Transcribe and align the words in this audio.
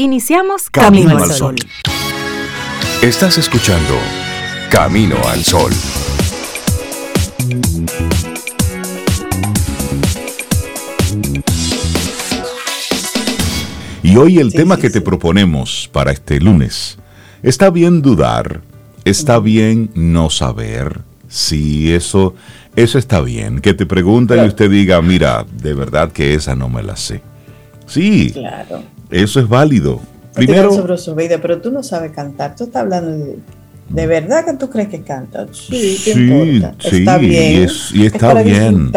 Iniciamos 0.00 0.70
Camino, 0.70 1.18
al 1.18 1.32
Sol. 1.32 1.56
Estás 3.02 3.36
escuchando 3.36 3.94
Camino 4.70 5.16
al 5.26 5.42
Sol. 5.42 5.72
Y 14.04 14.16
hoy 14.16 14.38
el 14.38 14.52
tema 14.52 14.76
que 14.76 14.88
te 14.88 15.00
proponemos 15.00 15.90
para 15.92 16.12
este 16.12 16.38
lunes, 16.38 17.00
está 17.42 17.70
bien 17.70 18.00
dudar, 18.00 18.60
está 19.04 19.40
bien 19.40 19.90
no 19.96 20.30
saber, 20.30 21.00
si 21.26 21.92
eso, 21.92 22.36
eso 22.76 22.98
está 23.00 23.20
bien, 23.20 23.58
que 23.60 23.74
te 23.74 23.84
pregunten 23.84 24.44
y 24.44 24.46
usted 24.46 24.70
diga, 24.70 25.02
mira, 25.02 25.44
de 25.50 25.74
verdad 25.74 26.12
que 26.12 26.34
esa 26.34 26.54
no 26.54 26.68
me 26.68 26.84
la 26.84 26.94
sé. 26.94 27.20
Sí, 27.88 28.30
claro. 28.30 28.96
Eso 29.10 29.40
es 29.40 29.48
válido. 29.48 30.00
Primero, 30.34 30.96
sobre 30.98 31.38
pero 31.38 31.60
tú 31.60 31.70
no 31.70 31.82
sabes 31.82 32.12
cantar, 32.12 32.54
tú 32.54 32.64
estás 32.64 32.82
hablando 32.82 33.10
de... 33.10 33.38
¿De 33.88 34.06
verdad 34.06 34.44
que 34.44 34.52
tú 34.52 34.68
crees 34.68 34.88
que 34.88 35.00
canta? 35.00 35.46
Sí, 35.50 35.96
sí, 35.96 36.62
está 36.92 37.16
bien. 37.16 37.70
Y, 37.94 38.04
está 38.04 38.34
bien. 38.34 38.92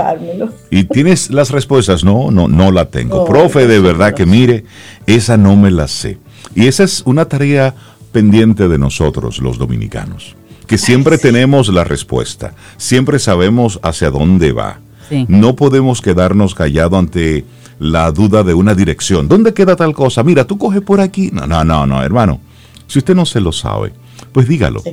Y 0.70 0.84
tienes 0.84 1.32
las 1.32 1.50
respuestas, 1.50 2.04
no, 2.04 2.30
no, 2.30 2.50
no 2.50 2.72
la 2.74 2.90
tengo. 2.90 3.24
Profe, 3.24 3.68
de 3.68 3.80
verdad 3.80 4.14
que 4.14 4.26
mire, 4.26 4.66
esa 5.08 5.38
no 5.38 5.56
me 5.56 5.72
la 5.72 5.88
sé. 5.88 6.18
Y 6.56 6.68
esa 6.68 6.84
es 6.84 7.04
una 7.06 7.24
tarea 7.24 7.74
pendiente 8.12 8.68
de 8.68 8.78
nosotros, 8.78 9.40
los 9.40 9.58
dominicanos, 9.58 10.36
que 10.68 10.78
siempre 10.78 11.18
tenemos 11.18 11.70
la 11.70 11.86
respuesta, 11.86 12.54
siempre 12.76 13.20
sabemos 13.20 13.80
hacia 13.84 14.10
dónde 14.10 14.52
va. 14.52 14.80
No 15.28 15.56
podemos 15.56 16.02
quedarnos 16.02 16.56
callados 16.56 17.00
ante 17.00 17.46
la 17.82 18.12
duda 18.12 18.44
de 18.44 18.54
una 18.54 18.76
dirección. 18.76 19.28
¿Dónde 19.28 19.56
queda 19.56 19.76
tal 19.76 19.96
cosa? 19.96 20.22
Mira, 20.22 20.46
tú 20.46 20.60
coges 20.60 20.82
por 20.82 21.02
aquí. 21.02 21.32
No, 21.34 21.48
no, 21.48 21.64
no, 21.64 21.88
no, 21.88 22.04
hermano. 22.04 22.40
Si 22.86 23.00
usted 23.00 23.16
no 23.16 23.26
se 23.26 23.42
lo 23.42 23.52
sabe, 23.52 23.92
pues 24.32 24.48
dígalo. 24.48 24.84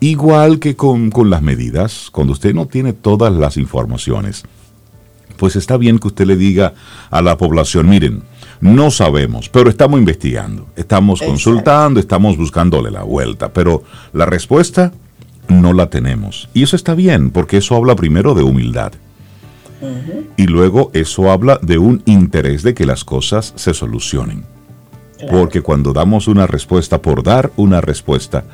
Igual 0.00 0.58
que 0.58 0.74
con, 0.74 1.10
con 1.10 1.28
las 1.28 1.42
medidas, 1.42 2.08
cuando 2.10 2.32
usted 2.32 2.54
no 2.54 2.64
tiene 2.64 2.94
todas 2.94 3.30
las 3.30 3.58
informaciones, 3.58 4.44
pues 5.36 5.54
está 5.54 5.76
bien 5.76 5.98
que 5.98 6.08
usted 6.08 6.24
le 6.24 6.36
diga 6.36 6.72
a 7.10 7.20
la 7.20 7.36
población, 7.36 7.90
miren, 7.90 8.22
no 8.62 8.90
sabemos, 8.90 9.50
pero 9.50 9.68
estamos 9.68 9.98
investigando, 9.98 10.66
estamos 10.76 11.20
consultando, 11.20 12.00
estamos 12.00 12.38
buscándole 12.38 12.90
la 12.90 13.02
vuelta, 13.02 13.52
pero 13.52 13.82
la 14.14 14.24
respuesta 14.24 14.92
no 15.48 15.74
la 15.74 15.90
tenemos. 15.90 16.48
Y 16.54 16.62
eso 16.62 16.74
está 16.74 16.94
bien, 16.94 17.32
porque 17.32 17.58
eso 17.58 17.76
habla 17.76 17.96
primero 17.96 18.32
de 18.32 18.44
humildad. 18.44 18.92
Y 20.36 20.46
luego 20.46 20.90
eso 20.94 21.30
habla 21.30 21.58
de 21.62 21.78
un 21.78 22.02
interés 22.06 22.62
de 22.62 22.74
que 22.74 22.86
las 22.86 23.04
cosas 23.04 23.52
se 23.56 23.74
solucionen. 23.74 24.44
Porque 25.30 25.60
cuando 25.60 25.92
damos 25.92 26.28
una 26.28 26.46
respuesta 26.46 27.02
por 27.02 27.22
dar 27.22 27.50
una 27.56 27.80
respuesta, 27.80 28.44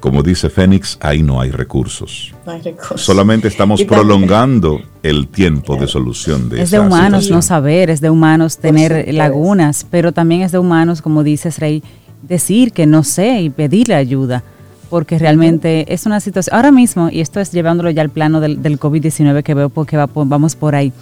como 0.00 0.22
dice 0.22 0.48
Fénix, 0.48 0.98
ahí 1.00 1.22
no 1.22 1.40
hay 1.40 1.50
recursos. 1.50 2.34
No 2.46 2.52
hay 2.52 2.62
recursos. 2.62 3.02
Solamente 3.02 3.48
estamos 3.48 3.84
prolongando 3.84 4.80
el 5.02 5.28
tiempo 5.28 5.76
de 5.76 5.86
solución 5.86 6.48
de 6.48 6.62
Es 6.62 6.70
de 6.70 6.80
humanos 6.80 7.30
no 7.30 7.42
saber, 7.42 7.90
es 7.90 8.00
de 8.00 8.10
humanos 8.10 8.56
tener 8.58 9.12
lagunas, 9.12 9.86
pero 9.90 10.12
también 10.12 10.40
es 10.42 10.52
de 10.52 10.58
humanos, 10.58 11.02
como 11.02 11.22
dices 11.22 11.58
Rey, 11.58 11.82
decir 12.22 12.72
que 12.72 12.86
no 12.86 13.04
sé 13.04 13.42
y 13.42 13.50
pedirle 13.50 13.94
ayuda, 13.94 14.42
porque 14.90 15.18
realmente 15.18 15.94
es 15.94 16.04
una 16.04 16.20
situación, 16.20 16.56
ahora 16.56 16.72
mismo, 16.72 17.08
y 17.10 17.20
esto 17.20 17.40
es 17.40 17.52
llevándolo 17.52 17.90
ya 17.90 18.02
al 18.02 18.10
plano 18.10 18.40
del, 18.40 18.58
COVID-19 18.60 19.42
que 19.44 19.54
veo 19.54 19.70
porque 19.70 19.96
vamos 19.96 20.56
por 20.56 20.74
ahí, 20.74 20.92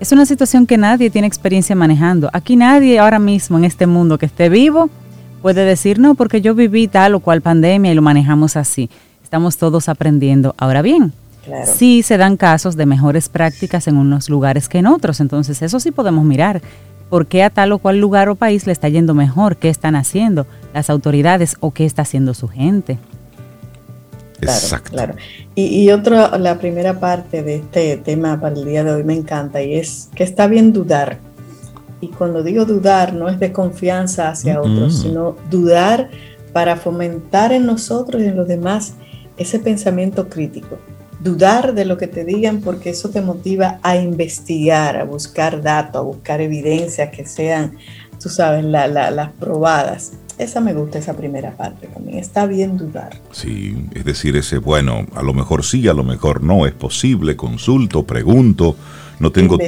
es 0.00 0.12
una 0.12 0.26
situación 0.26 0.66
que 0.66 0.78
nadie 0.78 1.10
tiene 1.10 1.26
experiencia 1.26 1.76
manejando. 1.76 2.28
Aquí 2.32 2.56
nadie 2.56 2.98
ahora 2.98 3.18
mismo 3.18 3.58
en 3.58 3.64
este 3.64 3.86
mundo 3.86 4.18
que 4.18 4.26
esté 4.26 4.48
vivo 4.48 4.90
puede 5.42 5.64
decir, 5.64 5.98
no, 5.98 6.14
porque 6.14 6.40
yo 6.40 6.54
viví 6.54 6.88
tal 6.88 7.14
o 7.14 7.20
cual 7.20 7.40
pandemia 7.40 7.92
y 7.92 7.94
lo 7.94 8.02
manejamos 8.02 8.56
así. 8.56 8.90
Estamos 9.22 9.56
todos 9.56 9.88
aprendiendo. 9.88 10.54
Ahora 10.58 10.82
bien, 10.82 11.12
sí 11.64 12.02
se 12.02 12.16
dan 12.16 12.36
casos 12.36 12.76
de 12.76 12.84
mejores 12.84 13.28
prácticas 13.28 13.86
en 13.88 13.96
unos 13.96 14.28
lugares 14.28 14.68
que 14.68 14.78
en 14.78 14.86
otros. 14.86 15.20
Entonces, 15.20 15.62
eso 15.62 15.80
sí 15.80 15.90
podemos 15.90 16.24
mirar. 16.24 16.60
¿Por 17.08 17.26
qué 17.26 17.42
a 17.42 17.50
tal 17.50 17.72
o 17.72 17.78
cual 17.78 17.98
lugar 17.98 18.28
o 18.28 18.34
país 18.34 18.66
le 18.66 18.72
está 18.72 18.88
yendo 18.88 19.14
mejor? 19.14 19.56
¿Qué 19.56 19.68
están 19.68 19.94
haciendo 19.94 20.46
las 20.74 20.90
autoridades 20.90 21.56
o 21.60 21.70
qué 21.70 21.86
está 21.86 22.02
haciendo 22.02 22.34
su 22.34 22.48
gente? 22.48 22.98
Exacto. 24.40 24.90
Claro. 24.90 25.14
Y, 25.54 25.82
y 25.82 25.90
otra, 25.90 26.36
la 26.38 26.58
primera 26.58 27.00
parte 27.00 27.42
de 27.42 27.56
este 27.56 27.96
tema 27.96 28.40
para 28.40 28.54
el 28.54 28.64
día 28.64 28.84
de 28.84 28.92
hoy 28.92 29.04
me 29.04 29.14
encanta 29.14 29.62
y 29.62 29.74
es 29.74 30.10
que 30.14 30.24
está 30.24 30.46
bien 30.46 30.72
dudar 30.72 31.18
y 32.00 32.08
cuando 32.08 32.42
digo 32.42 32.64
dudar 32.64 33.14
no 33.14 33.28
es 33.28 33.40
de 33.40 33.52
confianza 33.52 34.28
hacia 34.28 34.60
otros, 34.60 35.00
sino 35.00 35.36
dudar 35.50 36.10
para 36.52 36.76
fomentar 36.76 37.52
en 37.52 37.66
nosotros 37.66 38.22
y 38.22 38.26
en 38.26 38.36
los 38.36 38.48
demás 38.48 38.94
ese 39.36 39.58
pensamiento 39.58 40.28
crítico. 40.28 40.78
Dudar 41.20 41.74
de 41.74 41.86
lo 41.86 41.96
que 41.96 42.06
te 42.06 42.24
digan 42.24 42.60
porque 42.60 42.90
eso 42.90 43.08
te 43.08 43.22
motiva 43.22 43.78
a 43.82 43.96
investigar, 43.96 44.96
a 44.96 45.04
buscar 45.04 45.62
datos, 45.62 45.96
a 45.96 46.04
buscar 46.04 46.40
evidencias 46.42 47.10
que 47.10 47.24
sean, 47.24 47.76
tú 48.22 48.28
sabes, 48.28 48.64
las 48.64 49.32
probadas. 49.32 50.12
Esa 50.38 50.60
me 50.60 50.74
gusta, 50.74 50.98
esa 50.98 51.16
primera 51.16 51.56
parte 51.56 51.86
también. 51.86 52.18
Está 52.18 52.46
bien 52.46 52.76
dudar. 52.76 53.18
Sí, 53.32 53.88
es 53.94 54.04
decir, 54.04 54.36
ese, 54.36 54.58
bueno, 54.58 55.06
a 55.14 55.22
lo 55.22 55.32
mejor 55.32 55.64
sí, 55.64 55.88
a 55.88 55.94
lo 55.94 56.04
mejor 56.04 56.42
no, 56.42 56.66
es 56.66 56.74
posible, 56.74 57.36
consulto, 57.36 58.04
pregunto, 58.04 58.76
no 59.18 59.32
tengo, 59.32 59.58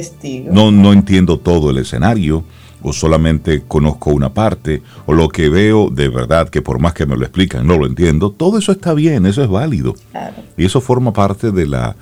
no, 0.51 0.71
no 0.71 0.93
entiendo 0.93 1.39
todo 1.39 1.71
el 1.71 1.79
escenario, 1.79 2.43
o 2.81 2.93
solamente 2.93 3.63
conozco 3.67 4.11
una 4.11 4.33
parte, 4.33 4.81
o 5.05 5.13
lo 5.13 5.29
que 5.29 5.49
veo 5.49 5.89
de 5.89 6.07
verdad 6.07 6.49
que 6.49 6.61
por 6.61 6.79
más 6.79 6.93
que 6.93 7.05
me 7.05 7.17
lo 7.17 7.23
explican 7.23 7.67
no 7.67 7.77
lo 7.77 7.85
entiendo, 7.85 8.31
todo 8.31 8.57
eso 8.57 8.71
está 8.71 8.93
bien, 8.93 9.25
eso 9.25 9.43
es 9.43 9.49
válido. 9.49 9.95
Y 10.55 10.65
eso 10.65 10.81
forma 10.81 11.13
parte 11.13 11.51
de 11.51 11.67
la, 11.67 11.95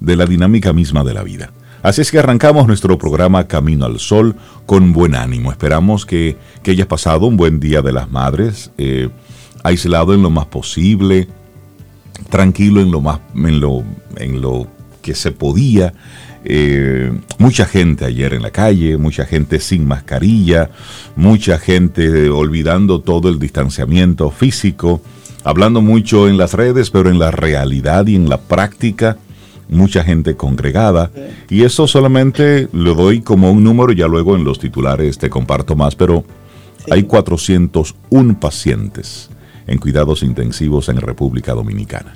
de 0.00 0.16
la 0.16 0.26
dinámica 0.26 0.72
misma 0.72 1.04
de 1.04 1.14
la 1.14 1.22
vida. 1.22 1.52
Así 1.82 2.00
es 2.00 2.10
que 2.10 2.18
arrancamos 2.18 2.66
nuestro 2.66 2.98
programa 2.98 3.46
Camino 3.46 3.86
al 3.86 4.00
Sol 4.00 4.34
con 4.66 4.92
buen 4.92 5.14
ánimo. 5.14 5.52
Esperamos 5.52 6.04
que, 6.04 6.36
que 6.62 6.72
hayas 6.72 6.88
pasado 6.88 7.26
un 7.26 7.36
buen 7.36 7.60
día 7.60 7.82
de 7.82 7.92
las 7.92 8.10
madres, 8.10 8.72
eh, 8.78 9.08
aislado 9.62 10.12
en 10.12 10.22
lo 10.22 10.30
más 10.30 10.46
posible, 10.46 11.28
tranquilo 12.30 12.80
en 12.80 12.90
lo 12.90 13.00
más, 13.00 13.20
en 13.34 13.60
lo, 13.60 13.84
en 14.16 14.40
lo 14.40 14.66
que 15.02 15.14
se 15.14 15.30
podía. 15.30 15.94
Eh, 16.44 17.12
mucha 17.38 17.64
gente 17.64 18.04
ayer 18.04 18.34
en 18.34 18.42
la 18.42 18.50
calle, 18.50 18.96
mucha 18.96 19.24
gente 19.24 19.60
sin 19.60 19.86
mascarilla, 19.86 20.70
mucha 21.16 21.58
gente 21.58 22.28
olvidando 22.30 23.00
todo 23.00 23.28
el 23.28 23.38
distanciamiento 23.38 24.30
físico, 24.30 25.00
hablando 25.44 25.80
mucho 25.80 26.28
en 26.28 26.38
las 26.38 26.54
redes, 26.54 26.90
pero 26.90 27.10
en 27.10 27.18
la 27.18 27.30
realidad 27.30 28.06
y 28.06 28.16
en 28.16 28.28
la 28.28 28.40
práctica, 28.40 29.16
mucha 29.68 30.04
gente 30.04 30.36
congregada. 30.36 31.10
Y 31.48 31.64
eso 31.64 31.86
solamente 31.86 32.68
lo 32.72 32.94
doy 32.94 33.20
como 33.20 33.50
un 33.50 33.64
número, 33.64 33.92
ya 33.92 34.06
luego 34.06 34.36
en 34.36 34.44
los 34.44 34.58
titulares 34.58 35.18
te 35.18 35.30
comparto 35.30 35.76
más, 35.76 35.94
pero 35.94 36.24
hay 36.90 37.04
401 37.04 38.40
pacientes 38.40 39.30
en 39.66 39.78
cuidados 39.78 40.22
intensivos 40.22 40.88
en 40.88 40.96
República 40.98 41.52
Dominicana. 41.54 42.14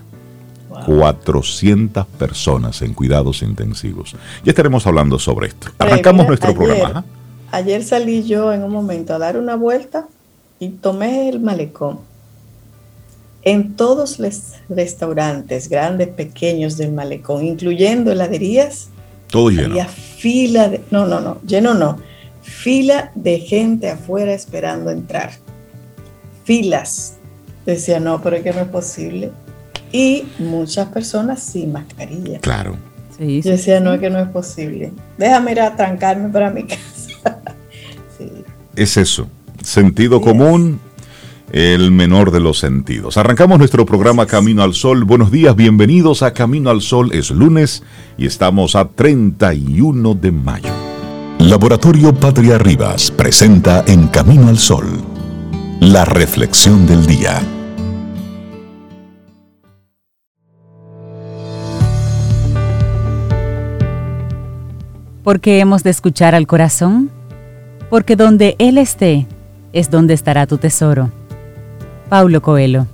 400 0.86 2.06
personas 2.06 2.82
en 2.82 2.94
cuidados 2.94 3.42
intensivos. 3.42 4.16
Ya 4.44 4.50
estaremos 4.50 4.86
hablando 4.86 5.18
sobre 5.18 5.48
esto. 5.48 5.68
Arrancamos 5.78 6.26
nuestro 6.26 6.54
programa. 6.54 7.04
Ayer 7.52 7.84
salí 7.84 8.24
yo 8.24 8.52
en 8.52 8.64
un 8.64 8.72
momento 8.72 9.14
a 9.14 9.18
dar 9.18 9.36
una 9.36 9.56
vuelta 9.56 10.08
y 10.58 10.70
tomé 10.70 11.28
el 11.28 11.40
malecón. 11.40 11.98
En 13.42 13.74
todos 13.74 14.18
los 14.18 14.52
restaurantes, 14.68 15.68
grandes, 15.68 16.08
pequeños 16.08 16.76
del 16.76 16.92
malecón, 16.92 17.44
incluyendo 17.44 18.12
heladerías, 18.12 18.88
todo 19.28 19.50
lleno. 19.50 19.70
Había 19.70 19.86
fila 19.86 20.68
de, 20.68 20.80
no, 20.90 21.06
no, 21.06 21.20
no, 21.20 21.40
lleno 21.42 21.74
no, 21.74 21.98
fila 22.42 23.10
de 23.14 23.40
gente 23.40 23.90
afuera 23.90 24.32
esperando 24.32 24.90
entrar. 24.90 25.32
Filas. 26.44 27.14
Decía, 27.66 28.00
no, 28.00 28.20
pero 28.22 28.36
es 28.36 28.42
que 28.42 28.52
no 28.52 28.60
es 28.60 28.68
posible 28.68 29.30
y 29.92 30.24
muchas 30.38 30.88
personas 30.88 31.40
sin 31.42 31.72
mascarilla. 31.72 32.40
Claro. 32.40 32.76
Sí, 33.16 33.42
Yo 33.42 33.52
decía, 33.52 33.78
no, 33.78 33.92
es 33.92 34.00
que 34.00 34.10
no 34.10 34.18
es 34.18 34.28
posible. 34.28 34.90
Déjame 35.18 35.52
ir 35.52 35.60
a 35.60 35.76
trancarme 35.76 36.30
para 36.30 36.50
mi 36.50 36.64
casa. 36.66 37.38
Es 38.74 38.96
eso, 38.96 39.28
sentido 39.62 40.20
común, 40.20 40.80
el 41.52 41.90
menor 41.90 42.30
de 42.30 42.40
los 42.40 42.58
sentidos. 42.58 43.18
Arrancamos 43.18 43.58
nuestro 43.58 43.84
programa 43.84 44.26
Camino 44.26 44.62
al 44.62 44.72
Sol. 44.72 45.04
Buenos 45.04 45.30
días, 45.30 45.54
bienvenidos 45.54 46.22
a 46.22 46.32
Camino 46.32 46.70
al 46.70 46.80
Sol. 46.80 47.12
Es 47.12 47.30
lunes 47.30 47.82
y 48.16 48.26
estamos 48.26 48.74
a 48.74 48.88
31 48.88 50.14
de 50.14 50.32
mayo. 50.32 50.72
Laboratorio 51.38 52.14
Patria 52.14 52.56
Rivas 52.56 53.10
presenta 53.10 53.84
en 53.86 54.08
Camino 54.08 54.48
al 54.48 54.58
Sol 54.58 54.86
la 55.80 56.04
reflexión 56.04 56.86
del 56.86 57.06
día. 57.06 57.42
¿Por 65.22 65.40
qué 65.40 65.60
hemos 65.60 65.82
de 65.82 65.90
escuchar 65.90 66.34
al 66.34 66.46
corazón? 66.46 67.10
Porque 67.90 68.16
donde 68.16 68.56
Él 68.58 68.78
esté, 68.78 69.26
es 69.72 69.90
donde 69.90 70.14
estará 70.14 70.46
tu 70.46 70.58
tesoro. 70.58 71.10
Paulo 72.12 72.42
Coelho. 72.42 72.86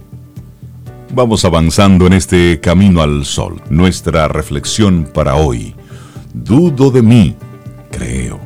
Vamos 1.10 1.44
avanzando 1.44 2.06
en 2.06 2.12
este 2.12 2.60
camino 2.60 3.02
al 3.02 3.24
sol. 3.24 3.60
Nuestra 3.68 4.28
reflexión 4.28 5.10
para 5.12 5.34
hoy. 5.34 5.74
Dudo 6.32 6.92
de 6.92 7.02
mí, 7.02 7.34
creo. 7.90 8.38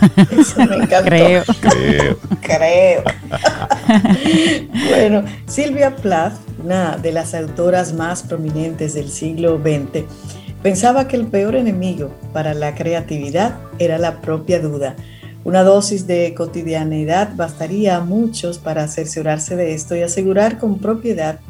Creo. 1.04 1.44
Creo. 1.60 2.16
Creo. 2.40 3.02
bueno, 4.88 5.24
Silvia 5.46 5.94
Plath, 5.94 6.38
una 6.64 6.96
de 6.96 7.12
las 7.12 7.34
autoras 7.34 7.92
más 7.92 8.22
prominentes 8.22 8.94
del 8.94 9.10
siglo 9.10 9.60
XX, 9.62 10.04
pensaba 10.62 11.08
que 11.08 11.16
el 11.16 11.26
peor 11.26 11.56
enemigo 11.56 12.10
para 12.32 12.54
la 12.54 12.74
creatividad 12.74 13.58
era 13.78 13.98
la 13.98 14.22
propia 14.22 14.60
duda. 14.60 14.96
Una 15.42 15.62
dosis 15.62 16.06
de 16.06 16.34
cotidianidad 16.34 17.34
bastaría 17.34 17.96
a 17.96 18.04
muchos 18.04 18.58
para 18.58 18.86
cerciorarse 18.88 19.56
de 19.56 19.72
esto 19.72 19.96
y 19.96 20.02
asegurar 20.02 20.58
con 20.58 20.78
propiedad 20.78 21.40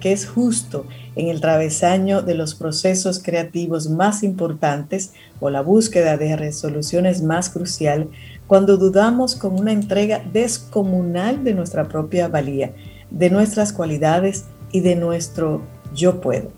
que 0.00 0.12
es 0.12 0.26
justo 0.26 0.86
en 1.14 1.28
el 1.28 1.40
travesaño 1.40 2.22
de 2.22 2.34
los 2.34 2.54
procesos 2.54 3.22
creativos 3.22 3.88
más 3.88 4.22
importantes 4.22 5.12
o 5.40 5.50
la 5.50 5.60
búsqueda 5.60 6.16
de 6.16 6.36
resoluciones 6.36 7.22
más 7.22 7.50
crucial 7.50 8.08
cuando 8.46 8.76
dudamos 8.76 9.34
con 9.34 9.58
una 9.58 9.72
entrega 9.72 10.22
descomunal 10.32 11.44
de 11.44 11.54
nuestra 11.54 11.88
propia 11.88 12.28
valía, 12.28 12.72
de 13.10 13.30
nuestras 13.30 13.72
cualidades 13.72 14.44
y 14.72 14.80
de 14.80 14.96
nuestro 14.96 15.62
yo 15.94 16.20
puedo. 16.20 16.50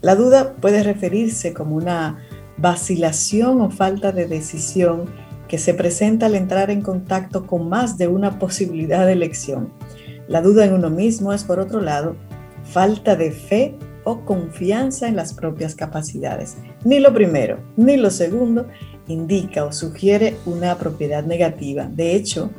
La 0.00 0.14
duda 0.14 0.54
puede 0.54 0.82
referirse 0.82 1.52
como 1.52 1.76
una 1.76 2.18
vacilación 2.56 3.60
o 3.60 3.70
falta 3.70 4.12
de 4.12 4.26
decisión 4.26 5.04
que 5.50 5.58
se 5.58 5.74
presenta 5.74 6.26
al 6.26 6.36
entrar 6.36 6.70
en 6.70 6.80
contacto 6.80 7.44
con 7.44 7.68
más 7.68 7.98
de 7.98 8.06
una 8.06 8.38
posibilidad 8.38 9.04
de 9.04 9.14
elección. 9.14 9.72
La 10.28 10.42
duda 10.42 10.64
en 10.64 10.74
uno 10.74 10.90
mismo 10.90 11.32
es, 11.32 11.42
por 11.42 11.58
otro 11.58 11.80
lado, 11.80 12.14
falta 12.62 13.16
de 13.16 13.32
fe 13.32 13.74
o 14.04 14.20
confianza 14.20 15.08
en 15.08 15.16
las 15.16 15.34
propias 15.34 15.74
capacidades. 15.74 16.56
Ni 16.84 17.00
lo 17.00 17.12
primero 17.12 17.58
ni 17.76 17.96
lo 17.96 18.10
segundo 18.10 18.68
indica 19.08 19.64
o 19.64 19.72
sugiere 19.72 20.36
una 20.46 20.78
propiedad 20.78 21.24
negativa. 21.24 21.86
De 21.86 22.14
hecho, 22.14 22.50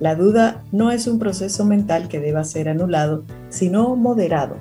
la 0.00 0.14
duda 0.14 0.64
no 0.72 0.90
es 0.90 1.06
un 1.06 1.18
proceso 1.18 1.66
mental 1.66 2.08
que 2.08 2.18
deba 2.18 2.44
ser 2.44 2.70
anulado, 2.70 3.24
sino 3.50 3.94
moderado. 3.94 4.56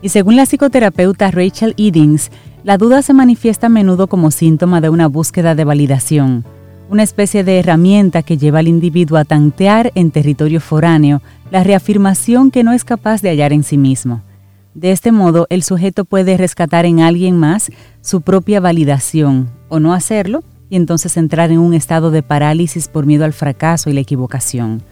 Y 0.00 0.08
según 0.08 0.36
la 0.36 0.46
psicoterapeuta 0.46 1.30
Rachel 1.30 1.74
Eddings, 1.76 2.30
la 2.62 2.78
duda 2.78 3.02
se 3.02 3.12
manifiesta 3.12 3.66
a 3.66 3.70
menudo 3.70 4.06
como 4.06 4.30
síntoma 4.30 4.80
de 4.80 4.88
una 4.88 5.08
búsqueda 5.08 5.54
de 5.54 5.64
validación, 5.64 6.46
una 6.88 7.02
especie 7.02 7.44
de 7.44 7.58
herramienta 7.58 8.22
que 8.22 8.36
lleva 8.36 8.58
al 8.58 8.68
individuo 8.68 9.18
a 9.18 9.24
tantear 9.24 9.90
en 9.94 10.10
territorio 10.10 10.60
foráneo 10.60 11.22
la 11.50 11.64
reafirmación 11.64 12.50
que 12.50 12.64
no 12.64 12.72
es 12.72 12.84
capaz 12.84 13.22
de 13.22 13.30
hallar 13.30 13.52
en 13.52 13.64
sí 13.64 13.78
mismo. 13.78 14.22
De 14.74 14.90
este 14.90 15.12
modo, 15.12 15.46
el 15.50 15.62
sujeto 15.62 16.04
puede 16.04 16.36
rescatar 16.36 16.84
en 16.84 17.00
alguien 17.00 17.36
más 17.36 17.70
su 18.00 18.22
propia 18.22 18.60
validación 18.60 19.48
o 19.68 19.78
no 19.78 19.94
hacerlo 19.94 20.42
y 20.68 20.76
entonces 20.76 21.16
entrar 21.16 21.52
en 21.52 21.58
un 21.58 21.74
estado 21.74 22.10
de 22.10 22.22
parálisis 22.22 22.88
por 22.88 23.06
miedo 23.06 23.24
al 23.24 23.32
fracaso 23.32 23.88
y 23.88 23.92
la 23.92 24.00
equivocación. 24.00 24.82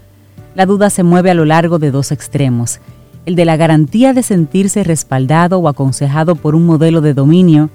La 0.55 0.67
duda 0.67 0.91
se 0.91 1.03
mueve 1.03 1.31
a 1.31 1.35
lo 1.35 1.45
largo 1.45 1.79
de 1.79 1.91
dos 1.91 2.13
extremos, 2.13 2.79
el 3.27 3.35
de 3.35 3.45
la 3.45 3.57
garantía 3.57 4.13
de 4.13 4.23
sentirse 4.23 4.85
respaldado 4.85 5.59
o 5.59 5.69
aconsejado 5.69 6.37
por 6.37 6.55
un 6.55 6.67
modelo 6.67 7.01
de 7.01 7.15
dominio 7.15 7.71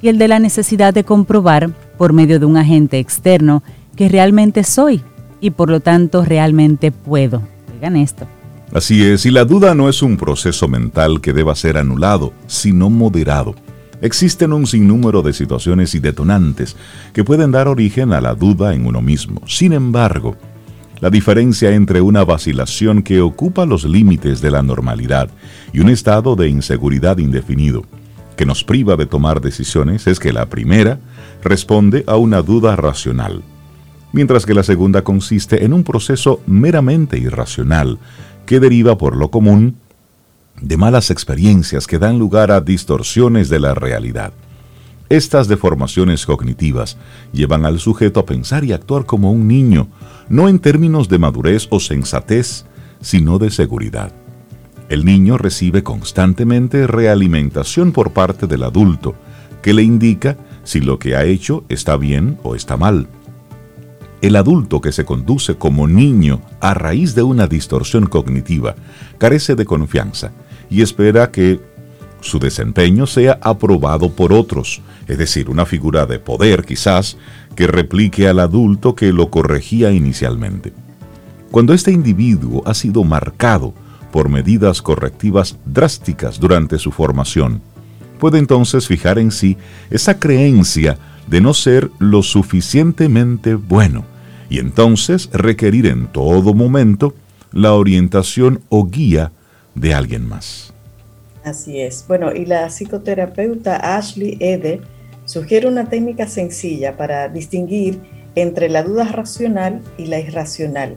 y 0.00 0.08
el 0.08 0.18
de 0.18 0.28
la 0.28 0.40
necesidad 0.40 0.92
de 0.92 1.04
comprobar, 1.04 1.70
por 2.02 2.12
medio 2.12 2.40
de 2.40 2.46
un 2.46 2.56
agente 2.56 2.98
externo, 2.98 3.62
que 3.94 4.08
realmente 4.08 4.64
soy 4.64 5.02
y 5.40 5.50
por 5.50 5.70
lo 5.70 5.78
tanto 5.78 6.24
realmente 6.24 6.90
puedo 6.90 7.42
esto. 7.80 8.26
Así 8.74 9.04
es, 9.04 9.24
y 9.24 9.30
la 9.30 9.44
duda 9.44 9.76
no 9.76 9.88
es 9.88 10.02
un 10.02 10.16
proceso 10.16 10.66
mental 10.66 11.20
que 11.20 11.32
deba 11.32 11.54
ser 11.54 11.78
anulado, 11.78 12.32
sino 12.48 12.90
moderado. 12.90 13.54
Existen 14.00 14.52
un 14.52 14.66
sinnúmero 14.66 15.22
de 15.22 15.32
situaciones 15.32 15.94
y 15.94 16.00
detonantes 16.00 16.74
que 17.12 17.22
pueden 17.22 17.52
dar 17.52 17.68
origen 17.68 18.12
a 18.12 18.20
la 18.20 18.34
duda 18.34 18.74
en 18.74 18.84
uno 18.84 19.00
mismo. 19.00 19.40
Sin 19.46 19.72
embargo, 19.72 20.34
la 20.98 21.08
diferencia 21.08 21.70
entre 21.70 22.00
una 22.00 22.24
vacilación 22.24 23.04
que 23.04 23.20
ocupa 23.20 23.64
los 23.64 23.84
límites 23.84 24.40
de 24.40 24.50
la 24.50 24.64
normalidad 24.64 25.30
y 25.72 25.78
un 25.78 25.88
estado 25.88 26.34
de 26.34 26.48
inseguridad 26.48 27.18
indefinido 27.18 27.84
que 28.36 28.44
nos 28.44 28.64
priva 28.64 28.96
de 28.96 29.06
tomar 29.06 29.40
decisiones 29.40 30.08
es 30.08 30.18
que 30.18 30.32
la 30.32 30.46
primera 30.46 30.98
responde 31.42 32.04
a 32.06 32.16
una 32.16 32.42
duda 32.42 32.76
racional, 32.76 33.42
mientras 34.12 34.46
que 34.46 34.54
la 34.54 34.62
segunda 34.62 35.02
consiste 35.02 35.64
en 35.64 35.72
un 35.72 35.84
proceso 35.84 36.40
meramente 36.46 37.18
irracional 37.18 37.98
que 38.46 38.60
deriva 38.60 38.98
por 38.98 39.16
lo 39.16 39.30
común 39.30 39.76
de 40.60 40.76
malas 40.76 41.10
experiencias 41.10 41.86
que 41.86 41.98
dan 41.98 42.18
lugar 42.18 42.50
a 42.50 42.60
distorsiones 42.60 43.48
de 43.48 43.60
la 43.60 43.74
realidad. 43.74 44.32
Estas 45.08 45.48
deformaciones 45.48 46.24
cognitivas 46.24 46.96
llevan 47.32 47.66
al 47.66 47.78
sujeto 47.80 48.20
a 48.20 48.26
pensar 48.26 48.64
y 48.64 48.72
actuar 48.72 49.04
como 49.04 49.30
un 49.30 49.46
niño, 49.46 49.88
no 50.28 50.48
en 50.48 50.58
términos 50.58 51.08
de 51.08 51.18
madurez 51.18 51.66
o 51.70 51.80
sensatez, 51.80 52.64
sino 53.00 53.38
de 53.38 53.50
seguridad. 53.50 54.12
El 54.88 55.04
niño 55.04 55.36
recibe 55.38 55.82
constantemente 55.82 56.86
realimentación 56.86 57.92
por 57.92 58.12
parte 58.12 58.46
del 58.46 58.62
adulto, 58.62 59.14
que 59.60 59.74
le 59.74 59.82
indica 59.82 60.36
si 60.64 60.80
lo 60.80 60.98
que 60.98 61.16
ha 61.16 61.24
hecho 61.24 61.64
está 61.68 61.96
bien 61.96 62.38
o 62.42 62.54
está 62.54 62.76
mal. 62.76 63.08
El 64.20 64.36
adulto 64.36 64.80
que 64.80 64.92
se 64.92 65.04
conduce 65.04 65.56
como 65.56 65.88
niño 65.88 66.40
a 66.60 66.74
raíz 66.74 67.14
de 67.14 67.24
una 67.24 67.48
distorsión 67.48 68.06
cognitiva 68.06 68.76
carece 69.18 69.56
de 69.56 69.64
confianza 69.64 70.30
y 70.70 70.82
espera 70.82 71.30
que 71.30 71.60
su 72.20 72.38
desempeño 72.38 73.06
sea 73.06 73.38
aprobado 73.42 74.12
por 74.12 74.32
otros, 74.32 74.80
es 75.08 75.18
decir, 75.18 75.50
una 75.50 75.66
figura 75.66 76.06
de 76.06 76.20
poder 76.20 76.64
quizás 76.64 77.16
que 77.56 77.66
replique 77.66 78.28
al 78.28 78.38
adulto 78.38 78.94
que 78.94 79.12
lo 79.12 79.28
corregía 79.28 79.90
inicialmente. 79.90 80.72
Cuando 81.50 81.74
este 81.74 81.90
individuo 81.90 82.62
ha 82.64 82.74
sido 82.74 83.02
marcado 83.04 83.74
por 84.12 84.28
medidas 84.28 84.80
correctivas 84.82 85.58
drásticas 85.66 86.38
durante 86.38 86.78
su 86.78 86.92
formación, 86.92 87.60
puede 88.22 88.38
entonces 88.38 88.86
fijar 88.86 89.18
en 89.18 89.32
sí 89.32 89.56
esa 89.90 90.20
creencia 90.20 90.96
de 91.26 91.40
no 91.40 91.54
ser 91.54 91.90
lo 91.98 92.22
suficientemente 92.22 93.56
bueno 93.56 94.04
y 94.48 94.60
entonces 94.60 95.28
requerir 95.32 95.86
en 95.86 96.06
todo 96.06 96.54
momento 96.54 97.16
la 97.50 97.74
orientación 97.74 98.60
o 98.68 98.86
guía 98.86 99.32
de 99.74 99.92
alguien 99.92 100.24
más. 100.28 100.72
Así 101.42 101.80
es. 101.80 102.04
Bueno, 102.06 102.32
y 102.32 102.46
la 102.46 102.70
psicoterapeuta 102.70 103.96
Ashley 103.96 104.36
Ede 104.38 104.80
sugiere 105.24 105.66
una 105.66 105.88
técnica 105.88 106.28
sencilla 106.28 106.96
para 106.96 107.28
distinguir 107.28 107.98
entre 108.36 108.68
la 108.68 108.84
duda 108.84 109.02
racional 109.06 109.80
y 109.98 110.06
la 110.06 110.20
irracional. 110.20 110.96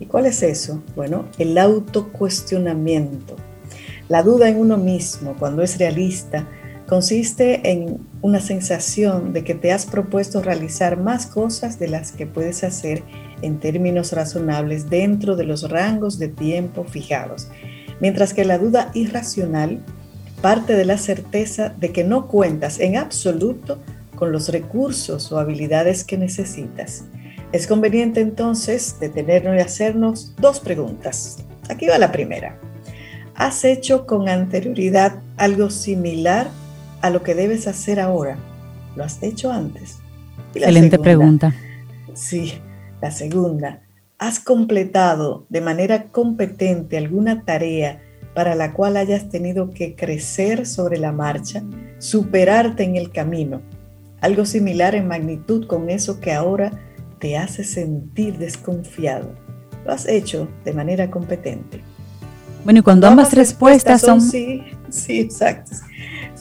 ¿Y 0.00 0.06
cuál 0.06 0.26
es 0.26 0.42
eso? 0.42 0.82
Bueno, 0.96 1.26
el 1.38 1.56
autocuestionamiento. 1.56 3.36
La 4.08 4.24
duda 4.24 4.48
en 4.48 4.58
uno 4.58 4.76
mismo, 4.76 5.36
cuando 5.38 5.62
es 5.62 5.78
realista, 5.78 6.48
consiste 6.86 7.70
en 7.70 8.06
una 8.20 8.40
sensación 8.40 9.32
de 9.32 9.44
que 9.44 9.54
te 9.54 9.72
has 9.72 9.86
propuesto 9.86 10.42
realizar 10.42 10.98
más 10.98 11.26
cosas 11.26 11.78
de 11.78 11.88
las 11.88 12.12
que 12.12 12.26
puedes 12.26 12.64
hacer 12.64 13.02
en 13.42 13.58
términos 13.58 14.12
razonables 14.12 14.90
dentro 14.90 15.36
de 15.36 15.44
los 15.44 15.70
rangos 15.70 16.18
de 16.18 16.28
tiempo 16.28 16.84
fijados, 16.84 17.48
mientras 18.00 18.34
que 18.34 18.44
la 18.44 18.58
duda 18.58 18.90
irracional 18.94 19.80
parte 20.40 20.76
de 20.76 20.84
la 20.84 20.98
certeza 20.98 21.74
de 21.78 21.90
que 21.90 22.04
no 22.04 22.28
cuentas 22.28 22.78
en 22.78 22.96
absoluto 22.96 23.78
con 24.14 24.30
los 24.30 24.50
recursos 24.50 25.32
o 25.32 25.38
habilidades 25.38 26.04
que 26.04 26.18
necesitas. 26.18 27.04
Es 27.52 27.66
conveniente 27.66 28.20
entonces 28.20 28.96
detenernos 29.00 29.56
y 29.56 29.60
hacernos 29.60 30.34
dos 30.36 30.60
preguntas. 30.60 31.38
Aquí 31.68 31.86
va 31.86 31.98
la 31.98 32.12
primera. 32.12 32.58
¿Has 33.34 33.64
hecho 33.64 34.06
con 34.06 34.28
anterioridad 34.28 35.18
algo 35.36 35.70
similar 35.70 36.48
a 37.04 37.10
lo 37.10 37.22
que 37.22 37.34
debes 37.34 37.66
hacer 37.66 38.00
ahora. 38.00 38.38
¿Lo 38.96 39.04
has 39.04 39.22
hecho 39.22 39.52
antes? 39.52 39.98
Excelente 40.54 40.98
pregunta. 40.98 41.54
Sí, 42.14 42.54
la 43.02 43.10
segunda. 43.10 43.82
¿Has 44.16 44.40
completado 44.40 45.44
de 45.50 45.60
manera 45.60 46.04
competente 46.04 46.96
alguna 46.96 47.44
tarea 47.44 48.00
para 48.34 48.54
la 48.54 48.72
cual 48.72 48.96
hayas 48.96 49.28
tenido 49.28 49.74
que 49.74 49.94
crecer 49.94 50.64
sobre 50.64 50.96
la 50.96 51.12
marcha, 51.12 51.62
superarte 51.98 52.84
en 52.84 52.96
el 52.96 53.10
camino? 53.10 53.60
Algo 54.22 54.46
similar 54.46 54.94
en 54.94 55.06
magnitud 55.06 55.66
con 55.66 55.90
eso 55.90 56.20
que 56.20 56.32
ahora 56.32 56.72
te 57.18 57.36
hace 57.36 57.64
sentir 57.64 58.38
desconfiado. 58.38 59.34
Lo 59.84 59.92
has 59.92 60.08
hecho 60.08 60.48
de 60.64 60.72
manera 60.72 61.10
competente. 61.10 61.82
Bueno, 62.64 62.78
y 62.78 62.82
cuando 62.82 63.06
ambas, 63.06 63.34
respuestas, 63.34 64.00
son... 64.00 64.22
Sí, 64.22 64.62
sí, 64.88 65.20
exacto 65.20 65.72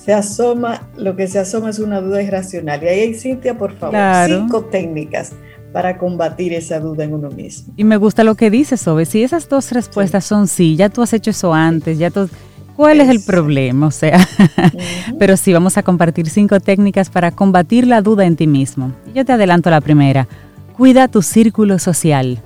se 0.03 0.13
asoma, 0.13 0.81
lo 0.97 1.15
que 1.15 1.27
se 1.27 1.39
asoma 1.39 1.69
es 1.69 1.79
una 1.79 2.01
duda 2.01 2.21
irracional. 2.21 2.83
Y 2.83 2.87
ahí, 2.87 3.13
Cintia, 3.13 3.57
por 3.57 3.77
favor, 3.77 3.97
cinco 4.27 4.65
técnicas 4.65 5.31
para 5.71 5.97
combatir 5.97 6.53
esa 6.53 6.79
duda 6.79 7.05
en 7.05 7.13
uno 7.13 7.29
mismo. 7.29 7.73
Y 7.77 7.85
me 7.85 7.95
gusta 7.95 8.23
lo 8.23 8.35
que 8.35 8.49
dices, 8.49 8.81
Sobe. 8.81 9.05
Si 9.05 9.23
esas 9.23 9.47
dos 9.47 9.71
respuestas 9.71 10.25
son 10.25 10.47
sí, 10.47 10.75
ya 10.75 10.89
tú 10.89 11.01
has 11.01 11.13
hecho 11.13 11.31
eso 11.31 11.53
antes, 11.53 11.97
ya 11.97 12.11
tú... 12.11 12.29
¿Cuál 12.75 13.01
es, 13.01 13.09
el 13.09 13.21
problema? 13.21 13.85
O 13.87 13.91
sea, 13.91 14.27
pero 15.19 15.37
sí, 15.37 15.53
vamos 15.53 15.77
a 15.77 15.83
compartir 15.83 16.27
cinco 16.27 16.59
técnicas 16.59 17.09
para 17.09 17.29
combatir 17.31 17.85
la 17.85 18.01
duda 18.01 18.25
en 18.25 18.35
ti 18.35 18.47
mismo. 18.47 18.91
Yo 19.13 19.23
te 19.23 19.31
adelanto 19.31 19.69
la 19.69 19.79
primera. 19.79 20.27
Cuida 20.75 21.07
tu 21.07 21.21
círculo 21.21 21.77
social. 21.77 22.41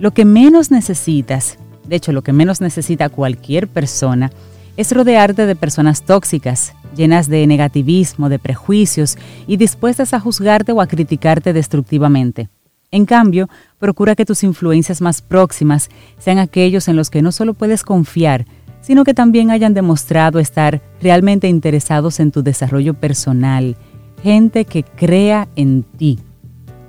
Lo 0.00 0.12
que 0.12 0.24
menos 0.24 0.70
necesitas, 0.70 1.58
de 1.86 1.96
hecho 1.96 2.12
lo 2.12 2.22
que 2.22 2.32
menos 2.32 2.62
necesita 2.62 3.10
cualquier 3.10 3.68
persona, 3.68 4.30
es 4.76 4.92
rodearte 4.92 5.46
de 5.46 5.56
personas 5.56 6.02
tóxicas, 6.02 6.74
llenas 6.94 7.28
de 7.28 7.46
negativismo, 7.46 8.28
de 8.28 8.38
prejuicios 8.38 9.16
y 9.46 9.56
dispuestas 9.56 10.14
a 10.14 10.20
juzgarte 10.20 10.72
o 10.72 10.80
a 10.80 10.86
criticarte 10.86 11.52
destructivamente. 11.52 12.48
En 12.90 13.04
cambio, 13.04 13.48
procura 13.78 14.14
que 14.14 14.24
tus 14.24 14.42
influencias 14.44 15.00
más 15.00 15.20
próximas 15.20 15.88
sean 16.18 16.38
aquellos 16.38 16.88
en 16.88 16.96
los 16.96 17.10
que 17.10 17.22
no 17.22 17.32
solo 17.32 17.54
puedes 17.54 17.82
confiar, 17.82 18.46
sino 18.80 19.04
que 19.04 19.14
también 19.14 19.50
hayan 19.50 19.74
demostrado 19.74 20.38
estar 20.38 20.80
realmente 21.00 21.48
interesados 21.48 22.20
en 22.20 22.30
tu 22.30 22.42
desarrollo 22.42 22.94
personal, 22.94 23.76
gente 24.22 24.64
que 24.64 24.84
crea 24.84 25.48
en 25.56 25.82
ti. 25.82 26.20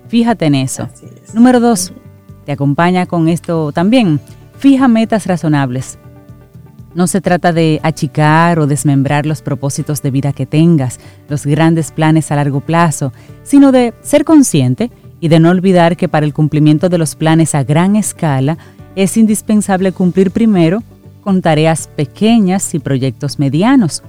Fíjate 0.07 0.45
en 0.45 0.55
eso. 0.55 0.87
Número 1.33 1.59
dos, 1.59 1.91
te 2.45 2.51
acompaña 2.51 3.07
con 3.07 3.27
esto 3.27 3.71
también. 3.71 4.19
Fija 4.59 4.87
metas 4.87 5.25
razonables. 5.25 5.97
No 6.97 7.05
se 7.05 7.21
trata 7.21 7.53
de 7.53 7.79
achicar 7.83 8.57
o 8.57 8.65
desmembrar 8.65 9.27
los 9.27 9.43
propósitos 9.43 10.01
de 10.01 10.09
vida 10.09 10.33
que 10.33 10.47
tengas, 10.47 10.99
los 11.29 11.45
grandes 11.45 11.91
planes 11.91 12.31
a 12.31 12.35
largo 12.35 12.59
plazo, 12.59 13.13
sino 13.43 13.71
de 13.71 13.93
ser 14.01 14.25
consciente 14.25 14.89
y 15.19 15.27
de 15.27 15.39
no 15.39 15.51
olvidar 15.51 15.95
que 15.95 16.09
para 16.09 16.25
el 16.25 16.33
cumplimiento 16.33 16.89
de 16.89 16.97
los 16.97 17.13
planes 17.13 17.53
a 17.53 17.63
gran 17.63 17.95
escala 17.95 18.57
es 18.95 19.15
indispensable 19.15 19.91
cumplir 19.91 20.31
primero 20.31 20.81
con 21.21 21.43
tareas 21.43 21.87
pequeñas 21.87 22.73
y 22.73 22.79
proyectos 22.79 23.37
medianos. 23.37 24.01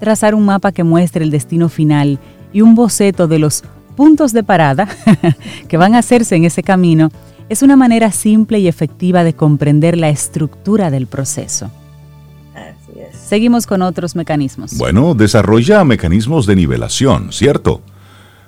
Trazar 0.00 0.34
un 0.34 0.46
mapa 0.46 0.72
que 0.72 0.84
muestre 0.84 1.24
el 1.24 1.30
destino 1.30 1.68
final 1.68 2.18
y 2.50 2.62
un 2.62 2.74
boceto 2.74 3.28
de 3.28 3.40
los 3.40 3.62
puntos 3.94 4.32
de 4.32 4.42
parada 4.42 4.88
que 5.68 5.76
van 5.76 5.94
a 5.94 5.98
hacerse 5.98 6.34
en 6.36 6.46
ese 6.46 6.62
camino 6.62 7.10
es 7.50 7.62
una 7.62 7.76
manera 7.76 8.10
simple 8.10 8.58
y 8.58 8.68
efectiva 8.68 9.22
de 9.22 9.34
comprender 9.34 9.98
la 9.98 10.08
estructura 10.08 10.90
del 10.90 11.06
proceso. 11.06 11.70
Seguimos 13.32 13.66
con 13.66 13.80
otros 13.80 14.14
mecanismos. 14.14 14.76
Bueno, 14.76 15.14
desarrolla 15.14 15.82
mecanismos 15.84 16.44
de 16.44 16.54
nivelación, 16.54 17.32
¿cierto? 17.32 17.80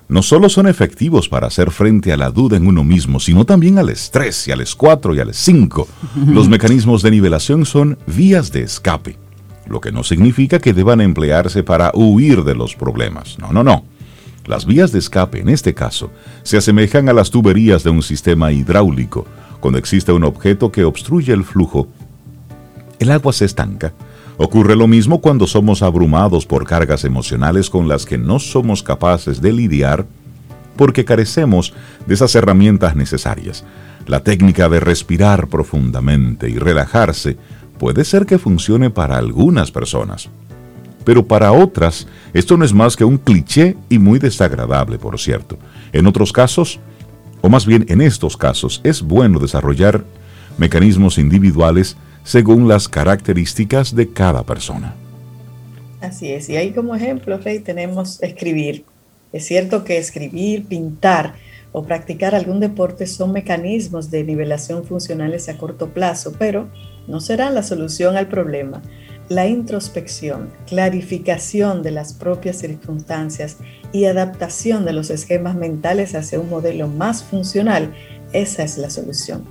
No 0.08 0.22
solo 0.22 0.50
son 0.50 0.68
efectivos 0.68 1.26
para 1.26 1.46
hacer 1.46 1.70
frente 1.70 2.12
a 2.12 2.18
la 2.18 2.28
duda 2.28 2.58
en 2.58 2.66
uno 2.66 2.84
mismo, 2.84 3.18
sino 3.18 3.46
también 3.46 3.78
al 3.78 3.88
estrés 3.88 4.46
y 4.46 4.52
al 4.52 4.60
S4 4.60 5.16
y 5.16 5.20
al 5.20 5.30
S5. 5.30 5.86
Los 6.26 6.50
mecanismos 6.50 7.02
de 7.02 7.12
nivelación 7.12 7.64
son 7.64 7.96
vías 8.06 8.52
de 8.52 8.60
escape, 8.60 9.16
lo 9.66 9.80
que 9.80 9.90
no 9.90 10.04
significa 10.04 10.58
que 10.58 10.74
deban 10.74 11.00
emplearse 11.00 11.62
para 11.62 11.90
huir 11.94 12.44
de 12.44 12.54
los 12.54 12.76
problemas. 12.76 13.38
No, 13.38 13.54
no, 13.54 13.64
no. 13.64 13.86
Las 14.44 14.66
vías 14.66 14.92
de 14.92 14.98
escape, 14.98 15.40
en 15.40 15.48
este 15.48 15.72
caso, 15.72 16.10
se 16.42 16.58
asemejan 16.58 17.08
a 17.08 17.14
las 17.14 17.30
tuberías 17.30 17.84
de 17.84 17.88
un 17.88 18.02
sistema 18.02 18.52
hidráulico. 18.52 19.24
Cuando 19.60 19.78
existe 19.78 20.12
un 20.12 20.24
objeto 20.24 20.70
que 20.70 20.84
obstruye 20.84 21.32
el 21.32 21.44
flujo, 21.44 21.88
el 22.98 23.10
agua 23.10 23.32
se 23.32 23.46
estanca 23.46 23.94
Ocurre 24.36 24.74
lo 24.74 24.88
mismo 24.88 25.20
cuando 25.20 25.46
somos 25.46 25.82
abrumados 25.82 26.44
por 26.44 26.66
cargas 26.66 27.04
emocionales 27.04 27.70
con 27.70 27.86
las 27.88 28.04
que 28.04 28.18
no 28.18 28.38
somos 28.38 28.82
capaces 28.82 29.40
de 29.40 29.52
lidiar 29.52 30.06
porque 30.76 31.04
carecemos 31.04 31.72
de 32.06 32.14
esas 32.14 32.34
herramientas 32.34 32.96
necesarias. 32.96 33.64
La 34.06 34.24
técnica 34.24 34.68
de 34.68 34.80
respirar 34.80 35.46
profundamente 35.46 36.50
y 36.50 36.58
relajarse 36.58 37.36
puede 37.78 38.04
ser 38.04 38.26
que 38.26 38.38
funcione 38.38 38.90
para 38.90 39.18
algunas 39.18 39.70
personas, 39.70 40.28
pero 41.04 41.26
para 41.26 41.52
otras 41.52 42.08
esto 42.32 42.56
no 42.56 42.64
es 42.64 42.72
más 42.72 42.96
que 42.96 43.04
un 43.04 43.18
cliché 43.18 43.76
y 43.88 43.98
muy 43.98 44.18
desagradable, 44.18 44.98
por 44.98 45.20
cierto. 45.20 45.58
En 45.92 46.06
otros 46.06 46.32
casos, 46.32 46.80
o 47.40 47.48
más 47.48 47.66
bien 47.66 47.86
en 47.88 48.00
estos 48.00 48.36
casos, 48.36 48.80
es 48.82 49.00
bueno 49.00 49.38
desarrollar 49.38 50.04
mecanismos 50.58 51.18
individuales 51.18 51.96
según 52.24 52.66
las 52.66 52.88
características 52.88 53.94
de 53.94 54.08
cada 54.08 54.42
persona. 54.42 54.94
Así 56.00 56.32
es, 56.32 56.48
y 56.48 56.56
ahí 56.56 56.72
como 56.72 56.94
ejemplo, 56.96 57.38
Rey, 57.38 57.60
tenemos 57.60 58.20
escribir. 58.22 58.84
Es 59.32 59.46
cierto 59.46 59.84
que 59.84 59.98
escribir, 59.98 60.66
pintar 60.66 61.34
o 61.72 61.82
practicar 61.84 62.34
algún 62.34 62.60
deporte 62.60 63.06
son 63.06 63.32
mecanismos 63.32 64.10
de 64.10 64.24
nivelación 64.24 64.84
funcionales 64.84 65.48
a 65.48 65.58
corto 65.58 65.90
plazo, 65.90 66.32
pero 66.38 66.68
no 67.08 67.20
serán 67.20 67.54
la 67.54 67.62
solución 67.62 68.16
al 68.16 68.28
problema. 68.28 68.80
La 69.28 69.46
introspección, 69.46 70.50
clarificación 70.66 71.82
de 71.82 71.90
las 71.90 72.12
propias 72.12 72.58
circunstancias 72.58 73.56
y 73.92 74.04
adaptación 74.04 74.84
de 74.84 74.92
los 74.92 75.10
esquemas 75.10 75.56
mentales 75.56 76.14
hacia 76.14 76.38
un 76.38 76.50
modelo 76.50 76.88
más 76.88 77.24
funcional, 77.24 77.92
esa 78.32 78.62
es 78.62 78.78
la 78.78 78.90
solución. 78.90 79.44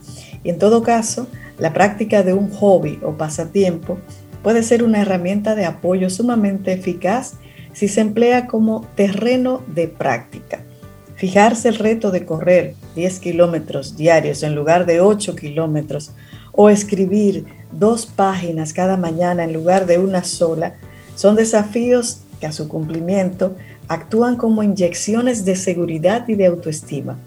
Y 0.43 0.49
en 0.49 0.59
todo 0.59 0.83
caso, 0.83 1.27
la 1.57 1.73
práctica 1.73 2.23
de 2.23 2.33
un 2.33 2.49
hobby 2.49 2.99
o 3.03 3.13
pasatiempo 3.13 3.97
puede 4.41 4.63
ser 4.63 4.83
una 4.83 5.01
herramienta 5.01 5.55
de 5.55 5.65
apoyo 5.65 6.09
sumamente 6.09 6.73
eficaz 6.73 7.33
si 7.73 7.87
se 7.87 8.01
emplea 8.01 8.47
como 8.47 8.85
terreno 8.95 9.61
de 9.67 9.87
práctica. 9.87 10.61
Fijarse 11.15 11.69
el 11.69 11.75
reto 11.75 12.11
de 12.11 12.25
correr 12.25 12.75
10 12.95 13.19
kilómetros 13.19 13.95
diarios 13.95 14.43
en 14.43 14.55
lugar 14.55 14.85
de 14.85 15.01
8 15.01 15.35
kilómetros 15.35 16.11
o 16.51 16.69
escribir 16.69 17.45
dos 17.71 18.05
páginas 18.05 18.73
cada 18.73 18.97
mañana 18.97 19.43
en 19.43 19.53
lugar 19.53 19.85
de 19.85 19.97
una 19.97 20.23
sola 20.23 20.75
son 21.15 21.35
desafíos 21.35 22.21
que 22.39 22.47
a 22.47 22.51
su 22.51 22.67
cumplimiento 22.67 23.55
actúan 23.87 24.35
como 24.35 24.63
inyecciones 24.63 25.45
de 25.45 25.55
seguridad 25.55 26.27
y 26.27 26.35
de 26.35 26.47
autoestima. 26.47 27.17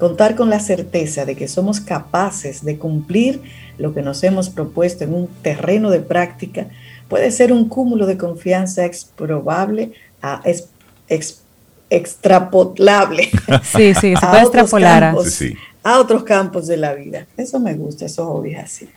Contar 0.00 0.34
con 0.34 0.48
la 0.48 0.60
certeza 0.60 1.26
de 1.26 1.36
que 1.36 1.46
somos 1.46 1.78
capaces 1.78 2.64
de 2.64 2.78
cumplir 2.78 3.42
lo 3.76 3.92
que 3.92 4.00
nos 4.00 4.24
hemos 4.24 4.48
propuesto 4.48 5.04
en 5.04 5.12
un 5.14 5.28
terreno 5.42 5.90
de 5.90 6.00
práctica 6.00 6.68
puede 7.06 7.30
ser 7.30 7.52
un 7.52 7.68
cúmulo 7.68 8.06
de 8.06 8.16
confianza 8.16 8.86
exprobable, 8.86 9.92
a, 10.22 10.40
extrapolable. 11.90 13.28
Sí, 13.62 13.92
sí, 13.94 14.14
se 14.16 14.26
puede 14.26 14.42
extrapolar 14.42 15.14
a, 15.82 15.98
otros 15.98 16.24
campos 16.24 16.66
de 16.66 16.78
la 16.78 16.94
vida. 16.94 17.26
Eso 17.36 17.60
me 17.60 17.74
gusta, 17.74 18.06
esos 18.06 18.26
hobbies 18.26 18.58
así. 18.58 18.88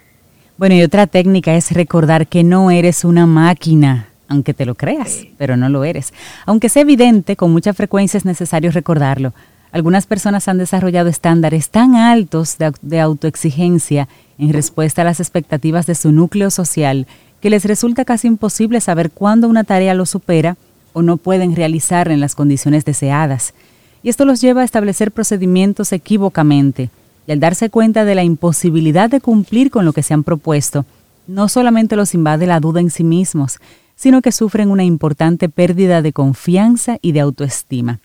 Bueno, 0.57 0.75
y 0.75 0.83
otra 0.83 1.05
técnica 1.07 1.53
es 1.53 1.71
recordar 1.71 2.27
que 2.27 2.45
no 2.45 2.71
eres 2.71 3.03
una 3.03 3.25
máquina, 3.25 4.07
aunque 4.29 4.53
te 4.53 4.65
lo 4.65 4.75
creas, 4.75 5.25
pero 5.37 5.57
no 5.57 5.67
lo 5.67 5.83
eres. 5.83 6.13
Aunque 6.45 6.69
sea 6.69 6.83
evidente, 6.83 7.35
con 7.35 7.51
mucha 7.51 7.73
frecuencia 7.73 8.17
es 8.17 8.23
necesario 8.23 8.71
recordarlo. 8.71 9.33
Algunas 9.73 10.05
personas 10.05 10.47
han 10.47 10.59
desarrollado 10.59 11.09
estándares 11.09 11.71
tan 11.71 11.95
altos 11.95 12.57
de, 12.59 12.99
autoexigencia 12.99 14.07
en 14.37 14.53
respuesta 14.53 15.01
a 15.01 15.05
las 15.05 15.19
expectativas 15.19 15.87
de 15.87 15.95
su 15.95 16.11
núcleo 16.11 16.51
social 16.51 17.07
que 17.41 17.49
les 17.49 17.65
resulta 17.65 18.05
casi 18.05 18.27
imposible 18.27 18.79
saber 18.81 19.09
cuándo 19.09 19.47
una 19.47 19.63
tarea 19.63 19.95
lo 19.95 20.05
supera 20.05 20.57
o 20.93 21.01
no 21.01 21.17
pueden 21.17 21.55
realizarla 21.55 22.13
en 22.13 22.19
las 22.19 22.35
condiciones 22.35 22.85
deseadas. 22.85 23.55
Y 24.03 24.09
esto 24.09 24.25
los 24.25 24.41
lleva 24.41 24.61
a 24.61 24.63
establecer 24.63 25.11
procedimientos 25.11 25.91
equívocamente. 25.91 26.91
Y 27.25 27.31
al 27.31 27.39
darse 27.39 27.71
cuenta 27.71 28.05
de 28.05 28.13
la 28.13 28.23
imposibilidad 28.23 29.09
de 29.09 29.21
cumplir 29.21 29.71
con 29.71 29.85
lo 29.85 29.93
que 29.93 30.03
se 30.03 30.13
han 30.13 30.23
propuesto, 30.23 30.85
no 31.25 31.49
solamente 31.49 31.95
los 31.95 32.13
invade 32.13 32.45
la 32.45 32.59
duda 32.59 32.79
en 32.79 32.91
sí 32.91 33.03
mismos, 33.03 33.57
sino 33.95 34.21
que 34.21 34.31
sufren 34.31 34.69
una 34.69 34.83
importante 34.83 35.49
pérdida 35.49 36.03
de 36.03 36.13
confianza 36.13 36.99
y 37.01 37.13
de 37.13 37.21
autoestima 37.21 37.99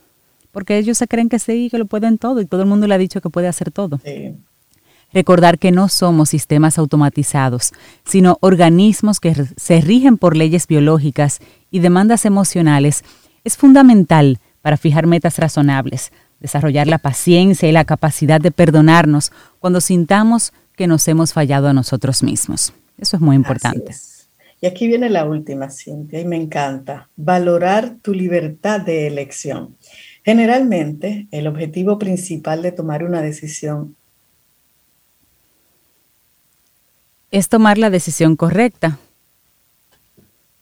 porque 0.59 0.77
ellos 0.77 0.99
se 0.99 1.07
creen 1.07 1.29
que 1.29 1.39
sí, 1.39 1.69
que 1.71 1.79
lo 1.79 1.87
pueden 1.87 2.19
todo 2.19 2.41
y 2.41 2.45
todo 2.45 2.63
el 2.63 2.67
mundo 2.67 2.89
le 2.89 2.95
ha 2.97 2.99
dicho 2.99 3.21
que 3.21 3.31
puede 3.31 3.47
hacer 3.47 3.71
todo. 3.71 4.01
Recordar 5.13 5.57
que 5.61 5.71
no 5.71 5.89
somos 5.89 6.31
sistemas 6.31 6.79
automatizados, 6.79 7.71
sino 8.05 8.39
organismos 8.41 9.21
que 9.21 9.37
se 9.57 9.81
rigen 9.81 10.19
por 10.19 10.37
leyes 10.37 10.67
biológicas 10.67 11.39
y 11.71 11.79
demandas 11.79 12.25
emocionales 12.25 13.05
es 13.45 13.57
fundamental 13.57 14.41
para 14.61 14.77
fijar 14.77 15.07
metas 15.07 15.39
razonables, 15.39 16.11
desarrollar 16.41 16.89
la 16.89 16.99
paciencia 16.99 17.69
y 17.69 17.73
la 17.73 17.85
capacidad 17.85 18.41
de 18.41 18.51
perdonarnos 18.51 19.31
cuando 19.61 19.81
sintamos 19.81 20.53
que 20.75 20.89
nos 20.89 21.07
hemos 21.07 21.35
fallado 21.35 21.69
a 21.69 21.73
nosotros 21.73 22.25
mismos. 22.25 22.73
Eso 22.99 23.15
es 23.15 23.23
muy 23.23 23.37
importante. 23.37 23.95
Y 24.61 24.67
aquí 24.67 24.89
viene 24.89 25.09
la 25.09 25.25
última, 25.25 25.71
Cintia, 25.71 26.19
y 26.19 26.25
me 26.25 26.35
encanta. 26.35 27.09
Valorar 27.15 27.95
tu 28.03 28.13
libertad 28.13 28.81
de 28.81 29.07
elección. 29.07 29.77
Generalmente, 30.29 31.27
el 31.31 31.47
objetivo 31.47 31.99
principal 31.99 32.61
de 32.61 32.71
tomar 32.71 33.03
una 33.03 33.23
decisión 33.23 33.97
es 37.31 37.49
tomar 37.49 37.79
la 37.79 37.89
decisión 37.89 38.37
correcta. 38.37 38.99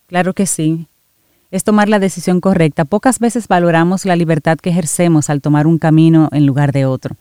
Claro 0.07 0.35
que 0.35 0.47
sí. 0.47 0.87
Es 1.51 1.65
tomar 1.65 1.89
la 1.89 1.99
decisión 1.99 2.41
correcta. 2.41 2.85
Pocas 2.85 3.19
veces 3.19 3.49
valoramos 3.49 4.05
la 4.05 4.15
libertad 4.15 4.57
que 4.57 4.71
ejercemos 4.71 5.31
al 5.31 5.41
tomar 5.41 5.67
un 5.67 5.79
camino 5.79 6.29
en 6.31 6.47
lugar 6.47 6.71
de 6.71 6.87
otro. 6.87 7.17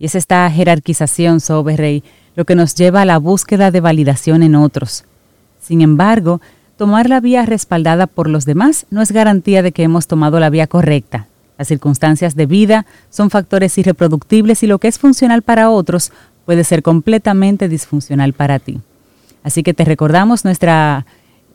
Y 0.00 0.06
es 0.06 0.16
esta 0.16 0.50
jerarquización 0.50 1.38
sobre 1.38 1.76
Rey 1.76 2.02
lo 2.34 2.44
que 2.44 2.56
nos 2.56 2.74
lleva 2.74 3.02
a 3.02 3.04
la 3.04 3.18
búsqueda 3.18 3.70
de 3.70 3.80
validación 3.80 4.42
en 4.42 4.56
otros. 4.56 5.04
Sin 5.60 5.82
embargo, 5.82 6.40
tomar 6.76 7.08
la 7.08 7.20
vía 7.20 7.46
respaldada 7.46 8.08
por 8.08 8.28
los 8.28 8.44
demás 8.44 8.86
no 8.90 9.02
es 9.02 9.12
garantía 9.12 9.62
de 9.62 9.70
que 9.70 9.84
hemos 9.84 10.08
tomado 10.08 10.40
la 10.40 10.50
vía 10.50 10.66
correcta. 10.66 11.28
Las 11.58 11.68
circunstancias 11.68 12.34
de 12.36 12.46
vida 12.46 12.86
son 13.10 13.30
factores 13.30 13.76
irreproductibles 13.78 14.62
y 14.62 14.66
lo 14.66 14.78
que 14.78 14.88
es 14.88 14.98
funcional 14.98 15.42
para 15.42 15.70
otros 15.70 16.12
puede 16.44 16.64
ser 16.64 16.82
completamente 16.82 17.68
disfuncional 17.68 18.32
para 18.32 18.58
ti. 18.58 18.80
Así 19.42 19.62
que 19.62 19.74
te 19.74 19.84
recordamos 19.84 20.44
nuestra 20.44 21.06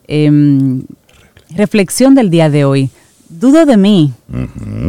em, 0.08 0.82
reflexión 1.50 2.14
del 2.14 2.30
día 2.30 2.50
de 2.50 2.64
hoy. 2.64 2.90
Dudo 3.28 3.64
de 3.64 3.76
mí, 3.76 4.12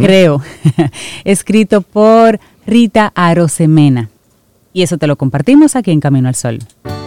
creo, 0.01 0.41
escrito 1.23 1.81
por 1.81 2.39
Rita 2.65 3.11
Arosemena. 3.15 4.09
Y 4.73 4.81
eso 4.81 4.97
te 4.97 5.07
lo 5.07 5.15
compartimos 5.15 5.75
aquí 5.75 5.91
en 5.91 5.99
Camino 5.99 6.27
al 6.27 6.35
Sol. 6.35 6.59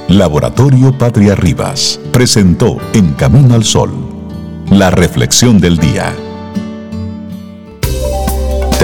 Laboratorio 0.09 0.97
Patria 0.97 1.35
Rivas 1.35 2.01
presentó 2.13 2.79
En 2.95 3.13
Camino 3.15 3.55
al 3.55 3.65
Sol 3.65 4.17
la 4.71 4.91
reflexión 4.91 5.61
del 5.61 5.79
día. 5.79 6.13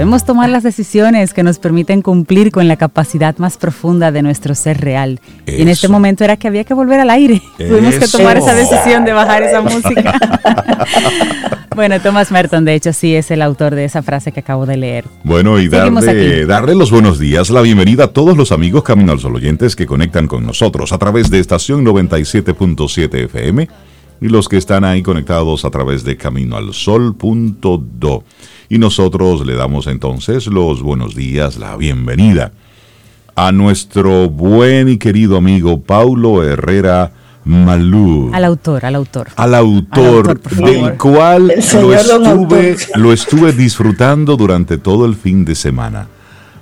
Debemos 0.00 0.24
tomar 0.24 0.48
las 0.48 0.62
decisiones 0.62 1.34
que 1.34 1.42
nos 1.42 1.58
permiten 1.58 2.00
cumplir 2.00 2.52
con 2.52 2.68
la 2.68 2.76
capacidad 2.76 3.36
más 3.36 3.58
profunda 3.58 4.10
de 4.10 4.22
nuestro 4.22 4.54
ser 4.54 4.80
real. 4.80 5.20
Y 5.46 5.60
en 5.60 5.68
este 5.68 5.88
momento 5.88 6.24
era 6.24 6.38
que 6.38 6.48
había 6.48 6.64
que 6.64 6.72
volver 6.72 7.00
al 7.00 7.10
aire. 7.10 7.42
Tuvimos 7.58 7.96
que 7.96 8.08
tomar 8.08 8.38
esa 8.38 8.54
decisión 8.54 9.04
de 9.04 9.12
bajar 9.12 9.42
esa 9.42 9.60
música. 9.60 10.18
bueno, 11.76 12.00
Thomas 12.00 12.32
Merton, 12.32 12.64
de 12.64 12.76
hecho, 12.76 12.94
sí 12.94 13.14
es 13.14 13.30
el 13.30 13.42
autor 13.42 13.74
de 13.74 13.84
esa 13.84 14.02
frase 14.02 14.32
que 14.32 14.40
acabo 14.40 14.64
de 14.64 14.78
leer. 14.78 15.04
Bueno, 15.22 15.58
y 15.58 15.68
darle, 15.68 16.46
darle 16.46 16.74
los 16.74 16.90
buenos 16.90 17.18
días, 17.18 17.50
la 17.50 17.60
bienvenida 17.60 18.04
a 18.04 18.08
todos 18.08 18.38
los 18.38 18.52
amigos 18.52 18.84
Camino 18.84 19.12
al 19.12 19.20
Sol 19.20 19.36
oyentes 19.36 19.76
que 19.76 19.84
conectan 19.84 20.28
con 20.28 20.46
nosotros 20.46 20.94
a 20.94 20.98
través 20.98 21.28
de 21.28 21.40
estación 21.40 21.84
97.7 21.84 23.24
FM 23.26 23.68
y 24.22 24.28
los 24.28 24.48
que 24.48 24.56
están 24.56 24.84
ahí 24.84 25.02
conectados 25.02 25.66
a 25.66 25.70
través 25.70 26.04
de 26.04 26.16
caminoalsol.do. 26.16 28.24
Y 28.72 28.78
nosotros 28.78 29.44
le 29.44 29.56
damos 29.56 29.88
entonces 29.88 30.46
los 30.46 30.80
buenos 30.80 31.16
días, 31.16 31.56
la 31.56 31.76
bienvenida 31.76 32.52
a 33.34 33.50
nuestro 33.50 34.30
buen 34.30 34.88
y 34.88 34.96
querido 34.96 35.36
amigo 35.36 35.80
Paulo 35.80 36.44
Herrera 36.44 37.10
Malú. 37.44 38.30
Al 38.32 38.44
autor, 38.44 38.86
al 38.86 38.94
autor. 38.94 39.26
Al 39.34 39.56
autor, 39.56 40.40
del 40.40 40.96
cual 40.96 41.48
lo 41.48 41.92
estuve, 41.92 42.76
lo 42.94 43.12
estuve 43.12 43.52
disfrutando 43.52 44.36
durante 44.36 44.78
todo 44.78 45.04
el 45.04 45.16
fin 45.16 45.44
de 45.44 45.56
semana. 45.56 46.06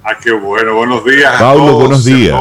Ah, 0.03 0.17
qué 0.19 0.33
bueno. 0.33 0.77
Buenos 0.77 1.05
días. 1.05 1.35
Paulo, 1.39 1.75
buenos 1.75 2.07
días. 2.07 2.35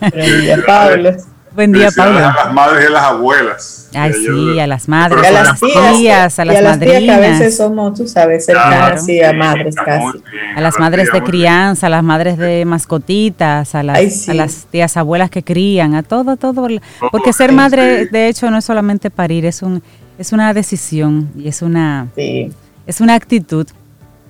Buenos 0.00 0.40
días, 0.42 0.60
Pablo. 0.66 1.10
Buen 1.54 1.70
día, 1.70 1.88
Pablo. 1.96 2.18
A 2.18 2.34
las 2.34 2.52
madres 2.52 2.82
y 2.82 2.86
a 2.88 2.90
las 2.90 3.04
abuelas. 3.04 3.85
Ay, 3.96 4.12
sí, 4.12 4.58
a 4.58 4.66
las 4.66 4.88
madres, 4.88 5.24
a 5.24 5.30
las 5.30 5.60
tías, 5.60 6.38
a 6.38 6.44
las 6.44 6.62
madrinas. 6.62 7.02
que 7.02 7.10
a 7.10 7.18
veces 7.18 7.56
somos, 7.56 7.94
tú 7.94 8.06
sabes, 8.06 8.44
cercanas, 8.44 9.04
sí, 9.04 9.22
a 9.22 9.32
madres 9.32 9.74
casi. 9.74 10.22
a 10.54 10.60
las 10.60 10.78
madres 10.78 11.12
de 11.12 11.22
crianza, 11.22 11.86
a 11.86 11.90
las 11.90 12.02
madres 12.02 12.38
de 12.38 12.64
mascotitas, 12.64 13.74
a 13.74 13.82
las, 13.82 14.28
a 14.28 14.34
las 14.34 14.66
tías 14.66 14.96
abuelas 14.96 15.30
que 15.30 15.42
crían, 15.42 15.94
a 15.94 16.02
todo, 16.02 16.36
todo. 16.36 16.68
Porque 17.10 17.32
ser 17.32 17.52
madre, 17.52 18.06
de 18.06 18.28
hecho, 18.28 18.50
no 18.50 18.58
es 18.58 18.64
solamente 18.64 19.10
parir, 19.10 19.44
es 19.46 19.62
un 19.62 19.82
es 20.18 20.32
una 20.32 20.54
decisión 20.54 21.30
y 21.36 21.48
es 21.48 21.62
una, 21.62 22.08
es 22.16 23.00
una 23.00 23.14
actitud 23.14 23.66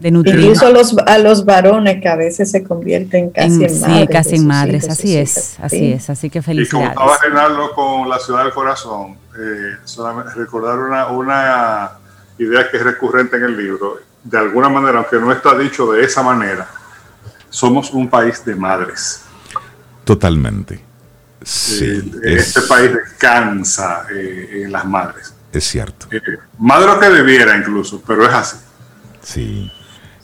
de 0.01 0.11
nutrir. 0.11 0.39
Incluso 0.39 0.71
los, 0.71 0.97
a 0.99 1.19
los 1.19 1.45
varones 1.45 2.01
que 2.01 2.09
a 2.09 2.17
veces 2.17 2.51
se 2.51 2.63
convierten 2.63 3.31
casi 3.31 3.65
en, 3.65 3.81
madres. 3.81 4.01
Sí, 4.01 4.07
casi 4.09 4.37
en 4.37 4.47
madres, 4.47 4.89
así 4.89 5.17
es, 5.17 5.57
así 5.61 5.93
es, 5.93 6.11
así 6.11 6.31
que 6.31 6.43
felicidades. 6.43 6.93
Y 6.93 6.95
como 6.95 7.13
estaba 7.13 7.19
Renaldo 7.23 7.73
con 7.75 8.09
la 8.09 8.19
ciudad 8.19 8.45
del 8.45 8.53
corazón, 8.53 9.17
eh, 9.39 9.77
solamente 9.85 10.35
recordar 10.35 10.79
una, 10.79 11.07
una 11.09 11.91
idea 12.39 12.71
que 12.71 12.77
es 12.77 12.83
recurrente 12.83 13.37
en 13.37 13.45
el 13.45 13.57
libro, 13.57 13.99
de 14.23 14.39
alguna 14.39 14.69
manera, 14.69 14.99
aunque 14.99 15.17
no 15.17 15.33
está 15.33 15.57
dicho 15.57 15.93
de 15.93 16.05
esa 16.05 16.23
manera, 16.23 16.69
somos 17.49 17.91
un 17.93 18.09
país 18.09 18.45
de 18.45 18.55
madres. 18.55 19.23
Totalmente. 20.05 20.85
Sí, 21.43 22.13
eh, 22.25 22.35
este 22.37 22.63
país 22.63 22.93
descansa 22.93 24.07
eh, 24.13 24.63
en 24.65 24.73
las 24.73 24.85
madres. 24.85 25.33
Es 25.53 25.65
cierto. 25.65 26.09
lo 26.11 27.01
que 27.01 27.09
debiera 27.09 27.57
incluso, 27.57 28.03
pero 28.07 28.27
es 28.27 28.33
así. 28.33 28.57
Sí. 29.23 29.73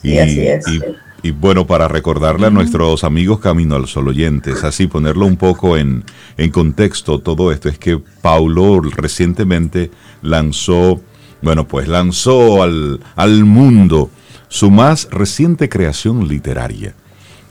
Y, 0.03 1.31
bueno, 1.31 1.67
para 1.67 1.87
recordarle 1.87 2.47
a 2.47 2.51
nuestros 2.51 3.05
amigos 3.05 3.39
Camino 3.39 3.77
al 3.77 3.87
Sol 3.87 4.09
oyentes, 4.09 4.65
así 4.65 4.89
ponerlo 4.89 5.27
un 5.27 5.37
poco 5.37 5.77
en, 5.77 6.05
contexto 6.51 7.21
todo 7.21 7.53
esto, 7.53 7.69
es 7.69 7.79
que 7.79 7.99
Paulo 8.21 8.81
recientemente 8.81 9.93
lanzó, 10.23 11.01
bueno, 11.41 11.69
pues 11.69 11.87
lanzó 11.87 12.63
al, 12.63 13.01
al 13.15 13.45
mundo 13.45 14.11
su 14.49 14.71
más 14.71 15.09
reciente 15.13 15.69
creación 15.69 16.27
literaria, 16.27 16.95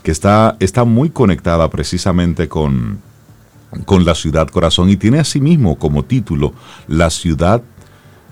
que 0.04 0.12
está, 0.12 0.58
está 0.60 0.84
muy 0.84 1.10
conectada 1.10 1.70
precisamente 1.70 2.50
con, 2.50 3.00
con 3.86 4.06
la 4.06 4.16
ciudad 4.16 4.48
corazón 4.50 4.90
y 4.90 4.98
tiene 4.98 5.20
asimismo 5.20 5.78
como 5.78 6.04
título 6.04 6.54
La 6.88 7.10
ciudad, 7.10 7.62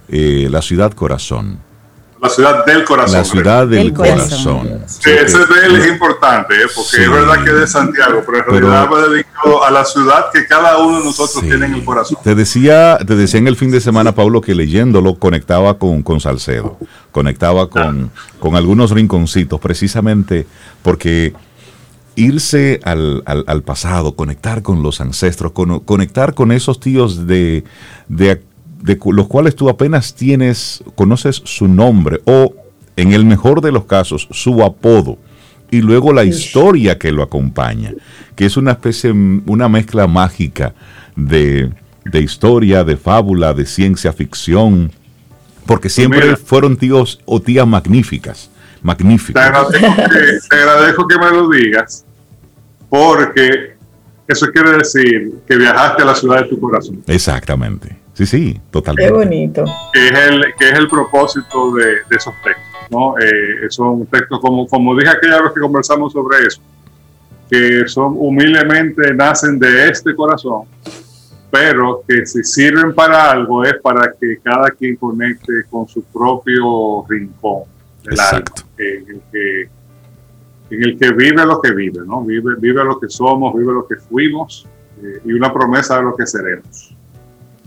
eh, 0.09 0.47
la 0.51 0.61
ciudad 0.61 0.91
corazón. 0.91 1.59
La 2.21 2.29
ciudad 2.29 2.65
del 2.65 2.83
corazón. 2.83 3.17
La 3.17 3.23
ciudad 3.23 3.67
del 3.67 3.93
corazón. 3.93 4.81
Sí, 4.87 5.09
ese 5.09 5.37
de 5.37 5.65
él 5.65 5.75
es 5.77 5.87
importante, 5.87 6.53
¿eh? 6.53 6.67
porque 6.75 7.03
es 7.03 7.09
verdad 7.09 7.43
que 7.43 7.49
es 7.49 7.59
de 7.59 7.67
Santiago, 7.67 8.23
pero 8.25 8.39
en 8.39 8.45
realidad 8.45 8.89
va 8.91 9.07
dedicado 9.07 9.63
a 9.63 9.71
la 9.71 9.85
ciudad 9.85 10.25
que 10.33 10.45
cada 10.45 10.77
uno 10.79 10.99
de 10.99 11.05
nosotros 11.05 11.41
tiene 11.41 11.65
en 11.67 11.75
el 11.75 11.85
corazón. 11.85 12.17
Te 12.21 12.35
decía, 12.35 12.97
te 12.97 13.15
decía 13.15 13.39
en 13.39 13.47
el 13.47 13.55
fin 13.55 13.71
de 13.71 13.79
semana, 13.79 14.13
Pablo, 14.13 14.41
que 14.41 14.53
leyéndolo 14.53 15.15
conectaba 15.15 15.77
con, 15.77 16.03
con 16.03 16.19
Salcedo, 16.19 16.77
conectaba 17.11 17.69
con, 17.69 18.11
con 18.39 18.55
algunos 18.55 18.91
rinconcitos, 18.91 19.59
precisamente 19.61 20.45
porque 20.81 21.33
irse 22.15 22.81
al, 22.83 23.23
al, 23.25 23.63
pasado, 23.63 24.15
conectar 24.15 24.61
con 24.61 24.83
los 24.83 24.99
ancestros, 24.99 25.53
conectar 25.85 26.33
con 26.33 26.51
esos 26.51 26.81
tíos 26.81 27.27
de, 27.27 27.63
de 28.09 28.41
de 28.81 28.97
los 29.11 29.27
cuales 29.27 29.55
tú 29.55 29.69
apenas 29.69 30.13
tienes, 30.13 30.83
conoces 30.95 31.41
su 31.45 31.67
nombre 31.67 32.21
o, 32.25 32.53
en 32.95 33.13
el 33.13 33.25
mejor 33.25 33.61
de 33.61 33.71
los 33.71 33.85
casos, 33.85 34.27
su 34.31 34.63
apodo 34.63 35.17
y 35.71 35.81
luego 35.81 36.13
la 36.13 36.23
historia 36.23 36.97
que 36.97 37.11
lo 37.11 37.23
acompaña, 37.23 37.93
que 38.35 38.45
es 38.45 38.57
una 38.57 38.71
especie, 38.71 39.11
una 39.11 39.69
mezcla 39.69 40.07
mágica 40.07 40.73
de, 41.15 41.71
de 42.05 42.21
historia, 42.21 42.83
de 42.83 42.97
fábula, 42.97 43.53
de 43.53 43.65
ciencia 43.65 44.11
ficción, 44.13 44.91
porque 45.65 45.83
pues 45.83 45.93
siempre 45.93 46.35
fueron 46.35 46.77
tíos 46.77 47.19
o 47.25 47.39
tías 47.39 47.67
magníficas, 47.67 48.49
magníficas. 48.81 49.51
Te 49.69 50.57
agradezco, 50.57 51.07
que, 51.07 51.17
me 51.17 51.29
lo 51.29 51.49
digas, 51.49 52.05
porque 52.89 53.75
eso 54.27 54.47
quiere 54.51 54.77
decir 54.77 55.33
que 55.47 55.55
viajaste 55.57 56.01
a 56.01 56.05
la 56.05 56.15
ciudad 56.15 56.41
de 56.41 56.49
tu 56.49 56.59
corazón. 56.59 57.03
Exactamente. 57.05 57.95
Sí, 58.19 58.25
sí, 58.25 58.61
totalmente. 58.69 59.09
Qué 59.09 59.17
bonito. 59.17 59.63
Que 59.93 60.07
es 60.09 60.27
el, 60.27 60.43
que 60.59 60.69
es 60.71 60.77
el 60.77 60.89
propósito 60.89 61.73
de, 61.73 61.99
esos 62.13 62.33
textos, 62.43 62.91
¿no? 62.91 63.17
Eh, 63.17 63.69
son 63.69 64.05
textos, 64.07 64.41
como, 64.41 64.67
como 64.67 64.93
dije 64.93 65.09
aquella 65.09 65.41
vez 65.41 65.53
que 65.53 65.61
conversamos 65.61 66.11
sobre 66.11 66.45
eso, 66.45 66.61
que 67.49 67.87
son 67.87 68.15
humildemente 68.17 69.13
nacen 69.13 69.57
de 69.57 69.87
este 69.87 70.13
corazón, 70.13 70.63
pero 71.49 72.03
que 72.05 72.25
si 72.25 72.43
sirven 72.43 72.93
para 72.93 73.31
algo 73.31 73.63
es 73.63 73.75
para 73.81 74.11
que 74.11 74.37
cada 74.43 74.69
quien 74.71 74.97
conecte 74.97 75.53
con 75.69 75.87
su 75.87 76.03
propio 76.03 77.05
rincón 77.07 77.63
del 78.03 78.19
alma, 78.19 78.43
en 78.79 79.09
el 79.11 79.21
que 79.31 79.69
en 80.71 80.83
el 80.83 80.99
que 80.99 81.13
vive 81.13 81.45
lo 81.45 81.61
que 81.61 81.71
vive, 81.71 82.01
¿no? 82.05 82.21
Vive, 82.25 82.55
vive 82.59 82.83
lo 82.83 82.99
que 82.99 83.07
somos, 83.07 83.55
vive 83.55 83.71
lo 83.71 83.87
que 83.87 83.95
fuimos 83.95 84.67
eh, 85.01 85.21
y 85.23 85.31
una 85.31 85.53
promesa 85.53 85.95
de 85.95 86.03
lo 86.03 86.17
que 86.17 86.27
seremos. 86.27 86.98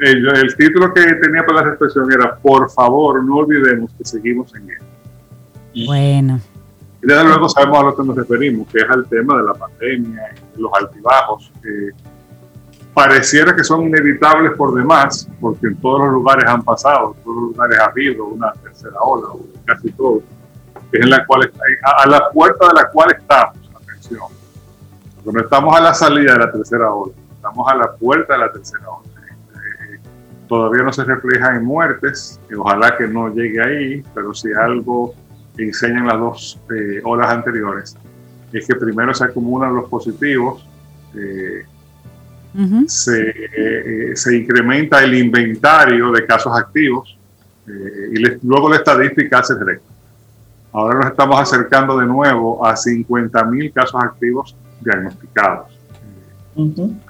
el, 0.00 0.56
título 0.56 0.94
que 0.94 1.02
tenía 1.02 1.44
para 1.44 1.60
la 1.60 1.66
reflexión 1.72 2.10
era, 2.10 2.34
por 2.36 2.70
favor, 2.70 3.22
no 3.22 3.36
olvidemos 3.36 3.90
que 3.98 4.06
seguimos 4.06 4.54
en 4.54 4.70
Bueno. 5.84 6.40
Y 7.02 7.06
desde 7.06 7.24
luego 7.24 7.48
sabemos 7.48 7.78
a 7.78 7.82
lo 7.84 7.96
que 7.96 8.04
nos 8.04 8.16
referimos, 8.16 8.68
que 8.68 8.78
es 8.78 8.90
al 8.90 9.06
tema 9.06 9.36
de 9.36 9.44
la 9.44 9.54
pandemia, 9.54 10.34
los 10.56 10.72
altibajos. 10.72 11.52
pareciera 12.94 13.54
que 13.54 13.62
son 13.62 13.82
inevitables 13.82 14.52
por 14.56 14.74
demás, 14.74 15.28
porque 15.40 15.66
en 15.66 15.76
todos 15.76 16.00
los 16.00 16.12
lugares 16.12 16.48
han 16.48 16.62
pasado, 16.62 17.14
en 17.14 17.22
todos 17.22 17.36
los 17.36 17.44
lugares 17.50 17.78
ha 17.78 17.84
habido 17.84 18.24
una 18.24 18.52
tercera 18.54 18.98
ola, 19.00 19.28
casi 19.66 19.90
todo, 19.92 20.22
que 20.90 20.98
es 20.98 21.04
en 21.04 21.10
la 21.10 21.26
cual, 21.26 21.52
a, 21.84 22.02
a 22.02 22.06
la 22.06 22.30
puerta 22.30 22.68
de 22.68 22.74
la 22.74 22.88
cual 22.88 23.12
estamos, 23.12 23.70
atención. 23.74 24.20
No 25.24 25.40
estamos 25.40 25.76
a 25.76 25.80
la 25.80 25.92
salida 25.92 26.32
de 26.32 26.38
la 26.38 26.52
tercera 26.52 26.90
ola, 26.90 27.12
estamos 27.34 27.70
a 27.70 27.74
la 27.74 27.92
puerta 27.92 28.32
de 28.32 28.38
la 28.38 28.52
tercera 28.52 28.88
ola 28.88 29.16
todavía 30.48 30.82
no 30.82 30.92
se 30.92 31.04
refleja 31.04 31.56
en 31.56 31.64
muertes, 31.64 32.40
ojalá 32.56 32.96
que 32.96 33.08
no 33.08 33.28
llegue 33.34 33.60
ahí, 33.60 34.04
pero 34.14 34.32
si 34.32 34.48
algo 34.52 35.14
enseñan 35.58 36.06
las 36.06 36.18
dos 36.18 36.60
eh, 36.70 37.00
olas 37.04 37.30
anteriores, 37.30 37.96
es 38.52 38.66
que 38.66 38.74
primero 38.74 39.12
se 39.14 39.24
acumulan 39.24 39.74
los 39.74 39.88
positivos, 39.88 40.66
eh, 41.14 41.64
se, 42.86 43.34
eh, 43.54 44.16
se, 44.16 44.36
incrementa 44.36 45.04
el 45.04 45.14
inventario 45.14 46.10
de 46.10 46.24
casos 46.24 46.56
activos 46.56 47.18
y 47.66 48.18
luego 48.46 48.70
la 48.70 48.76
estadística 48.76 49.40
hace 49.40 49.54
recta. 49.56 49.92
Ahora 50.72 51.00
nos 51.00 51.10
estamos 51.10 51.40
acercando 51.40 51.98
de 51.98 52.06
nuevo 52.06 52.64
a 52.64 52.74
50.000 52.74 53.72
casos 53.72 54.00
activos 54.02 54.56
diagnosticados. 54.80 55.78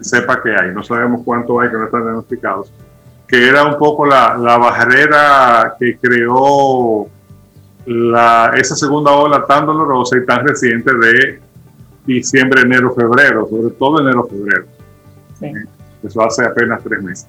Sepa 0.00 0.42
que 0.42 0.50
hay, 0.50 0.72
no 0.72 0.82
sabemos 0.82 1.20
cuánto 1.24 1.60
hay 1.60 1.68
que 1.70 1.76
no 1.76 1.84
están 1.84 2.02
diagnosticados, 2.02 2.72
que 3.28 3.48
era 3.48 3.64
un 3.64 3.78
poco 3.78 4.06
la, 4.06 4.36
la 4.36 4.56
barrera 4.56 5.76
que 5.78 5.98
creó 5.98 7.08
la, 7.86 8.52
esa 8.56 8.74
segunda 8.74 9.12
ola 9.12 9.44
tan 9.46 9.66
dolorosa 9.66 10.18
y 10.18 10.26
tan 10.26 10.46
reciente 10.46 10.92
de 10.94 11.40
diciembre, 12.04 12.62
enero, 12.62 12.94
febrero, 12.94 13.46
sobre 13.48 13.74
todo 13.74 14.00
enero, 14.00 14.26
febrero. 14.28 14.66
Eso 16.02 16.22
hace 16.22 16.44
apenas 16.44 16.82
tres 16.82 17.02
meses. 17.02 17.28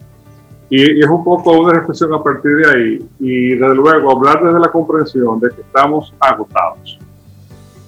Y, 0.69 0.99
es 0.99 1.07
un 1.07 1.23
poco 1.23 1.59
una 1.59 1.73
reflexión 1.73 2.13
a 2.13 2.21
partir 2.21 2.57
de 2.57 2.69
ahí 2.69 3.09
y 3.19 3.55
desde 3.55 3.75
luego 3.75 4.11
hablar 4.11 4.43
desde 4.43 4.59
la 4.59 4.69
comprensión 4.69 5.39
de 5.39 5.49
que 5.49 5.61
estamos 5.61 6.13
agotados. 6.19 6.99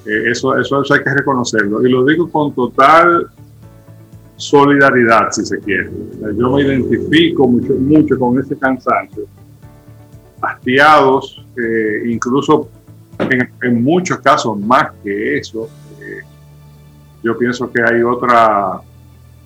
Eh, 0.06 0.32
eso, 0.32 0.58
eso, 0.58 0.82
eso 0.82 0.94
hay 0.94 1.04
que 1.04 1.14
reconocerlo. 1.14 1.86
Y 1.86 1.92
lo 1.92 2.06
digo 2.06 2.30
con 2.30 2.54
total 2.54 3.28
solidaridad, 4.38 5.32
si 5.32 5.46
se 5.46 5.60
quiere. 5.60 5.92
Yo 6.38 6.50
me 6.52 6.62
identifico 6.62 7.48
mucho, 7.48 7.74
mucho 7.74 8.18
con 8.18 8.40
ese 8.40 8.58
cansancio. 8.58 9.26
Hastiados, 10.42 11.44
eh, 11.58 12.04
incluso 12.06 12.70
en, 13.20 13.84
muchos 13.84 14.20
casos 14.20 14.58
más 14.60 14.92
que 15.04 15.38
eso. 15.38 15.70
Eh, 16.02 16.22
yo 17.24 17.38
pienso 17.38 17.72
que 17.72 17.82
hay 17.82 18.02
otra 18.02 18.82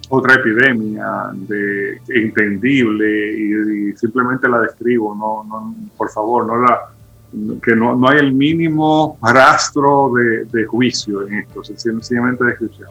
otra 0.10 0.36
epidemia 0.36 1.32
de, 1.34 1.99
entendible 2.10 3.34
y, 3.34 3.93
simplemente 3.93 4.47
la 4.47 4.60
describo, 4.60 5.15
no, 5.15 5.43
no, 5.43 5.75
por 5.97 6.12
favor, 6.12 6.45
no 6.45 6.62
la, 6.62 6.89
que 7.63 7.75
no, 7.75 7.95
no 7.95 8.10
hay 8.10 8.19
el 8.19 8.34
mínimo 8.34 9.17
rastro 9.23 10.12
de, 10.13 10.45
de 10.45 10.65
juicio 10.65 11.25
en 11.25 11.36
esto, 11.36 11.63
sencillamente 11.63 12.43
descripción 12.43 12.89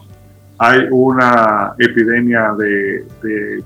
hay 0.57 0.87
una 0.91 1.73
epidemia 1.77 2.53
de, 2.57 3.63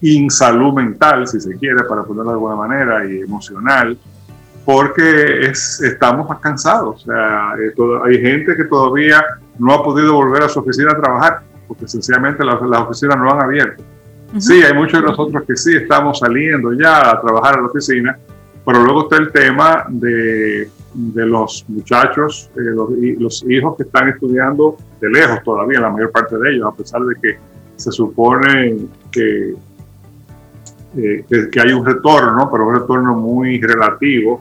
insalud 0.00 0.74
mental, 0.74 1.26
si 1.26 1.40
se 1.40 1.56
quiere, 1.56 1.84
para 1.84 2.02
ponerlo 2.04 2.30
de 2.30 2.34
alguna 2.34 2.56
manera, 2.56 3.04
y 3.04 3.20
emocional, 3.20 3.96
porque 4.64 5.48
es, 5.48 5.80
estamos 5.82 6.28
más 6.28 6.38
cansados. 6.40 7.02
O 7.02 7.04
sea, 7.06 7.54
eh, 7.58 7.74
hay 8.04 8.20
gente 8.20 8.56
que 8.56 8.64
todavía 8.64 9.24
no 9.58 9.72
ha 9.72 9.82
podido 9.82 10.14
volver 10.14 10.42
a 10.42 10.48
su 10.48 10.60
oficina 10.60 10.92
a 10.92 11.00
trabajar, 11.00 11.40
porque 11.66 11.88
sencillamente 11.88 12.44
las, 12.44 12.60
oficinas 12.60 13.16
no 13.18 13.30
han 13.30 13.42
abierto. 13.42 13.82
Sí, 14.38 14.62
hay 14.62 14.72
muchos 14.72 15.00
de 15.02 15.08
nosotros 15.08 15.42
que 15.46 15.56
sí 15.56 15.76
estamos 15.76 16.18
saliendo 16.18 16.72
ya 16.72 17.10
a 17.10 17.20
trabajar 17.20 17.58
a 17.58 17.60
la 17.62 17.66
oficina, 17.66 18.16
pero 18.64 18.82
luego 18.82 19.02
está 19.02 19.16
el 19.16 19.30
tema 19.30 19.84
de 19.90 20.70
de 20.94 21.26
los 21.26 21.64
muchachos, 21.68 22.50
eh, 22.56 23.14
los, 23.18 23.44
hijos 23.48 23.76
que 23.76 23.84
están 23.84 24.10
estudiando 24.10 24.76
de 25.00 25.10
lejos 25.10 25.42
todavía, 25.42 25.80
la 25.80 25.90
mayor 25.90 26.10
parte 26.10 26.36
de 26.36 26.54
ellos, 26.54 26.68
a 26.72 26.76
pesar 26.76 27.02
de 27.02 27.14
que 27.20 27.38
se 27.76 27.90
supone 27.90 28.76
que, 29.12 29.54
eh, 30.96 31.24
que, 31.50 31.60
hay 31.60 31.72
un 31.72 31.84
retorno, 31.84 32.50
pero 32.50 32.66
un 32.66 32.74
retorno 32.74 33.14
muy 33.14 33.60
relativo 33.60 34.40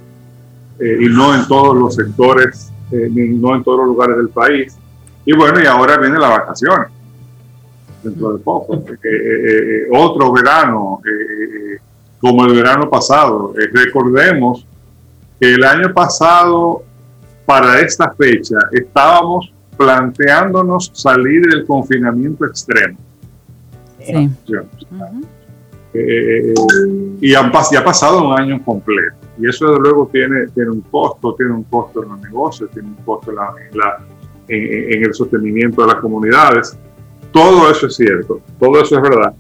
eh, 0.80 0.98
y 1.02 1.06
no 1.10 1.36
en 1.36 1.48
todos 1.48 1.76
los 1.76 1.96
sectores, 1.96 2.72
ni 2.92 3.30
no 3.30 3.56
en 3.56 3.64
todos 3.64 3.80
los 3.80 3.88
lugares 3.88 4.18
del 4.18 4.30
país. 4.30 4.76
Y 5.26 5.34
bueno, 5.34 5.62
y 5.62 5.66
ahora 5.66 5.98
viene 5.98 6.18
la 6.18 6.30
vacaciones, 6.30 6.88
dentro 8.04 8.34
de 8.34 8.40
poco. 8.40 8.84
otro 9.92 10.32
verano, 10.34 11.02
como 12.20 12.46
el 12.46 12.56
verano 12.56 12.90
pasado. 12.90 13.54
recordemos 13.74 14.66
el 15.40 15.64
año 15.64 15.94
pasado, 15.94 16.84
para 17.46 17.80
esta 17.80 18.12
fecha, 18.12 18.56
estábamos 18.72 19.52
planteándonos 19.76 20.92
salir 20.94 21.46
del 21.48 21.66
confinamiento 21.66 22.46
extremo. 22.46 22.98
Sí. 24.06 24.30
Eh, 25.94 26.54
y 27.20 27.34
han, 27.34 27.48
ha 27.48 27.84
pasado 27.84 28.28
un 28.28 28.40
año 28.40 28.64
completo. 28.64 29.16
Y 29.38 29.50
eso, 29.50 29.68
desde 29.68 29.82
luego, 29.82 30.10
tiene, 30.12 30.48
tiene 30.48 30.70
un 30.70 30.82
costo, 30.82 31.36
tiene 31.36 31.52
un 31.52 31.64
costo 31.64 32.04
en 32.04 32.10
los 32.10 32.22
negocios, 32.22 32.70
tiene 32.72 32.90
un 32.90 32.96
costo 33.04 33.32
en, 33.32 33.38
la, 33.78 33.98
en, 34.48 35.04
el 35.04 35.14
sostenimiento 35.14 35.82
de 35.82 35.88
las 35.88 35.98
comunidades. 35.98 36.78
Todo 37.32 37.70
eso 37.70 37.88
es 37.88 37.96
cierto, 37.96 38.42
todo 38.60 38.82
eso 38.82 38.96
es 38.96 39.02
verdad. 39.02 39.34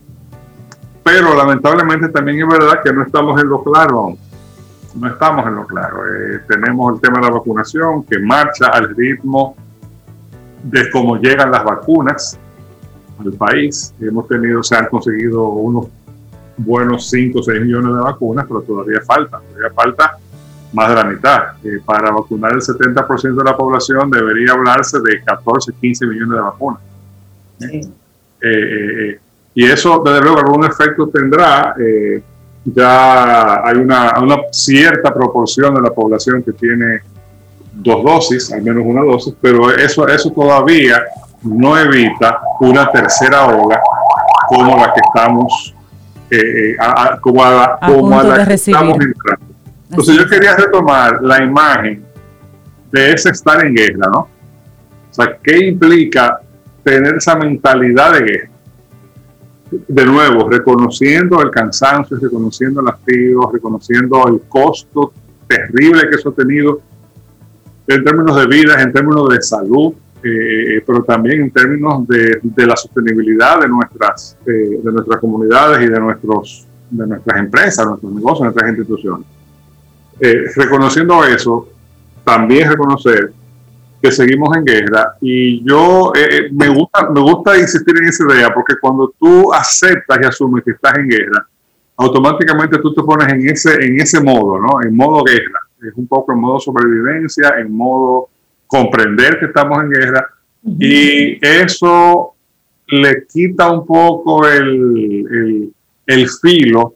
Pero 1.04 1.36
lamentablemente 1.36 2.10
también 2.10 2.41
es 2.41 2.47
verdad 2.47 2.80
que 2.84 2.93
no 2.93 3.04
estamos 3.04 3.41
en 3.41 3.47
lo 3.47 3.63
claro 3.63 4.00
aún 4.00 4.17
no 4.95 5.08
estamos 5.08 5.45
en 5.47 5.56
lo 5.56 5.65
claro. 5.65 6.06
Eh, 6.06 6.41
tenemos 6.47 6.95
el 6.95 7.02
tema 7.02 7.19
de 7.19 7.28
la 7.28 7.34
vacunación 7.34 8.04
que 8.04 8.19
marcha 8.19 8.67
al 8.67 8.95
ritmo 8.95 9.56
de 10.63 10.89
cómo 10.91 11.17
llegan 11.17 11.52
las 11.52 11.63
vacunas 11.63 12.39
al 13.29 13.34
país. 13.34 13.93
Hemos 13.99 14.27
tenido, 14.27 14.63
se 14.63 14.75
han 14.75 14.88
conseguido 14.88 15.47
unos 15.49 15.88
buenos 16.57 17.10
5 17.10 17.39
o 17.39 17.43
6 17.43 17.62
millones 17.62 17.95
de 17.95 18.01
vacunas, 18.01 18.45
pero 18.47 18.62
todavía 18.62 19.01
falta, 19.01 19.39
todavía 19.39 19.71
falta 19.73 20.17
más 20.73 20.89
de 20.89 20.95
la 20.95 21.03
mitad. 21.03 21.41
Eh, 21.63 21.79
para 21.86 22.12
vacunar 22.12 22.53
el 22.53 22.62
70% 22.62 23.36
de 23.36 23.43
la 23.43 23.57
población 23.57 24.10
debería 24.10 24.53
hablarse 24.53 24.99
de 24.99 25.23
14, 25.23 25.73
15 25.79 26.05
millones 26.07 26.36
de 26.36 26.41
vacunas. 26.41 26.81
Eh, 28.41 29.19
y 29.53 29.65
eso, 29.65 30.01
desde 30.03 30.21
luego, 30.21 30.39
algún 30.39 30.65
efecto 30.65 31.07
tendrá 31.10 31.75
ya 32.63 33.67
hay 33.67 33.77
una, 33.77 34.19
una, 34.19 34.38
cierta 34.51 35.13
proporción 35.13 35.73
de 35.73 35.81
la 35.81 35.89
población 35.89 36.43
que 36.43 36.53
tiene 36.53 37.01
dos 37.73 38.03
dosis, 38.03 38.51
al 38.51 38.62
menos 38.62 38.84
una 38.86 39.01
dosis, 39.01 39.34
pero 39.41 39.71
eso, 39.71 40.07
eso 40.07 40.31
todavía 40.31 41.03
no 41.43 41.77
evita 41.77 42.39
una 42.60 42.91
tercera 42.91 43.45
ola 43.45 43.80
como 44.47 44.77
la 44.77 44.93
que 44.93 45.01
estamos, 45.04 45.75
eh, 46.30 46.71
eh, 46.71 46.77
como 47.21 47.43
a, 47.43 47.80
como 47.80 48.21
la 48.21 48.45
que 48.45 48.54
estamos 48.54 48.97
entrando. 48.99 49.45
Entonces 49.89 50.17
yo 50.17 50.27
quería 50.27 50.56
retomar 50.56 51.21
la 51.21 51.43
imagen 51.43 52.06
de 52.91 53.12
ese 53.12 53.30
estar 53.30 53.65
en 53.65 53.75
guerra, 53.75 54.08
¿no? 54.12 54.19
O 54.19 55.13
sea, 55.13 55.38
¿qué 55.43 55.67
implica 55.67 56.39
tener 56.84 57.15
esa 57.15 57.36
mentalidad 57.36 58.13
de 58.13 58.19
guerra? 58.19 58.51
de 59.71 60.06
nuevo, 60.06 60.49
reconociendo 60.49 61.41
el 61.41 61.49
cansancio, 61.49 62.17
reconociendo 62.21 62.82
el 62.82 62.89
hastío, 62.89 63.49
reconociendo 63.51 64.27
el 64.27 64.41
costo 64.49 65.13
terrible 65.47 66.10
que 66.10 66.15
eso 66.15 66.30
ha 66.30 66.34
tenido 66.34 66.82
en 67.88 68.04
términos 68.04 68.36
de 68.36 68.47
vida, 68.47 68.82
en 68.82 68.91
términos 68.91 69.30
de 69.30 69.41
salud, 69.41 69.93
eh, 70.23 70.84
pero 70.86 71.03
también 71.03 71.41
en 71.41 71.51
términos 71.51 72.07
de, 72.07 72.65
la 72.65 72.75
sostenibilidad 72.75 73.60
de 73.62 73.67
nuestras, 73.67 74.38
eh, 74.45 74.79
de 74.84 74.91
nuestras 74.91 75.19
comunidades 75.19 75.81
y 75.81 75.91
de 75.91 75.99
nuestros 75.99 76.67
de 76.91 77.07
nuestras 77.07 77.39
empresas, 77.39 77.88
nuestros 77.88 78.12
negocios, 78.13 78.41
nuestras 78.41 78.69
instituciones. 78.69 79.27
Eh, 80.19 80.43
reconociendo 80.55 81.23
eso, 81.23 81.69
también 82.23 82.69
reconocer 82.69 83.34
que 84.01 84.12
seguimos 84.12 84.55
en 84.57 84.65
guerra 84.65 85.15
y 85.21 85.63
yo 85.67 86.12
eh, 86.15 86.49
me, 86.51 86.69
gusta, 86.69 87.10
me 87.10 87.21
gusta 87.21 87.57
insistir 87.57 87.95
en 87.97 88.07
esa 88.07 88.25
idea 88.25 88.53
porque 88.53 88.75
cuando 88.79 89.13
tú 89.17 89.53
aceptas 89.53 90.19
y 90.21 90.25
asumes 90.25 90.63
que 90.63 90.71
estás 90.71 90.97
en 90.97 91.07
guerra, 91.07 91.47
automáticamente 91.97 92.77
tú 92.79 92.93
te 92.93 93.03
pones 93.03 93.31
en 93.31 93.47
ese, 93.49 93.73
en 93.73 93.99
ese 93.99 94.21
modo, 94.21 94.60
¿no? 94.60 94.81
En 94.84 94.95
modo 94.95 95.23
guerra. 95.23 95.60
Es 95.81 95.93
un 95.95 96.07
poco 96.07 96.34
en 96.34 96.39
modo 96.39 96.60
sobrevivencia, 96.60 97.55
en 97.57 97.75
modo 97.75 98.29
comprender 98.71 99.38
que 99.38 99.47
estamos 99.47 99.84
en 99.84 99.89
guerra 99.89 100.29
y 100.63 101.45
eso 101.45 102.36
le 102.88 103.27
quita 103.27 103.69
un 103.69 103.86
poco 103.86 104.47
el, 104.47 105.73
el, 106.05 106.29
filo 106.41 106.95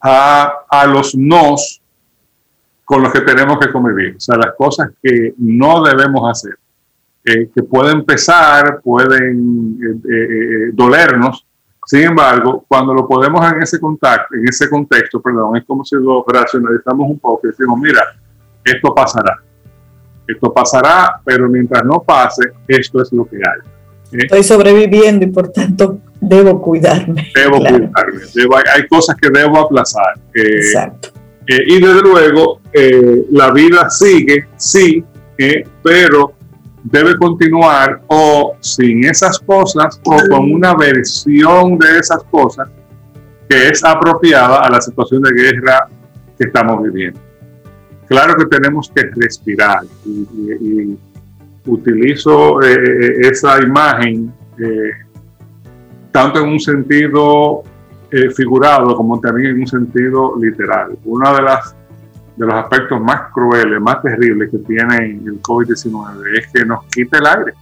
a, 0.00 0.52
a, 0.70 0.86
los 0.86 1.16
nos 1.16 1.82
con 2.84 3.02
los 3.02 3.12
que 3.12 3.22
tenemos 3.22 3.58
que 3.58 3.72
convivir. 3.72 4.14
O 4.16 4.20
sea, 4.20 4.36
las 4.36 4.54
cosas 4.56 4.90
que 5.02 5.34
no 5.38 5.82
debemos 5.82 6.30
hacer, 6.30 6.56
que 7.24 7.62
pueden 7.64 8.04
pesar, 8.04 8.80
pueden 8.80 9.80
eh, 9.82 10.08
eh, 10.08 10.68
eh, 10.68 10.70
dolernos. 10.72 11.44
Sin 11.86 12.02
embargo, 12.02 12.64
cuando 12.68 12.94
lo 12.94 13.08
podemos 13.08 13.44
en 13.52 13.62
ese 13.62 13.80
contacto, 13.80 14.36
en 14.36 14.48
ese 14.48 14.70
contexto, 14.70 15.20
perdón, 15.20 15.56
es 15.56 15.64
como 15.64 15.84
si 15.84 15.96
lo 15.96 16.24
racionalizamos 16.24 17.10
un 17.10 17.18
poco 17.18 17.40
y 17.44 17.48
decimos, 17.48 17.80
mira, 17.80 18.00
esto 18.64 18.94
pasará. 18.94 19.49
Esto 20.32 20.52
pasará, 20.52 21.20
pero 21.24 21.48
mientras 21.48 21.84
no 21.84 22.02
pase, 22.02 22.42
esto 22.68 23.02
es 23.02 23.12
lo 23.12 23.24
que 23.24 23.36
hay. 23.36 23.70
Estoy 24.12 24.42
sobreviviendo 24.42 25.24
y 25.24 25.28
por 25.28 25.48
tanto 25.48 26.00
debo 26.20 26.60
cuidarme. 26.60 27.28
Debo 27.34 27.58
cuidarme. 27.58 27.92
hay 28.74 28.86
cosas 28.88 29.16
que 29.16 29.28
debo 29.30 29.58
aplazar. 29.58 30.18
Exacto. 30.34 31.10
Eh, 31.46 31.64
y 31.66 31.80
desde 31.80 32.02
luego, 32.02 32.60
eh, 32.72 33.24
la 33.30 33.50
vida 33.50 33.88
sigue, 33.90 34.46
sí, 34.56 35.02
eh, 35.38 35.64
pero 35.82 36.34
debe 36.82 37.16
continuar 37.16 38.00
o 38.06 38.56
sin 38.60 39.04
esas 39.04 39.38
cosas 39.38 40.00
o 40.04 40.16
con 40.28 40.52
una 40.52 40.74
versión 40.74 41.78
de 41.78 41.98
esas 41.98 42.22
cosas 42.30 42.68
que 43.48 43.68
es 43.68 43.84
apropiada 43.84 44.60
a 44.60 44.70
la 44.70 44.80
situación 44.80 45.22
de 45.22 45.30
guerra 45.34 45.88
que 46.38 46.46
estamos 46.46 46.82
viviendo. 46.82 47.20
Claro 48.10 48.34
que 48.34 48.46
tenemos 48.46 48.90
que 48.92 49.08
respirar 49.14 49.84
y 50.04 50.98
utilizo 51.64 52.60
eh, 52.60 52.74
eh, 52.74 53.28
esa 53.30 53.62
imagen 53.62 54.32
eh, 54.58 54.90
tanto 56.10 56.40
en 56.40 56.48
un 56.48 56.58
sentido 56.58 57.62
figurado 58.34 58.96
como 58.96 59.20
también 59.20 59.52
en 59.52 59.60
un 59.60 59.66
sentido 59.68 60.34
literal. 60.40 60.98
Uno 61.04 61.32
de, 61.36 61.42
las, 61.42 61.76
de 62.36 62.44
los 62.44 62.54
aspectos 62.56 63.00
más 63.00 63.30
crueles, 63.32 63.80
más 63.80 64.02
terribles 64.02 64.50
que 64.50 64.58
tiene 64.58 64.96
el 65.24 65.40
COVID-19 65.40 66.36
es 66.36 66.48
que 66.52 66.64
nos 66.64 66.84
quita 66.86 67.18
el 67.18 67.26
aire. 67.26 67.52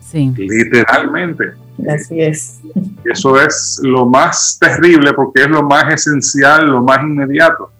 Sí. 0.00 0.32
Literalmente. 0.36 1.54
Así 1.92 2.20
es. 2.20 2.60
Eso 3.04 3.40
es 3.40 3.80
lo 3.82 4.06
más 4.06 4.56
terrible 4.60 5.12
porque 5.14 5.42
es 5.42 5.48
lo 5.48 5.64
más 5.64 5.92
esencial, 5.92 6.68
lo 6.68 6.80
más 6.80 7.02
inmediato. 7.02 7.72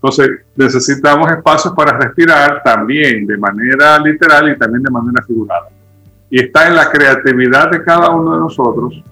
Entonces, 0.00 0.30
necesitamos 0.54 1.30
espacios 1.32 1.74
para 1.74 1.98
respirar 1.98 2.62
también 2.62 3.26
de 3.26 3.36
manera 3.36 3.98
literal 3.98 4.48
y 4.48 4.56
también 4.56 4.84
de 4.84 4.90
manera 4.90 5.24
figurada. 5.26 5.68
Y 6.30 6.40
está 6.40 6.68
en 6.68 6.76
la 6.76 6.88
creatividad 6.88 7.68
de 7.70 7.82
cada 7.82 8.10
uno 8.10 8.34
de 8.34 8.40
nosotros, 8.40 9.02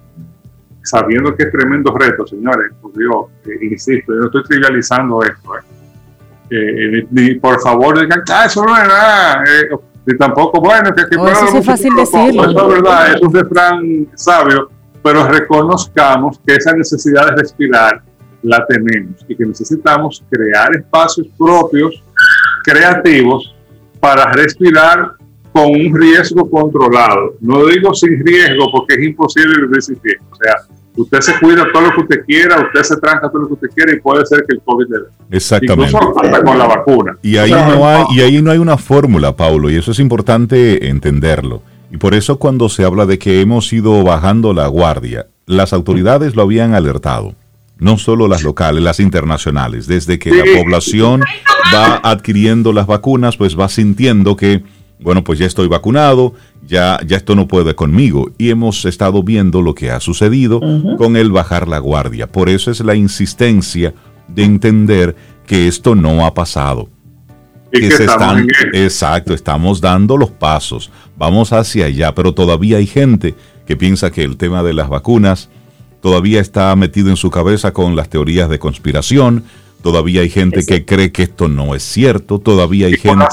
sabiendo 0.83 1.35
que 1.35 1.43
es 1.43 1.51
tremendo 1.51 1.91
reto, 1.91 2.25
señores. 2.25 2.71
Por 2.81 2.93
Dios, 2.93 3.25
eh, 3.45 3.65
insisto, 3.69 4.13
yo 4.13 4.19
no 4.19 4.25
estoy 4.27 4.43
trivializando 4.43 5.21
esto. 5.23 5.51
Eh. 6.49 7.05
ni, 7.11 7.35
por 7.35 7.59
favor 7.59 7.99
digan, 7.99 8.23
ah, 8.31 8.45
eso 8.45 8.63
no 8.63 8.77
es 8.77 8.87
nada. 8.87 9.43
ni 10.05 10.13
eh, 10.13 10.17
tampoco, 10.17 10.61
bueno, 10.61 10.93
que, 10.95 11.05
que 11.05 11.17
oh, 11.17 11.27
eso 11.27 11.57
es 11.57 11.65
fácil 11.65 11.93
decirlo. 11.97 12.45
Eso 12.49 12.69
es 12.69 12.75
verdad, 12.75 13.13
es 13.13 13.21
un 13.21 13.33
refrán 13.33 14.07
sabio, 14.15 14.69
pero 15.03 15.27
reconozcamos 15.27 16.39
que 16.45 16.55
esa 16.55 16.71
necesidad 16.71 17.25
de 17.25 17.41
respirar 17.41 18.01
la 18.43 18.65
tenemos 18.65 19.25
y 19.27 19.35
que 19.35 19.45
necesitamos 19.45 20.23
crear 20.29 20.75
espacios 20.75 21.27
propios, 21.37 22.03
creativos, 22.63 23.53
para 23.99 24.31
respirar 24.31 25.13
con 25.51 25.71
un 25.71 25.95
riesgo 25.95 26.49
controlado. 26.49 27.35
No 27.41 27.65
digo 27.65 27.93
sin 27.93 28.23
riesgo 28.25 28.71
porque 28.71 28.95
es 28.95 29.07
imposible 29.07 29.65
vivir 29.65 29.81
sin 29.81 29.99
riesgo. 30.03 30.25
O 30.31 30.35
sea, 30.35 30.55
usted 30.95 31.19
se 31.19 31.39
cuida 31.39 31.65
todo 31.73 31.83
lo 31.83 31.91
que 31.91 32.01
usted 32.01 32.25
quiera, 32.25 32.61
usted 32.61 32.83
se 32.83 32.97
tranca 32.97 33.29
todo 33.29 33.43
lo 33.43 33.47
que 33.47 33.53
usted 33.55 33.69
quiera 33.75 33.93
y 33.93 33.99
puede 33.99 34.25
ser 34.25 34.43
que 34.47 34.55
el 34.55 34.61
COVID 34.61 34.85
le 34.87 34.99
dé. 34.99 35.05
Exactamente. 35.31 35.91
Incluso 35.91 36.43
con 36.43 36.57
la 36.57 36.67
vacuna. 36.67 37.17
Y 37.21 37.37
ahí, 37.37 37.51
no 37.51 37.87
hay, 37.87 38.05
y 38.11 38.21
ahí 38.21 38.41
no 38.41 38.51
hay 38.51 38.59
una 38.59 38.77
fórmula, 38.77 39.35
Paulo, 39.35 39.69
y 39.69 39.75
eso 39.75 39.91
es 39.91 39.99
importante 39.99 40.89
entenderlo. 40.89 41.63
Y 41.89 41.97
por 41.97 42.13
eso 42.13 42.37
cuando 42.37 42.69
se 42.69 42.83
habla 42.83 43.05
de 43.05 43.17
que 43.17 43.41
hemos 43.41 43.71
ido 43.71 44.03
bajando 44.03 44.53
la 44.53 44.67
guardia, 44.67 45.27
las 45.45 45.71
autoridades 45.73 46.35
lo 46.35 46.43
habían 46.43 46.73
alertado 46.73 47.33
no 47.79 47.97
solo 47.97 48.27
las 48.27 48.43
locales, 48.43 48.83
las 48.83 48.99
internacionales. 48.99 49.87
Desde 49.87 50.19
que 50.19 50.31
la 50.31 50.43
población 50.57 51.21
va 51.73 51.99
adquiriendo 52.03 52.73
las 52.73 52.87
vacunas, 52.87 53.37
pues 53.37 53.57
va 53.57 53.69
sintiendo 53.69 54.35
que, 54.35 54.63
bueno, 54.99 55.23
pues 55.23 55.39
ya 55.39 55.45
estoy 55.45 55.67
vacunado, 55.67 56.33
ya, 56.65 56.99
ya 57.05 57.17
esto 57.17 57.35
no 57.35 57.47
puede 57.47 57.75
conmigo. 57.75 58.31
Y 58.37 58.49
hemos 58.49 58.85
estado 58.85 59.23
viendo 59.23 59.61
lo 59.61 59.75
que 59.75 59.91
ha 59.91 59.99
sucedido 59.99 60.59
con 60.97 61.15
el 61.15 61.31
bajar 61.31 61.67
la 61.67 61.79
guardia. 61.79 62.27
Por 62.27 62.49
eso 62.49 62.71
es 62.71 62.79
la 62.81 62.95
insistencia 62.95 63.93
de 64.27 64.43
entender 64.43 65.15
que 65.45 65.67
esto 65.67 65.95
no 65.95 66.25
ha 66.25 66.33
pasado. 66.33 66.89
que, 67.71 67.91
se 67.91 68.05
están, 68.05 68.47
exacto, 68.73 69.33
estamos 69.33 69.81
dando 69.81 70.17
los 70.17 70.31
pasos, 70.31 70.89
vamos 71.17 71.51
hacia 71.51 71.85
allá, 71.85 72.15
pero 72.15 72.33
todavía 72.33 72.77
hay 72.77 72.87
gente 72.87 73.35
que 73.65 73.75
piensa 73.75 74.09
que 74.09 74.23
el 74.23 74.37
tema 74.37 74.63
de 74.63 74.73
las 74.73 74.87
vacunas 74.89 75.49
todavía 76.01 76.41
está 76.41 76.75
metido 76.75 77.09
en 77.09 77.17
su 77.17 77.29
cabeza 77.29 77.71
con 77.71 77.95
las 77.95 78.09
teorías 78.09 78.49
de 78.49 78.59
conspiración, 78.59 79.43
todavía 79.81 80.21
hay 80.21 80.29
gente 80.29 80.65
que 80.65 80.85
cree 80.85 81.11
que 81.11 81.23
esto 81.23 81.47
no 81.47 81.75
es 81.75 81.83
cierto, 81.83 82.39
todavía 82.39 82.87
hay 82.87 82.97
gente... 82.97 83.25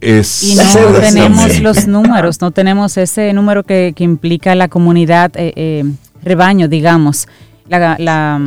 ¿eh? 0.00 0.22
y 0.42 0.54
no 0.54 1.00
tenemos 1.00 1.60
los 1.60 1.86
números, 1.86 2.40
no 2.40 2.50
tenemos 2.50 2.96
ese 2.96 3.32
número 3.32 3.62
que, 3.64 3.94
implica 3.98 4.54
la 4.54 4.68
comunidad 4.68 5.32
eh, 5.34 5.52
eh, 5.56 5.84
rebaño, 6.22 6.68
digamos. 6.68 7.26
La, 7.68 8.40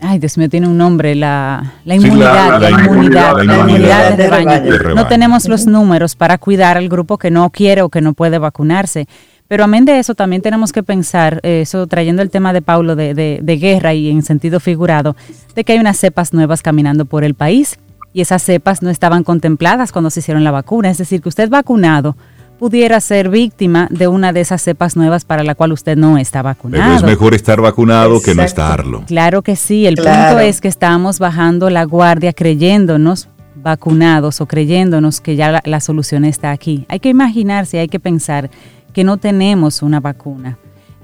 ay, 0.00 0.18
Dios 0.18 0.38
mío, 0.38 0.48
tiene 0.48 0.68
un 0.68 0.76
nombre, 0.76 1.14
la, 1.14 1.72
inmunidad, 1.84 2.60
la, 2.60 2.70
inmunidad, 2.70 3.36
la, 3.36 3.54
inmunidad, 3.54 4.16
de 4.16 4.28
rebaño. 4.28 4.94
No 4.94 5.06
tenemos 5.06 5.48
los 5.48 5.66
números 5.66 6.14
para 6.14 6.38
cuidar 6.38 6.76
al 6.76 6.88
grupo 6.88 7.18
que 7.18 7.30
no 7.30 7.50
quiere 7.50 7.82
o 7.82 7.88
que 7.88 8.00
no 8.00 8.12
puede 8.12 8.38
vacunarse. 8.38 9.06
Pero 9.52 9.64
amén 9.64 9.84
de 9.84 9.98
eso, 9.98 10.14
también 10.14 10.40
tenemos 10.40 10.72
que 10.72 10.82
pensar, 10.82 11.38
eh, 11.42 11.60
eso 11.60 11.86
trayendo 11.86 12.22
el 12.22 12.30
tema 12.30 12.54
de 12.54 12.62
Paulo 12.62 12.96
de, 12.96 13.12
de, 13.12 13.56
guerra 13.58 13.92
y 13.92 14.08
en 14.08 14.22
sentido 14.22 14.60
figurado, 14.60 15.14
de 15.54 15.62
que 15.62 15.74
hay 15.74 15.78
unas 15.78 15.98
cepas 15.98 16.32
nuevas 16.32 16.62
caminando 16.62 17.04
por 17.04 17.22
el 17.22 17.34
país 17.34 17.78
y 18.14 18.22
esas 18.22 18.42
cepas 18.42 18.80
no 18.80 18.88
estaban 18.88 19.24
contempladas 19.24 19.92
cuando 19.92 20.08
se 20.08 20.20
hicieron 20.20 20.42
la 20.42 20.52
vacuna. 20.52 20.88
Es 20.88 20.96
decir, 20.96 21.20
que 21.20 21.28
usted 21.28 21.50
vacunado 21.50 22.16
pudiera 22.58 22.98
ser 23.00 23.28
víctima 23.28 23.88
de 23.90 24.08
una 24.08 24.32
de 24.32 24.40
esas 24.40 24.62
cepas 24.62 24.96
nuevas 24.96 25.26
para 25.26 25.44
la 25.44 25.54
cual 25.54 25.72
usted 25.72 25.98
no 25.98 26.16
está 26.16 26.40
vacunado. 26.40 26.84
Pero 26.84 26.96
es 26.96 27.02
mejor 27.02 27.34
estar 27.34 27.60
vacunado 27.60 28.22
que 28.22 28.34
no 28.34 28.44
estarlo. 28.44 29.04
Claro 29.06 29.42
que 29.42 29.56
sí, 29.56 29.86
el 29.86 29.96
punto 29.96 30.38
es 30.40 30.62
que 30.62 30.68
estamos 30.68 31.18
bajando 31.18 31.68
la 31.68 31.84
guardia 31.84 32.32
creyéndonos 32.32 33.28
vacunados 33.54 34.40
o 34.40 34.46
creyéndonos 34.46 35.20
que 35.20 35.36
ya 35.36 35.52
la, 35.52 35.62
la 35.66 35.80
solución 35.80 36.24
está 36.24 36.52
aquí. 36.52 36.86
Hay 36.88 37.00
que 37.00 37.10
imaginarse, 37.10 37.78
hay 37.78 37.88
que 37.88 38.00
pensar 38.00 38.50
que 38.92 39.04
no 39.04 39.16
tenemos 39.16 39.82
una 39.82 40.00
vacuna, 40.00 40.58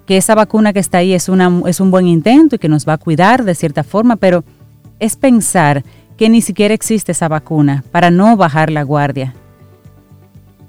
que 0.07 0.17
esa 0.17 0.35
vacuna 0.35 0.73
que 0.73 0.79
está 0.79 0.99
ahí 0.99 1.13
es, 1.13 1.29
una, 1.29 1.51
es 1.67 1.81
un 1.81 1.91
buen 1.91 2.07
intento 2.07 2.57
y 2.57 2.59
que 2.59 2.69
nos 2.69 2.89
va 2.89 2.95
a 2.95 2.99
cuidar 2.99 3.45
de 3.45 3.55
cierta 3.55 3.85
forma, 3.85 4.17
pero 4.17 4.45
es 4.99 5.17
pensar 5.17 5.85
que 6.17 6.29
ni 6.29 6.43
siquiera 6.43 6.75
existe 6.75 7.13
esa 7.13 7.29
vacuna 7.29 7.85
para 7.93 8.11
no 8.11 8.37
bajar 8.37 8.71
la 8.71 8.83
guardia. 8.83 9.35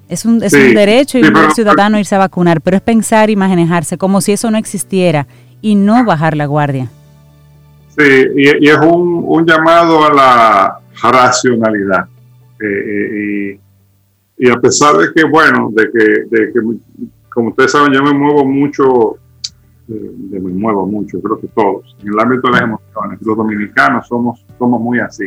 Es 0.07 0.25
un, 0.25 0.43
es 0.43 0.53
un 0.53 0.73
derecho 0.73 1.19
y 1.19 1.23
un 1.23 1.51
ciudadano 1.53 1.99
irse 1.99 2.15
a 2.15 2.19
vacunar, 2.19 2.61
pero 2.61 2.77
es 2.77 2.81
pensar 2.81 3.29
y 3.29 3.35
manejarse 3.35 3.97
como 3.97 4.21
si 4.21 4.31
eso 4.31 4.49
no 4.49 4.57
existiera 4.57 5.27
y 5.61 5.75
no 5.75 6.03
bajar 6.03 6.35
la 6.35 6.47
guardia. 6.47 6.89
Sí, 7.95 8.03
y, 8.35 8.67
es 8.67 8.77
un, 8.77 9.23
un, 9.27 9.45
llamado 9.45 10.05
a 10.05 10.13
la 10.13 10.79
racionalidad. 11.01 12.07
Eh, 12.59 12.65
eh, 12.65 13.53
y 13.55 13.68
a 14.47 14.59
pesar 14.59 14.95
de 14.97 15.11
que, 15.13 15.25
bueno, 15.25 15.69
de 15.73 15.91
que, 15.91 16.05
de 16.29 16.53
que 16.53 16.59
como 17.29 17.49
ustedes 17.49 17.71
saben, 17.71 17.91
yo 17.93 18.01
me 18.03 18.13
muevo 18.13 18.45
mucho, 18.45 19.17
eh, 19.89 20.11
me 20.29 20.39
muevo 20.39 20.85
mucho, 20.87 21.21
creo 21.21 21.39
que 21.39 21.47
todos, 21.47 21.95
en 22.01 22.09
el 22.09 22.19
ámbito 22.19 22.47
de 22.47 22.53
las 22.53 22.61
emociones. 22.61 23.19
Los 23.21 23.37
dominicanos 23.37 24.07
somos, 24.07 24.45
somos 24.57 24.79
muy 24.79 24.99
así. 24.99 25.25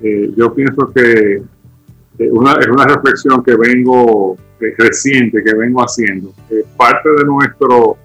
Eh, 0.00 0.32
yo 0.36 0.54
pienso 0.54 0.92
que 0.92 1.36
eh, 1.36 1.42
es 2.18 2.32
una 2.32 2.84
reflexión 2.84 3.42
que 3.42 3.56
vengo, 3.56 4.36
reciente, 4.76 5.42
que 5.42 5.54
vengo 5.54 5.80
haciendo. 5.82 6.32
parte 6.76 7.08
de 7.10 7.24
nuestro 7.24 7.96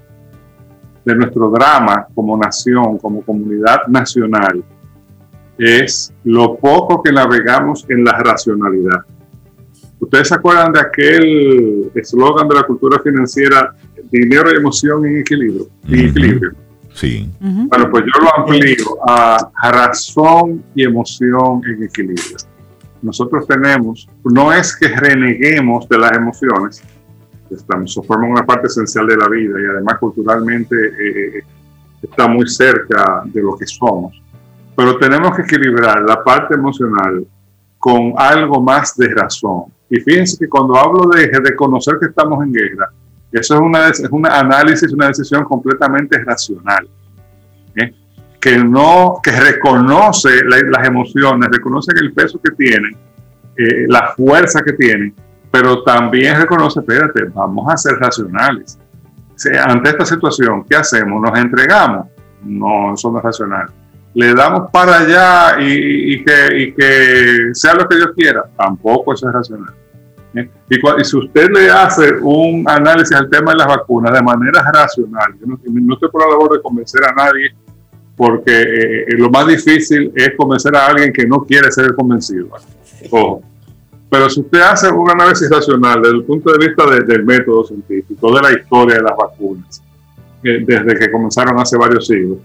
de 1.06 1.16
nuestro 1.16 1.50
drama 1.50 2.08
como 2.14 2.38
nación, 2.38 2.98
como 2.98 3.22
comunidad 3.24 3.88
nacional, 3.88 4.64
es 5.58 6.14
lo 6.24 6.56
poco 6.56 7.02
que 7.04 7.12
navegamos 7.12 7.86
en 7.90 8.04
la 8.04 8.14
racionalidad. 8.14 9.02
¿Ustedes 10.14 10.28
se 10.28 10.36
acuerdan 10.36 10.72
de 10.72 10.80
aquel 10.80 11.92
eslogan 11.96 12.48
de 12.48 12.54
la 12.54 12.62
cultura 12.62 13.00
financiera, 13.00 13.74
dinero 14.12 14.52
y 14.54 14.58
emoción 14.58 15.04
en 15.08 15.18
equilibrio? 15.18 15.66
equilibrio? 15.90 16.52
Sí. 16.94 17.28
Bueno, 17.40 17.90
pues 17.90 18.04
yo 18.04 18.22
lo 18.22 18.38
amplío 18.38 19.10
a 19.10 19.72
razón 19.72 20.64
y 20.76 20.84
emoción 20.84 21.64
en 21.66 21.82
equilibrio. 21.82 22.38
Nosotros 23.02 23.48
tenemos, 23.48 24.08
no 24.24 24.54
es 24.54 24.76
que 24.76 24.90
reneguemos 24.90 25.90
de 25.90 25.98
las 25.98 26.12
emociones, 26.12 26.84
estamos, 27.50 28.00
forman 28.06 28.30
una 28.30 28.46
parte 28.46 28.68
esencial 28.68 29.08
de 29.08 29.18
la 29.18 29.28
vida 29.28 29.60
y 29.60 29.66
además 29.66 29.98
culturalmente 29.98 30.76
eh, 30.76 31.44
está 32.04 32.28
muy 32.28 32.48
cerca 32.48 33.24
de 33.26 33.42
lo 33.42 33.58
que 33.58 33.66
somos. 33.66 34.22
Pero 34.76 34.96
tenemos 35.00 35.36
que 35.36 35.42
equilibrar 35.42 36.04
la 36.04 36.24
parte 36.24 36.54
emocional 36.54 37.26
con 37.80 38.14
algo 38.16 38.62
más 38.62 38.96
de 38.96 39.08
razón. 39.08 39.74
Y 39.94 40.00
fíjense 40.00 40.38
que 40.40 40.50
cuando 40.50 40.76
hablo 40.76 41.08
de 41.08 41.28
reconocer 41.28 42.00
que 42.00 42.08
estamos 42.08 42.44
en 42.44 42.52
guerra, 42.52 42.90
eso 43.32 43.54
es 43.54 43.62
una, 43.62 43.90
es 43.90 44.04
un 44.10 44.26
análisis, 44.26 44.92
una 44.92 45.10
decisión 45.10 45.44
completamente 45.44 46.18
racional. 46.24 46.90
¿eh? 47.76 47.94
Que 48.42 48.58
no, 48.58 49.20
que 49.22 49.30
reconoce 49.30 50.44
las 50.46 50.88
emociones, 50.88 51.48
reconoce 51.52 51.92
el 52.02 52.12
peso 52.12 52.42
que 52.42 52.56
tienen, 52.56 52.98
eh, 53.56 53.86
la 53.88 54.08
fuerza 54.18 54.62
que 54.66 54.74
tienen, 54.74 55.14
pero 55.52 55.84
también 55.84 56.42
reconoce, 56.42 56.80
espérate, 56.80 57.26
vamos 57.26 57.72
a 57.72 57.78
ser 57.78 57.94
racionales. 58.00 58.80
ante 59.64 59.90
esta 59.90 60.06
situación, 60.08 60.66
¿qué 60.68 60.76
hacemos? 60.76 61.22
¿Nos 61.22 61.38
entregamos? 61.38 62.08
No, 62.42 62.96
eso 62.96 63.12
no 63.12 63.20
es 63.20 63.24
racional. 63.26 63.68
¿Le 64.16 64.34
damos 64.34 64.72
para 64.72 65.02
allá 65.02 65.62
y, 65.62 66.24
que, 66.24 66.74
que, 66.76 67.50
sea 67.54 67.76
lo 67.76 67.88
que 67.88 67.98
Dios 67.98 68.10
quiera? 68.16 68.44
Tampoco 68.58 69.14
eso 69.14 69.28
es 69.28 69.36
racional. 69.36 69.83
¿Eh? 70.36 70.50
Y, 70.70 71.04
si 71.04 71.18
usted 71.18 71.50
le 71.50 71.70
hace 71.70 72.14
un 72.22 72.64
análisis 72.68 73.16
al 73.16 73.30
tema 73.30 73.52
de 73.52 73.58
las 73.58 73.68
vacunas 73.68 74.14
de 74.14 74.22
manera 74.22 74.64
racional, 74.72 75.34
yo 75.40 75.48
no, 75.48 75.94
estoy 75.94 76.10
por 76.10 76.22
la 76.22 76.30
labor 76.30 76.54
de 76.54 76.62
convencer 76.62 77.02
a 77.04 77.14
nadie, 77.14 77.54
porque 78.16 78.62
eh, 78.62 79.18
lo 79.18 79.30
más 79.30 79.48
difícil 79.48 80.12
es 80.16 80.34
convencer 80.38 80.76
a 80.76 80.88
alguien 80.88 81.12
que 81.12 81.26
no 81.26 81.44
quiere 81.44 81.72
ser 81.72 81.94
convencido. 81.96 82.50
Ojo. 83.10 83.42
Pero 84.10 84.30
si 84.30 84.42
usted 84.42 84.62
hace 84.62 84.92
un 84.92 85.10
análisis 85.10 85.50
racional 85.50 86.00
desde 86.02 86.18
el 86.18 86.24
punto 86.24 86.52
de 86.52 86.68
vista 86.68 86.86
del 86.88 87.24
método 87.26 87.64
científico, 87.64 88.36
de 88.36 88.42
la 88.42 88.52
historia 88.52 88.98
de 88.98 89.02
las 89.02 89.18
vacunas, 89.18 89.82
eh, 90.44 90.64
desde 90.64 91.00
que 91.00 91.12
comenzaron 91.12 91.60
hace 91.60 91.78
varios 91.78 92.06
siglos, 92.06 92.38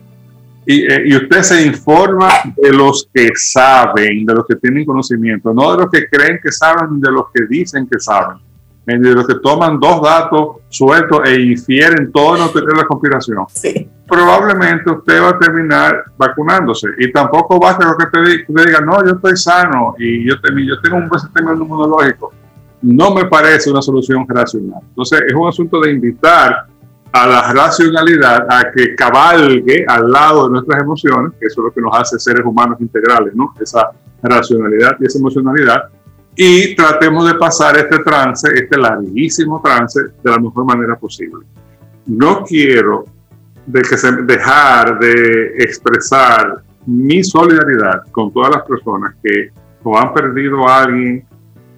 eh, 0.68 1.02
y, 1.06 1.16
usted 1.16 1.42
se 1.42 1.66
informa 1.66 2.28
de 2.56 2.72
los 2.72 3.08
que 3.12 3.30
saben, 3.34 4.24
de 4.24 4.34
los 4.34 4.46
que 4.46 4.56
tienen 4.56 4.84
conocimiento, 4.84 5.52
no 5.54 5.72
de 5.72 5.78
los 5.78 5.90
que 5.90 6.08
creen 6.08 6.38
que 6.42 6.52
saben, 6.52 7.00
de 7.00 7.10
los 7.10 7.26
que 7.32 7.46
dicen 7.48 7.86
que 7.86 7.98
saben, 7.98 8.38
de 8.84 9.14
los 9.14 9.26
que 9.26 9.36
toman 9.36 9.80
dos 9.80 10.02
datos 10.02 10.56
sueltos 10.68 11.20
e 11.26 11.40
infieren 11.40 12.10
todo 12.12 12.50
tener 12.50 12.76
la 12.76 12.84
conspiración. 12.84 13.46
Sí 13.52 13.88
probablemente 14.08 14.90
usted 14.90 15.22
va 15.22 15.28
a 15.28 15.38
terminar 15.38 16.04
vacunándose. 16.16 16.88
Y 16.98 17.12
tampoco 17.12 17.60
basta 17.60 17.86
con 17.86 17.98
que 17.98 18.46
te, 18.46 18.64
diga, 18.64 18.80
no, 18.80 19.04
yo 19.04 19.12
estoy 19.12 19.36
sano 19.36 19.94
y 19.98 20.26
yo, 20.26 20.34
yo 20.34 20.80
tengo 20.80 20.96
un 20.96 21.08
buen 21.08 21.20
sistema 21.20 21.52
inmunológico. 21.52 22.32
No 22.80 23.14
me 23.14 23.26
parece 23.26 23.70
una 23.70 23.82
solución 23.82 24.24
racional. 24.26 24.80
Entonces, 24.88 25.20
es 25.26 25.34
un 25.34 25.46
asunto 25.46 25.80
de 25.80 25.92
invitar 25.92 26.66
a 27.12 27.26
la 27.26 27.52
racionalidad 27.52 28.46
a 28.50 28.70
que 28.70 28.94
cabalgue 28.94 29.84
al 29.86 30.10
lado 30.10 30.46
de 30.46 30.52
nuestras 30.52 30.82
emociones, 30.82 31.32
que 31.38 31.46
eso 31.46 31.60
es 31.60 31.64
lo 31.64 31.72
que 31.72 31.80
nos 31.80 31.96
hace 31.96 32.18
seres 32.18 32.44
humanos 32.44 32.80
integrales, 32.80 33.34
¿no? 33.34 33.54
Esa 33.60 33.90
racionalidad 34.22 34.96
y 35.00 35.06
esa 35.06 35.18
emocionalidad. 35.18 35.84
Y 36.36 36.76
tratemos 36.76 37.26
de 37.26 37.34
pasar 37.34 37.76
este 37.78 37.98
trance, 37.98 38.48
este 38.54 38.78
larguísimo 38.78 39.60
trance, 39.62 40.00
de 40.22 40.30
la 40.30 40.38
mejor 40.38 40.64
manera 40.64 40.96
posible. 40.96 41.44
No 42.06 42.44
quiero 42.44 43.06
de 43.66 43.82
que 43.82 43.96
se, 43.96 44.12
dejar 44.22 44.98
de 44.98 45.56
expresar 45.58 46.62
mi 46.86 47.22
solidaridad 47.22 48.04
con 48.12 48.32
todas 48.32 48.50
las 48.50 48.62
personas 48.62 49.14
que 49.22 49.50
o 49.82 49.98
han 49.98 50.12
perdido 50.12 50.68
a 50.68 50.82
alguien 50.82 51.24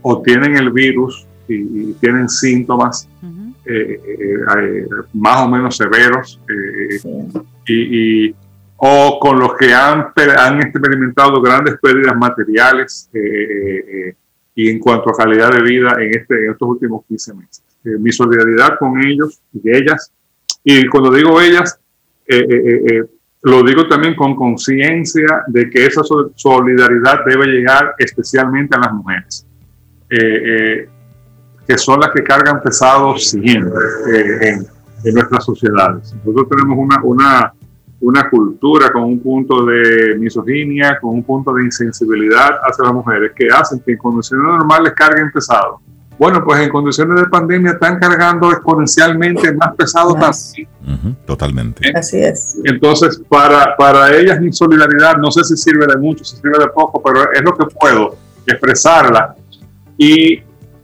o 0.03 0.23
tienen 0.23 0.57
el 0.57 0.71
virus 0.71 1.27
y, 1.51 1.93
tienen 2.01 2.29
síntomas 2.29 3.09
eh, 3.65 4.01
eh, 4.05 4.35
eh, 4.59 4.87
más 5.13 5.43
o 5.43 5.49
menos 5.49 5.77
severos 5.77 6.41
y, 7.67 8.35
o 8.77 9.19
con 9.21 9.39
los 9.39 9.55
que 9.57 9.75
han, 9.75 10.07
han 10.17 10.63
experimentado 10.63 11.41
grandes 11.43 11.77
pérdidas 11.81 12.17
materiales 12.17 13.11
y 14.55 14.69
en 14.71 14.79
cuanto 14.79 15.11
a 15.11 15.17
calidad 15.17 15.53
de 15.53 15.63
vida 15.63 15.97
en, 16.01 16.19
este, 16.19 16.47
en 16.47 16.53
estos 16.53 16.69
últimos 16.69 17.05
15 17.07 17.35
meses. 17.35 17.63
mi 17.85 18.11
solidaridad 18.11 18.79
con 18.79 18.99
ellos 19.05 19.41
y 19.53 19.71
ellas 19.71 20.11
y 20.65 20.87
cuando 20.89 21.11
digo 21.13 21.41
ellas, 21.41 21.79
eh, 22.27 22.47
eh, 22.49 22.83
eh, 22.91 23.05
lo 23.43 23.63
digo 23.63 23.89
también 23.89 24.15
con 24.15 24.37
conciencia 24.37 25.27
de 25.47 25.71
que 25.71 25.87
esa 25.87 26.03
solidaridad 26.35 27.25
debe 27.25 27.47
llegar 27.47 27.95
especialmente 27.99 28.77
a 28.77 28.81
las 28.81 28.93
mujeres, 28.93 29.47
que 31.71 31.79
son 31.79 32.01
las 32.01 32.11
que 32.11 32.25
cargan 32.25 32.61
pesado 32.61 33.17
siempre 33.17 33.81
en, 34.43 34.67
en, 35.05 35.15
nuestras 35.15 35.45
sociedades. 35.45 36.13
Nosotros 36.25 36.49
tenemos 36.51 36.77
una, 36.77 37.01
una, 37.05 37.53
una 38.01 38.29
cultura 38.29 38.91
con 38.91 39.05
un 39.05 39.21
punto 39.21 39.65
de 39.65 40.17
misoginia, 40.19 40.99
con 41.01 41.15
un 41.15 41.23
punto 41.23 41.55
de 41.55 41.63
insensibilidad 41.63 42.59
hacia 42.65 42.87
las 42.87 42.95
mujeres, 42.95 43.31
que 43.37 43.47
hacen 43.49 43.79
que 43.79 43.93
en 43.93 43.99
condiciones 43.99 44.45
normales 44.47 44.95
carguen 44.97 45.31
pesado 45.31 45.81
bueno, 46.19 46.45
pues 46.45 46.61
en 46.61 46.69
condiciones 46.69 47.19
de 47.19 47.29
pandemia 47.31 47.71
están 47.71 47.99
cargando 47.99 48.53
exponencialmente 48.53 49.55
más 49.55 49.75
pesado 49.75 50.13
también. 50.13 51.17
totalmente. 51.25 51.89
¿Eh? 51.89 51.93
Así 51.97 52.19
es. 52.19 52.59
Entonces, 52.65 53.23
para, 53.27 53.75
para 53.75 54.15
ellas 54.15 54.39
mi 54.39 54.53
solidaridad, 54.53 55.17
no 55.17 55.31
sé 55.31 55.45
si 55.45 55.57
sirve 55.57 55.87
de 55.87 55.97
mucho, 55.97 56.23
si 56.23 56.37
sirve 56.37 56.59
de 56.59 56.67
poco, 56.75 57.03
pero 57.03 57.33
es 57.33 57.41
lo 57.41 57.57
que 57.57 57.65
puedo 57.75 58.17
expresarla 58.45 59.35
y, 59.97 60.43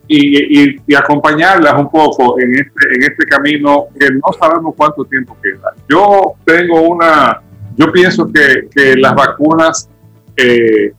y, 0.09 0.95
acompañarlas 0.95 1.75
un 1.79 1.91
poco 1.91 2.39
en 2.41 2.55
este, 2.55 2.95
en 2.95 3.03
este 3.03 3.27
camino 3.27 3.87
que 3.99 4.09
no 4.11 4.33
sabemos 4.39 4.75
cuánto 4.77 5.05
tiempo 5.05 5.37
queda. 5.43 5.75
Yo 5.89 6.35
tengo 6.45 6.83
una, 6.83 7.41
yo 7.77 7.93
pienso 7.93 8.31
que, 8.33 8.69
que 8.75 8.97
las 8.97 9.15
vacunas 9.15 9.89
eh, 10.37 10.93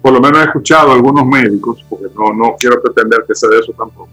por 0.00 0.12
lo 0.12 0.20
menos 0.20 0.40
he 0.40 0.44
escuchado 0.44 0.90
a 0.90 0.94
algunos 0.94 1.26
médicos, 1.26 1.84
porque 1.88 2.06
no, 2.16 2.32
no 2.32 2.56
quiero 2.58 2.80
pretender 2.80 3.24
que 3.26 3.34
sea 3.34 3.50
de 3.50 3.58
eso 3.58 3.72
tampoco, 3.72 4.08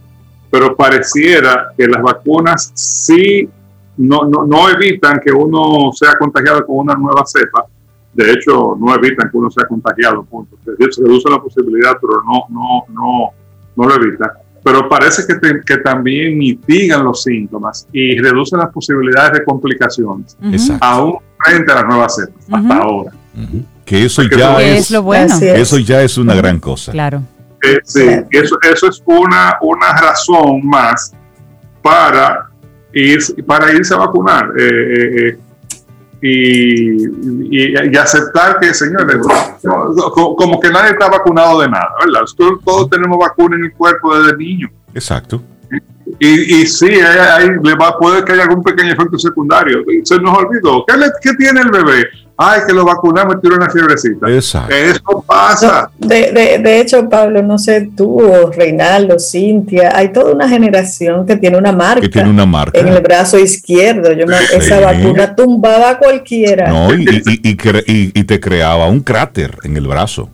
pero 0.49 0.75
pareciera 0.75 1.71
que 1.77 1.87
las 1.87 2.01
vacunas 2.01 2.71
sí 2.73 3.47
no, 3.97 4.23
no, 4.23 4.45
no 4.45 4.69
evitan 4.69 5.19
que 5.19 5.31
uno 5.31 5.91
sea 5.93 6.15
contagiado 6.17 6.65
con 6.65 6.77
una 6.77 6.95
nueva 6.95 7.23
cepa, 7.25 7.65
de 8.13 8.31
hecho 8.31 8.75
no 8.79 8.93
evitan 8.95 9.29
que 9.29 9.37
uno 9.37 9.51
sea 9.51 9.67
contagiado, 9.67 10.23
punto. 10.23 10.57
Se 10.63 10.71
reduce 11.01 11.29
la 11.29 11.41
posibilidad, 11.41 11.97
pero 11.99 12.21
no, 12.23 12.45
no, 12.49 12.83
no, 12.89 13.29
no 13.79 13.87
lo 13.87 13.95
evitan. 13.95 14.29
Pero 14.63 14.89
parece 14.89 15.23
que, 15.25 15.61
que 15.65 15.77
también 15.77 16.37
mitigan 16.37 17.03
los 17.03 17.23
síntomas 17.23 17.87
y 17.93 18.19
reducen 18.19 18.59
las 18.59 18.69
posibilidades 18.71 19.39
de 19.39 19.43
complicaciones, 19.45 20.37
aún 20.81 21.17
frente 21.43 21.71
a 21.71 21.75
las 21.75 21.85
nuevas 21.85 22.15
cepas, 22.15 22.45
hasta 22.51 22.75
ahora. 22.75 23.11
Que 23.85 24.05
eso 24.05 24.21
ya 24.23 24.61
es, 24.61 24.91
lo 24.91 25.01
bueno. 25.01 25.33
Eso 25.41 25.79
ya 25.79 26.03
es 26.03 26.17
una 26.17 26.35
gran 26.35 26.59
cosa. 26.59 26.91
Claro. 26.91 27.23
Eh, 27.63 27.79
sí, 27.83 28.05
eso, 28.31 28.57
eso 28.61 28.87
es 28.87 29.01
una, 29.05 29.57
una 29.61 29.93
razón 29.93 30.65
más 30.65 31.13
para, 31.81 32.49
ir, 32.93 33.19
para 33.45 33.73
irse 33.73 33.93
a 33.93 33.97
vacunar. 33.97 34.51
Eh, 34.57 35.27
eh, 35.29 35.37
y, 36.21 37.55
y, 37.57 37.97
aceptar 37.97 38.59
que, 38.59 38.73
señores, 38.73 39.17
como 40.13 40.59
que 40.59 40.69
nadie 40.69 40.91
está 40.91 41.09
vacunado 41.09 41.61
de 41.61 41.69
nada, 41.69 41.89
¿verdad? 42.05 42.21
Todos, 42.65 42.89
tenemos 42.89 43.17
vacuna 43.17 43.55
en 43.55 43.65
el 43.65 43.73
cuerpo 43.73 44.17
desde 44.17 44.37
niño. 44.37 44.69
Exacto. 44.93 45.41
Y, 46.19 46.61
y 46.61 46.67
sí, 46.67 46.87
ahí 46.87 47.49
le 47.63 47.75
va, 47.75 47.97
puede 47.97 48.23
que 48.23 48.33
haya 48.33 48.43
algún 48.43 48.63
pequeño 48.63 48.91
efecto 48.93 49.17
secundario. 49.17 49.83
Se 50.03 50.19
nos 50.19 50.37
olvidó. 50.37 50.85
¿Qué, 50.85 50.95
¿Qué 51.21 51.33
tiene 51.35 51.61
el 51.61 51.69
bebé? 51.69 52.07
ay, 52.41 52.61
que 52.65 52.73
lo 52.73 52.85
vacunamos 52.85 53.35
y 53.35 53.41
tiró 53.41 53.55
una 53.55 53.69
fiebrecita. 53.69 54.31
Exacto. 54.31 54.73
Eso 54.73 55.23
pasa. 55.27 55.91
de, 55.97 56.31
de, 56.31 56.59
de, 56.59 56.79
hecho, 56.79 57.09
Pablo, 57.09 57.43
no 57.43 57.57
sé 57.57 57.89
tú, 57.97 58.21
o 58.21 58.49
Reinaldo, 58.49 59.19
Cintia, 59.19 59.95
hay 59.95 60.13
toda 60.13 60.33
una 60.33 60.47
generación 60.47 61.25
que 61.25 61.35
tiene 61.35 61.57
una 61.57 61.73
marca. 61.73 62.01
Que 62.01 62.07
tiene 62.07 62.29
una 62.29 62.45
marca. 62.45 62.79
En 62.79 62.87
el 62.87 63.01
brazo 63.01 63.37
izquierdo. 63.37 64.13
Yo 64.13 64.25
Esa 64.25 64.79
vacuna 64.79 65.35
tumbaba 65.35 65.91
a 65.91 65.97
cualquiera. 65.97 66.69
No, 66.69 66.93
y, 66.95 67.03
y, 67.43 68.11
y, 68.15 68.23
te 68.23 68.39
creaba 68.39 68.87
un 68.87 69.01
cráter 69.01 69.57
en 69.63 69.75
el 69.75 69.87
brazo. 69.87 70.29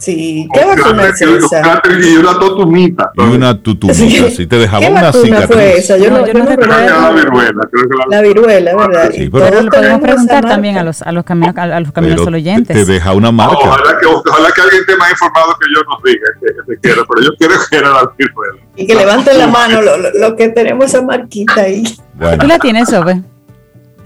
Sí, 0.00 0.48
¿qué 0.54 0.64
vacuna 0.64 1.08
es 1.08 1.20
esa? 1.20 1.82
Y 2.00 2.16
una 2.16 2.32
totumita. 2.38 3.12
Y 3.14 3.20
una 3.20 3.62
tutumita, 3.62 4.30
sí, 4.30 4.46
te 4.46 4.56
dejaba 4.56 4.80
¿Qué 4.80 4.90
una 4.90 5.12
cicatriz. 5.12 5.46
fue 5.46 5.76
esa? 5.76 5.98
Yo 5.98 6.10
no, 6.10 6.26
yo 6.26 6.32
no 6.32 6.46
recuerdo. 6.46 6.72
La 6.72 7.12
viruela, 7.12 7.68
creo 7.70 7.88
que 7.88 7.96
la, 7.96 8.06
la 8.08 8.22
viruela, 8.22 8.76
¿verdad? 8.76 9.10
Sí, 9.14 9.28
pero 9.30 9.62
lo 9.62 9.70
podemos 9.70 10.00
preguntar 10.00 10.44
también 10.46 10.78
a 10.78 10.84
los, 10.84 11.02
a 11.02 11.12
los 11.12 11.22
caminos, 11.22 11.54
a 11.54 11.80
los 11.80 11.92
caminos 11.92 12.26
oyentes. 12.26 12.74
Te 12.74 12.90
deja 12.90 13.12
una 13.12 13.30
marca. 13.30 13.58
Ojalá 13.58 13.98
que, 14.00 14.06
ojalá 14.06 14.50
que 14.52 14.60
alguien 14.62 14.80
esté 14.80 14.96
más 14.96 15.10
informado 15.10 15.54
que 15.60 15.66
yo 15.74 15.82
nos 15.82 16.02
diga 16.02 16.26
que, 16.40 16.72
que 16.72 16.80
quiera, 16.80 17.02
pero 17.06 17.22
yo 17.22 17.36
quiero 17.36 17.54
que 17.68 17.76
era 17.76 17.90
la 17.90 18.12
viruela. 18.16 18.58
Y 18.76 18.86
que 18.86 18.94
levanten 18.94 19.36
la 19.36 19.46
mano 19.48 19.82
lo, 19.82 19.98
lo, 19.98 20.34
que 20.34 20.48
tenemos 20.48 20.86
esa 20.86 21.02
marquita 21.02 21.60
ahí. 21.60 21.84
Bueno. 22.14 22.38
¿Tú 22.38 22.46
la 22.46 22.58
tienes, 22.58 22.88
Sobe? 22.88 23.20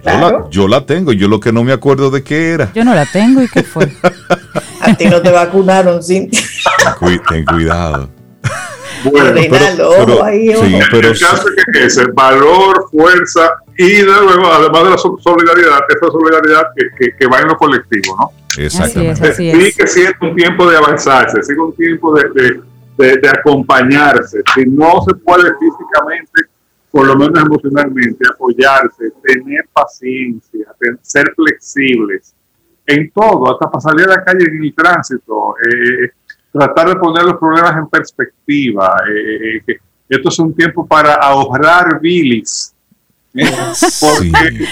Yo, 0.04 0.12
la, 0.12 0.44
yo 0.50 0.68
la 0.68 0.86
tengo, 0.86 1.12
yo 1.12 1.28
lo 1.28 1.38
que 1.38 1.52
no 1.52 1.62
me 1.62 1.72
acuerdo 1.72 2.10
de 2.10 2.24
qué 2.24 2.50
era. 2.50 2.72
Yo 2.74 2.84
no 2.84 2.94
la 2.94 3.06
tengo 3.06 3.42
y 3.42 3.48
qué 3.48 3.62
fue. 3.62 3.90
A 4.84 4.94
ti 4.94 5.06
no 5.06 5.22
te 5.22 5.30
vacunaron, 5.30 6.02
sí. 6.02 6.30
Ten 7.28 7.44
cuidado. 7.44 8.10
Bueno, 9.04 9.38
pero, 9.50 10.24
ahí, 10.24 10.54
sí, 10.54 10.78
pero 10.90 11.08
el 11.08 11.18
caso 11.20 11.46
es 11.54 11.64
que 11.74 11.84
es 11.84 11.98
el 11.98 12.12
valor, 12.12 12.88
fuerza 12.90 13.54
y 13.76 14.00
luego, 14.00 14.46
además 14.46 14.84
de 14.84 14.90
la 14.90 14.96
solidaridad, 14.96 15.80
esa 15.90 16.10
solidaridad 16.10 16.68
que, 16.74 17.14
que, 17.14 17.26
va 17.26 17.40
en 17.40 17.48
lo 17.48 17.56
colectivo, 17.58 18.16
¿no? 18.18 18.30
Exactamente. 18.56 19.34
sí 19.34 19.72
que 19.76 19.86
sí 19.86 20.02
es 20.04 20.14
un 20.22 20.34
tiempo 20.34 20.70
de 20.70 20.78
avanzarse, 20.78 21.42
sí 21.42 21.52
un 21.52 21.74
tiempo 21.76 22.14
de, 22.14 22.62
de, 22.96 23.16
de, 23.18 23.28
acompañarse. 23.28 24.42
Si 24.54 24.64
no 24.64 25.04
se 25.06 25.14
puede 25.16 25.50
físicamente, 25.58 26.44
por 26.90 27.06
lo 27.06 27.14
menos 27.14 27.44
emocionalmente, 27.44 28.24
apoyarse, 28.32 29.10
tener 29.22 29.68
paciencia, 29.74 30.66
ser 31.02 31.30
flexibles 31.36 32.34
en 32.86 33.10
todo, 33.10 33.52
hasta 33.52 33.70
para 33.70 33.80
salir 33.80 34.06
a 34.06 34.16
la 34.16 34.24
calle 34.24 34.44
en 34.44 34.62
el 34.62 34.74
tránsito, 34.74 35.54
eh, 35.58 36.10
tratar 36.52 36.88
de 36.88 36.96
poner 36.96 37.24
los 37.24 37.36
problemas 37.38 37.76
en 37.76 37.88
perspectiva. 37.88 38.96
Eh, 39.08 39.62
eh 39.66 39.78
esto 40.08 40.28
es 40.28 40.38
un 40.38 40.54
tiempo 40.54 40.86
para 40.86 41.14
ahorrar 41.14 41.98
bilis. 42.00 42.74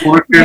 Porque, 0.09 0.39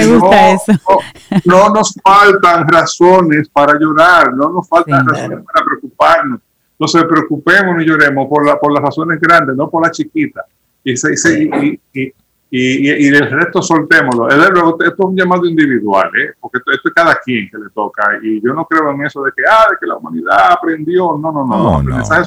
no, 1.45 1.69
nos 1.69 1.93
faltan 2.01 2.67
razones 2.67 3.47
para 3.49 3.77
llorar, 3.79 4.33
no 4.33 4.49
nos 4.49 4.67
faltan 4.67 5.07
razones 5.07 5.45
para 5.45 5.65
preocuparnos. 5.65 6.39
No 6.79 6.87
se 6.87 7.03
preocupemos 7.03 7.75
ni 7.75 7.85
lloremos 7.85 8.27
por, 8.27 8.45
la, 8.45 8.59
por 8.59 8.73
las 8.73 8.81
razones 8.81 9.19
grandes, 9.19 9.55
no 9.55 9.69
por 9.69 9.83
las 9.83 9.91
chiquitas. 9.95 10.45
Y, 10.83 10.93
y, 10.93 11.79
y, 11.93 12.01
y, 12.01 12.13
y, 12.49 13.07
el 13.07 13.29
resto 13.29 13.61
soltémoslo. 13.61 14.29
Esto 14.29 14.77
es 14.79 14.93
un 14.99 15.15
llamado 15.17 15.45
individual, 15.45 16.09
¿eh? 16.17 16.33
porque 16.39 16.59
esto, 16.59 16.71
es 16.71 16.93
cada 16.93 17.15
quien 17.15 17.49
que 17.49 17.57
le 17.57 17.69
toca. 17.73 18.19
Y 18.21 18.41
yo 18.41 18.53
no 18.53 18.65
creo 18.65 18.91
en 18.91 19.05
eso 19.05 19.21
de 19.23 19.31
que, 19.35 19.43
ah, 19.49 19.67
de 19.69 19.77
que 19.79 19.85
la 19.85 19.97
humanidad 19.97 20.53
aprendió. 20.53 21.17
No, 21.17 21.31
no, 21.31 21.45
no. 21.45 21.83
no, 21.83 22.05
son 22.05 22.25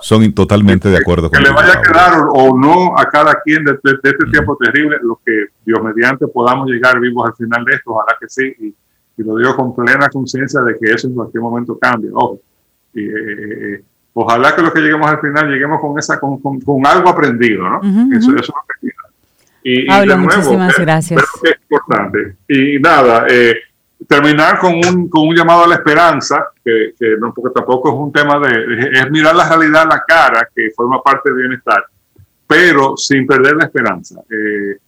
Son 0.00 0.32
totalmente 0.32 0.88
de 0.88 0.98
acuerdo 0.98 1.28
con 1.28 1.38
Que 1.38 1.48
le 1.48 1.52
vaya 1.52 1.72
a 1.72 1.82
quedar 1.82 2.24
o, 2.32 2.56
no 2.56 2.96
a 2.96 3.06
cada 3.06 3.40
quien 3.42 3.64
de, 3.64 3.78
este 3.82 4.26
tiempo 4.30 4.56
terrible, 4.56 4.98
lo 5.02 5.20
que 5.24 5.46
Dios 5.64 5.82
mediante 5.82 6.28
podamos 6.28 6.68
llegar 6.68 7.00
vivos 7.00 7.26
al 7.26 7.34
final 7.34 7.64
de 7.64 7.74
esto, 7.74 7.90
ojalá 7.90 8.16
que 8.20 8.28
sí. 8.28 8.54
Y, 8.60 8.74
lo 9.20 9.36
digo 9.36 9.56
con 9.56 9.74
plena 9.74 10.08
conciencia 10.08 10.60
de 10.60 10.78
que 10.78 10.92
eso 10.92 11.08
en 11.08 11.14
cualquier 11.14 11.42
momento 11.42 11.76
cambie. 11.76 12.08
Ojo. 12.14 12.40
Eh, 12.94 13.00
eh, 13.00 13.74
eh, 13.74 13.84
ojalá 14.12 14.54
que 14.54 14.62
los 14.62 14.72
que 14.72 14.80
lleguemos 14.80 15.10
al 15.10 15.20
final 15.20 15.50
lleguemos 15.50 15.80
con 15.80 15.98
esa 15.98 16.20
con, 16.20 16.38
con, 16.38 16.86
algo 16.86 17.08
aprendido, 17.08 17.68
¿no? 17.68 17.80
eso, 18.16 18.30
eso 18.30 18.36
es 18.36 18.48
lo 18.48 18.54
que 18.80 18.88
y, 19.68 19.86
Pablo, 19.86 20.18
muchísimas 20.18 20.78
gracias. 20.78 21.22
es 21.42 21.56
importante. 21.68 22.36
Y 22.48 22.78
nada, 22.78 23.26
eh, 23.28 23.54
terminar 24.06 24.58
con 24.58 24.74
un, 24.74 25.08
con 25.08 25.28
un 25.28 25.36
llamado 25.36 25.64
a 25.64 25.68
la 25.68 25.74
esperanza, 25.74 26.48
que, 26.64 26.94
no, 27.20 27.34
porque 27.34 27.54
tampoco 27.54 27.90
es 27.90 27.94
un 27.94 28.10
tema 28.10 28.38
de, 28.38 28.90
es 28.92 29.10
mirar 29.10 29.34
la 29.34 29.46
realidad 29.46 29.82
a 29.82 29.96
la 29.96 30.04
cara, 30.06 30.48
que 30.54 30.70
forma 30.74 31.02
parte 31.02 31.30
del 31.30 31.40
bienestar, 31.40 31.84
pero 32.46 32.96
sin 32.96 33.26
perder 33.26 33.56
la 33.56 33.64
esperanza. 33.64 34.22
Eh, 34.30 34.78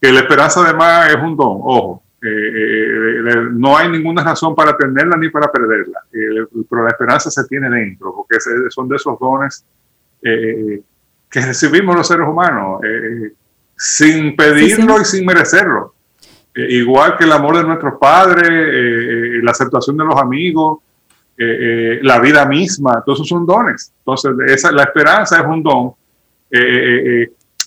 que 0.00 0.12
la 0.12 0.20
esperanza 0.20 0.64
además 0.64 1.10
es 1.10 1.16
un 1.16 1.36
don, 1.36 1.60
ojo, 1.62 2.02
eh, 2.20 3.48
no 3.52 3.76
hay 3.76 3.88
ninguna 3.88 4.24
razón 4.24 4.54
para 4.54 4.76
tenerla 4.76 5.16
ni 5.16 5.28
para 5.28 5.52
perderla, 5.52 6.00
pero 6.10 6.82
la 6.82 6.90
esperanza 6.90 7.30
se 7.30 7.44
tiene 7.46 7.70
dentro, 7.70 8.14
porque 8.14 8.38
son 8.70 8.88
de 8.88 8.96
esos 8.96 9.18
dones 9.18 9.64
que 10.20 11.40
recibimos 11.40 11.94
los 11.94 12.06
seres 12.08 12.26
humanos 12.26 12.80
sin 13.76 14.36
pedirlo 14.36 15.00
y 15.00 15.04
sin 15.04 15.26
merecerlo. 15.26 15.94
Eh, 16.54 16.74
igual 16.74 17.16
que 17.16 17.24
el 17.24 17.32
amor 17.32 17.56
de 17.56 17.64
nuestros 17.64 17.94
padres, 17.98 18.48
eh, 18.48 19.38
eh, 19.38 19.40
la 19.42 19.50
aceptación 19.50 19.96
de 19.96 20.04
los 20.04 20.16
amigos, 20.16 20.78
la 21.36 22.20
vida 22.20 22.46
misma, 22.46 23.02
todos 23.04 23.18
esos 23.18 23.28
son 23.28 23.44
dones. 23.44 23.92
Entonces, 23.98 24.30
esa, 24.46 24.70
la 24.70 24.84
esperanza 24.84 25.40
es 25.40 25.44
un 25.44 25.64
don. 25.64 25.92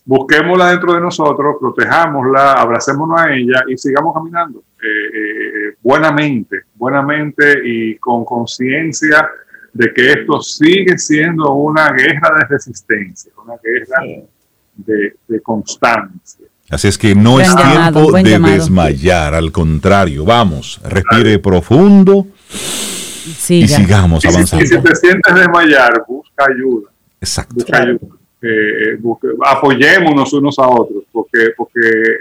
busquémosla 0.06 0.70
dentro 0.70 0.94
de 0.94 1.02
nosotros, 1.02 1.58
protejámosla, 1.60 2.54
abracémonos 2.54 3.20
a 3.20 3.34
ella 3.34 3.64
y 3.68 3.78
sigamos 3.78 4.14
caminando 4.14 4.64
buenamente, 5.82 6.62
buenamente 6.76 7.60
y 7.62 7.98
con 7.98 8.24
conciencia 8.24 9.30
de 9.74 9.94
que 9.94 10.14
esto 10.14 10.40
sigue 10.40 10.98
siendo 10.98 11.52
una 11.52 11.92
guerra 11.92 12.36
de 12.40 12.46
resistencia, 12.46 13.34
una 13.44 13.56
guerra 13.62 14.02
de, 14.78 15.42
constancia. 15.42 16.46
Así 16.70 16.88
es 16.88 16.98
que 16.98 17.16
no 17.16 17.40
es 17.40 17.54
tiempo 17.56 18.12
de 18.12 18.40
desmayar, 18.40 19.34
al 19.34 19.52
contrario, 19.52 20.26
vamos, 20.26 20.82
respire 20.84 21.40
profundo 21.40 22.28
y 23.50 23.68
sigamos 23.68 24.26
avanzando. 24.26 24.64
Y 24.64 24.68
si 24.68 24.78
te 24.80 24.96
sientes 24.96 25.36
desmayar, 25.36 26.04
busca 26.08 26.46
ayuda. 26.50 26.90
Exacto. 27.22 27.56
Busca 27.56 27.82
ayuda. 27.82 28.18
Eh, 28.40 29.00
apoyémonos 29.46 30.32
unos 30.34 30.60
a 30.60 30.68
otros, 30.68 31.06
porque, 31.12 31.54
porque 31.58 31.80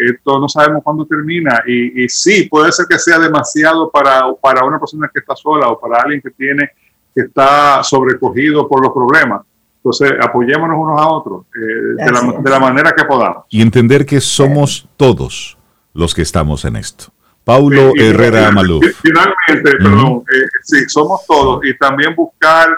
esto 0.08 0.38
no 0.38 0.48
sabemos 0.48 0.82
cuándo 0.82 1.04
termina 1.04 1.62
y, 1.66 2.04
y 2.04 2.08
sí, 2.08 2.48
puede 2.48 2.72
ser 2.72 2.86
que 2.88 2.98
sea 2.98 3.18
demasiado 3.18 3.90
para, 3.90 4.32
para 4.40 4.64
una 4.64 4.78
persona 4.78 5.10
que 5.12 5.20
está 5.20 5.36
sola 5.36 5.68
o 5.68 5.78
para 5.78 6.02
alguien 6.02 6.22
que 6.22 6.30
tiene 6.30 6.70
que 7.16 7.22
está 7.22 7.82
sobrecogido 7.82 8.68
por 8.68 8.82
los 8.82 8.92
problemas, 8.92 9.40
entonces, 9.86 10.18
apoyémonos 10.20 10.76
unos 10.76 11.00
a 11.00 11.08
otros 11.08 11.46
eh, 11.54 12.04
de, 12.42 12.50
la, 12.50 12.58
manera 12.58 12.92
que 12.92 13.04
podamos. 13.04 13.44
Y 13.50 13.62
entender 13.62 14.04
que 14.04 14.20
somos 14.20 14.88
todos 14.96 15.56
los 15.94 16.12
que 16.12 16.22
estamos 16.22 16.64
en 16.64 16.74
esto. 16.74 17.12
Paulo 17.44 17.92
Herrera 17.96 18.50
Maluf. 18.50 18.84
Finalmente, 19.00 19.78
perdón, 19.78 20.24
eh, 20.32 20.46
sí, 20.64 20.78
somos 20.88 21.24
todos 21.24 21.64
y 21.64 21.76
también 21.78 22.16
buscar, 22.16 22.68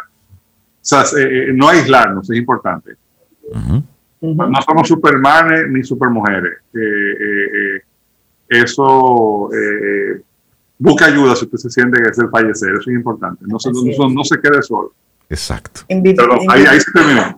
eh, 1.16 1.52
no 1.54 1.68
aislarnos, 1.68 2.28
es 2.28 2.36
importante. 2.36 2.96
No 4.20 4.60
somos 4.66 4.86
supermanes 4.86 5.70
ni 5.70 5.82
supermujeres. 5.82 6.58
eso, 8.48 9.48
busca 10.78 11.06
ayuda 11.06 11.34
si 11.34 11.46
usted 11.46 11.58
se 11.58 11.70
siente 11.70 12.02
que 12.02 12.10
es 12.10 12.18
el 12.18 12.28
fallecer, 12.28 12.72
eso 12.72 12.90
es 12.90 12.96
importante. 12.96 13.46
No, 13.46 13.56
no 14.10 14.24
se 14.24 14.38
quede 14.38 14.62
solo. 14.62 14.92
Exacto. 15.30 15.82
ahí, 15.88 16.80
se 16.80 16.92
terminó. 16.92 17.36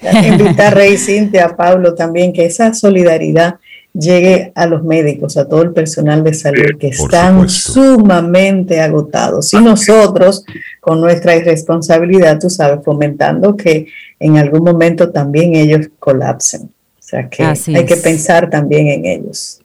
Invita 0.26 0.68
a 0.68 0.70
Rey 0.70 0.96
Cintia, 0.96 1.46
a 1.46 1.56
Pablo 1.56 1.94
también, 1.94 2.32
que 2.32 2.46
esa 2.46 2.72
solidaridad 2.72 3.56
llegue 3.92 4.52
a 4.54 4.66
los 4.66 4.82
médicos, 4.84 5.36
a 5.36 5.48
todo 5.48 5.62
el 5.62 5.72
personal 5.72 6.22
de 6.22 6.34
salud 6.34 6.78
que 6.78 6.88
están 6.88 7.48
sumamente 7.48 8.80
agotados. 8.80 9.52
Y 9.54 9.58
nosotros, 9.58 10.44
con 10.80 11.00
nuestra 11.00 11.36
irresponsabilidad, 11.36 12.38
tú 12.38 12.50
sabes, 12.50 12.84
fomentando 12.84 13.56
que 13.56 13.86
en 14.18 14.36
algún 14.36 14.64
momento 14.64 15.10
también 15.10 15.54
ellos 15.54 15.88
colapsen. 15.98 16.62
O 16.62 17.08
sea 17.08 17.28
que 17.28 17.44
hay 17.44 17.84
que 17.84 17.96
pensar 17.96 18.50
también 18.50 18.88
en 18.88 19.06
ellos. 19.06 19.60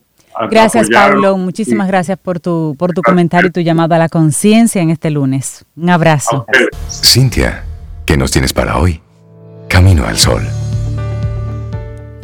Gracias, 0.49 0.89
Pablo. 0.89 1.37
Muchísimas 1.37 1.87
gracias 1.87 2.17
por 2.17 2.39
tu, 2.39 2.75
por 2.77 2.93
tu 2.93 3.01
comentario 3.01 3.49
y 3.49 3.51
tu 3.51 3.59
llamado 3.59 3.95
a 3.95 3.97
la 3.97 4.09
conciencia 4.09 4.81
en 4.81 4.89
este 4.89 5.11
lunes. 5.11 5.65
Un 5.75 5.89
abrazo. 5.89 6.45
Cintia, 6.89 7.63
¿qué 8.05 8.17
nos 8.17 8.31
tienes 8.31 8.53
para 8.53 8.77
hoy? 8.77 9.01
Camino 9.67 10.05
al 10.05 10.17
sol. 10.17 10.43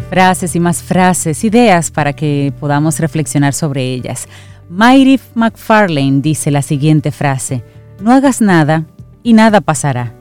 Frases 0.10 0.56
y 0.56 0.60
más 0.60 0.82
frases, 0.82 1.44
ideas 1.44 1.92
para 1.92 2.14
que 2.14 2.54
podamos 2.60 3.00
reflexionar 3.00 3.54
sobre 3.54 3.84
ellas. 3.94 4.28
Mayri 4.70 5.20
McFarlane 5.36 6.22
dice 6.22 6.52
la 6.52 6.62
siguiente 6.62 7.12
frase, 7.12 7.64
no 8.02 8.12
hagas 8.12 8.42
nada 8.42 8.86
y 9.24 9.34
nada 9.34 9.62
pasará. 9.62 10.14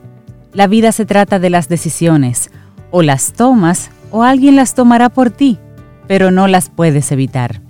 La 0.53 0.67
vida 0.67 0.93
se 0.93 1.05
trata 1.05 1.39
de 1.39 1.51
las 1.51 1.69
decisiones, 1.69 2.51
o 2.91 3.03
las 3.03 3.33
tomas 3.33 3.91
o 4.11 4.23
alguien 4.23 4.57
las 4.57 4.75
tomará 4.75 5.09
por 5.09 5.31
ti, 5.31 5.59
pero 6.07 6.31
no 6.31 6.47
las 6.49 6.71
puedes 6.71 7.13
evitar. 7.13 7.61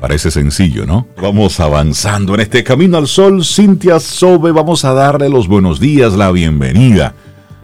Parece 0.00 0.30
sencillo, 0.30 0.86
¿no? 0.86 1.06
Vamos 1.20 1.60
avanzando 1.60 2.34
en 2.34 2.40
este 2.40 2.64
camino 2.64 2.96
al 2.96 3.06
sol. 3.06 3.44
Cintia 3.44 4.00
Sobe, 4.00 4.50
vamos 4.50 4.86
a 4.86 4.94
darle 4.94 5.28
los 5.28 5.46
buenos 5.46 5.78
días, 5.78 6.14
la 6.14 6.32
bienvenida 6.32 7.14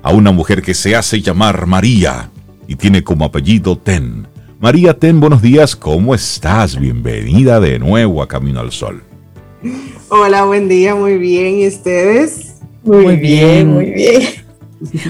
a 0.03 0.13
una 0.13 0.33
mujer 0.33 0.61
que 0.61 0.75
se 0.75 0.95
hace 0.95 1.23
llamar 1.23 1.67
María 1.67 2.31
y 2.69 2.77
tiene 2.77 3.03
como 3.03 3.25
apellido 3.25 3.79
Ten. 3.79 4.27
María 4.61 4.95
Ten, 4.95 5.19
buenos 5.19 5.41
días, 5.41 5.75
¿cómo 5.75 6.15
estás? 6.15 6.79
Bienvenida 6.79 7.59
de 7.59 7.79
nuevo 7.79 8.23
a 8.23 8.29
Camino 8.29 8.61
al 8.61 8.71
Sol. 8.71 9.03
Hola, 10.11 10.45
buen 10.45 10.69
día, 10.69 10.95
muy 10.95 11.17
bien. 11.17 11.61
¿Y 11.61 11.69
ustedes? 11.69 12.57
Muy, 12.85 13.17
bien, 13.17 13.69
muy 13.69 13.91
bien. 13.93 14.46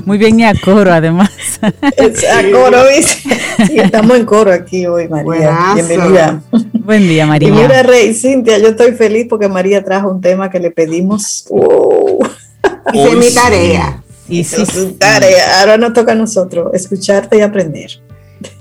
Muy 0.04 0.18
bien 0.18 0.38
y 0.38 0.44
a 0.44 0.54
coro 0.54 0.92
además. 0.92 1.30
a 1.62 2.42
coro, 2.52 2.86
dice. 2.88 3.36
Sí, 3.66 3.78
estamos 3.78 4.16
en 4.16 4.24
coro 4.24 4.52
aquí 4.52 4.86
hoy, 4.86 5.08
María. 5.08 5.72
Bienvenida. 5.74 6.42
Buen 6.72 7.08
día, 7.08 7.26
María. 7.26 7.48
Y 7.48 7.52
mira, 7.52 7.82
Rey, 7.82 8.14
Cintia, 8.14 8.58
yo 8.58 8.68
estoy 8.68 8.92
feliz 8.92 9.26
porque 9.28 9.48
María 9.48 9.82
trajo 9.84 10.10
un 10.10 10.20
tema 10.20 10.50
que 10.50 10.60
le 10.60 10.70
pedimos. 10.70 11.46
Uh, 11.48 12.24
Hice 12.92 13.16
mi 13.16 13.34
tarea. 13.34 14.02
Sí, 14.28 14.44
su 14.44 14.92
tarea. 14.92 15.60
Ahora 15.60 15.76
nos 15.76 15.92
toca 15.92 16.12
a 16.12 16.16
nosotros 16.16 16.70
escucharte 16.72 17.38
y 17.38 17.40
aprender. 17.40 17.90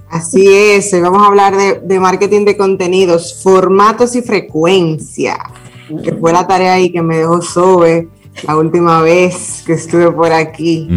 Así 0.09 0.47
es, 0.47 0.91
vamos 1.01 1.23
a 1.23 1.27
hablar 1.27 1.57
de, 1.57 1.81
de 1.83 1.99
marketing 1.99 2.45
de 2.45 2.55
contenidos, 2.55 3.41
formatos 3.43 4.15
y 4.15 4.21
frecuencia, 4.21 5.37
que 6.03 6.13
fue 6.13 6.31
la 6.31 6.47
tarea 6.47 6.73
ahí 6.73 6.91
que 6.91 7.01
me 7.01 7.17
dejó 7.17 7.41
Sobe 7.41 8.07
la 8.43 8.57
última 8.57 9.01
vez 9.01 9.63
que 9.65 9.73
estuve 9.73 10.11
por 10.11 10.31
aquí. 10.31 10.87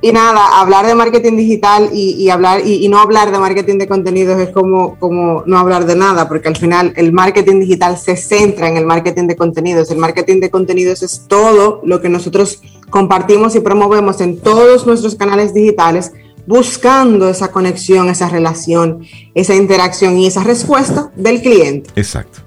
Y 0.00 0.12
nada, 0.12 0.60
hablar 0.60 0.86
de 0.86 0.94
marketing 0.94 1.36
digital 1.36 1.88
y, 1.92 2.28
hablar 2.28 2.60
y, 2.66 2.86
no 2.88 2.98
hablar 2.98 3.32
de 3.32 3.38
marketing 3.38 3.78
de 3.78 3.88
contenidos 3.88 4.38
es 4.38 4.50
como, 4.50 4.98
como 4.98 5.42
no 5.46 5.58
hablar 5.58 5.86
de 5.86 5.96
nada, 5.96 6.28
porque 6.28 6.48
al 6.48 6.56
final 6.56 6.92
el 6.96 7.12
marketing 7.12 7.60
digital 7.60 7.96
se 7.96 8.14
centra 8.16 8.68
en 8.68 8.76
el 8.76 8.84
marketing 8.84 9.28
de 9.28 9.36
contenidos. 9.36 9.90
El 9.90 9.96
marketing 9.96 10.40
de 10.40 10.50
contenidos 10.50 11.02
es 11.02 11.22
todo 11.26 11.80
lo 11.84 12.02
que 12.02 12.10
nosotros 12.10 12.60
compartimos 12.90 13.56
y 13.56 13.60
promovemos 13.60 14.20
en 14.20 14.38
todos 14.38 14.86
nuestros 14.86 15.14
canales 15.14 15.54
digitales, 15.54 16.12
buscando 16.46 17.28
esa 17.30 17.50
conexión, 17.50 18.10
esa 18.10 18.28
relación, 18.28 19.06
esa 19.34 19.54
interacción 19.54 20.18
y 20.18 20.26
esa 20.26 20.44
respuesta 20.44 21.10
del 21.16 21.40
cliente. 21.40 21.88
Exacto. 21.96 22.40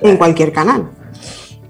En 0.00 0.18
cualquier 0.18 0.52
canal. 0.52 0.90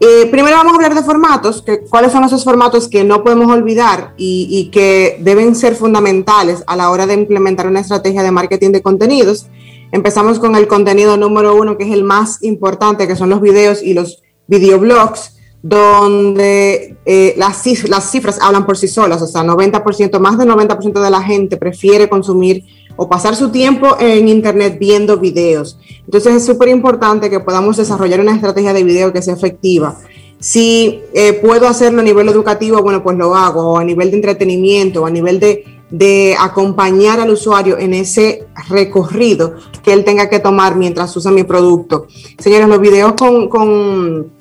Eh, 0.04 0.26
primero 0.32 0.56
vamos 0.56 0.72
a 0.72 0.74
hablar 0.74 0.96
de 0.96 1.04
formatos, 1.04 1.62
que, 1.62 1.84
cuáles 1.84 2.10
son 2.10 2.24
esos 2.24 2.42
formatos 2.42 2.88
que 2.88 3.04
no 3.04 3.22
podemos 3.22 3.48
olvidar 3.52 4.14
y, 4.16 4.68
que 4.72 5.16
deben 5.20 5.54
ser 5.54 5.76
fundamentales 5.76 6.64
a 6.66 6.74
la 6.74 6.90
hora 6.90 7.06
de 7.06 7.14
implementar 7.14 7.68
una 7.68 7.78
estrategia 7.78 8.24
de 8.24 8.32
marketing 8.32 8.72
de 8.72 8.82
contenidos. 8.82 9.46
Empezamos 9.92 10.40
con 10.40 10.56
el 10.56 10.66
contenido 10.66 11.16
número 11.16 11.54
uno, 11.54 11.78
que 11.78 11.84
es 11.84 11.92
el 11.92 12.02
más 12.02 12.42
importante, 12.42 13.06
que 13.06 13.14
son 13.14 13.30
los 13.30 13.40
videos 13.40 13.80
y 13.80 13.94
los 13.94 14.24
videoblogs, 14.48 15.36
donde 15.62 16.96
eh, 17.04 17.34
las, 17.36 17.64
las 17.88 18.10
cifras 18.10 18.40
hablan 18.42 18.66
por 18.66 18.76
sí 18.76 18.88
solas, 18.88 19.22
o 19.22 19.28
sea, 19.28 19.44
90%, 19.44 20.18
más 20.18 20.36
del 20.36 20.48
90% 20.48 21.00
de 21.00 21.10
la 21.10 21.22
gente 21.22 21.56
prefiere 21.56 22.08
consumir 22.08 22.64
o 22.96 23.08
pasar 23.08 23.36
su 23.36 23.50
tiempo 23.50 23.96
en 23.98 24.28
Internet 24.28 24.76
viendo 24.78 25.18
videos. 25.18 25.78
Entonces 26.04 26.34
es 26.34 26.44
súper 26.44 26.68
importante 26.68 27.30
que 27.30 27.40
podamos 27.40 27.76
desarrollar 27.76 28.20
una 28.20 28.34
estrategia 28.34 28.72
de 28.72 28.84
video 28.84 29.12
que 29.12 29.22
sea 29.22 29.34
efectiva. 29.34 29.98
Si 30.38 31.00
eh, 31.14 31.34
puedo 31.34 31.68
hacerlo 31.68 32.00
a 32.00 32.04
nivel 32.04 32.28
educativo, 32.28 32.82
bueno, 32.82 33.02
pues 33.02 33.16
lo 33.16 33.34
hago, 33.34 33.74
o 33.74 33.78
a 33.78 33.84
nivel 33.84 34.10
de 34.10 34.16
entretenimiento, 34.16 35.02
o 35.02 35.06
a 35.06 35.10
nivel 35.10 35.38
de, 35.38 35.64
de 35.88 36.34
acompañar 36.38 37.20
al 37.20 37.30
usuario 37.30 37.78
en 37.78 37.94
ese 37.94 38.46
recorrido 38.68 39.54
que 39.84 39.92
él 39.92 40.04
tenga 40.04 40.28
que 40.28 40.40
tomar 40.40 40.74
mientras 40.74 41.16
usa 41.16 41.30
mi 41.30 41.44
producto. 41.44 42.08
Señores, 42.38 42.68
los 42.68 42.80
videos 42.80 43.12
con, 43.12 43.48
con 43.48 44.32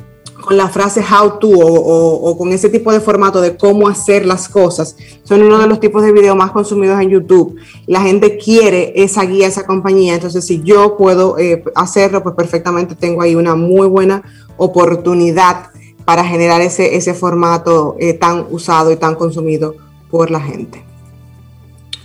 con 0.52 0.58
la 0.58 0.68
frase 0.68 1.00
how 1.00 1.40
to 1.40 1.50
o, 1.50 2.38
con 2.38 2.52
ese 2.52 2.68
tipo 2.68 2.92
de 2.92 3.00
formato 3.00 3.40
de 3.40 3.56
cómo 3.56 3.88
hacer 3.88 4.26
las 4.26 4.50
cosas, 4.50 4.98
son 5.24 5.42
uno 5.44 5.58
de 5.58 5.66
los 5.66 5.80
tipos 5.80 6.04
de 6.04 6.12
videos 6.12 6.36
más 6.36 6.52
consumidos 6.52 7.00
en 7.00 7.10
YouTube. 7.10 7.56
La 7.88 8.02
gente 8.02 8.38
quiere 8.38 8.92
esa 9.02 9.24
guía, 9.24 9.48
esa 9.48 9.66
compañía, 9.66 10.14
entonces 10.14 10.46
si 10.46 10.62
yo 10.62 10.98
puedo 10.98 11.40
eh, 11.40 11.64
hacerlo, 11.74 12.22
pues 12.22 12.36
perfectamente 12.36 12.96
tengo 12.96 13.22
ahí 13.22 13.34
una 13.34 13.56
muy 13.56 13.88
buena 13.88 14.24
oportunidad 14.58 15.68
para 16.04 16.26
generar 16.26 16.60
ese, 16.60 16.98
ese 16.98 17.14
formato 17.14 17.96
eh, 17.98 18.14
tan 18.14 18.46
usado 18.50 18.92
y 18.92 18.98
tan 18.98 19.16
consumido 19.16 19.76
por 20.10 20.32
la 20.32 20.42
gente. 20.42 20.84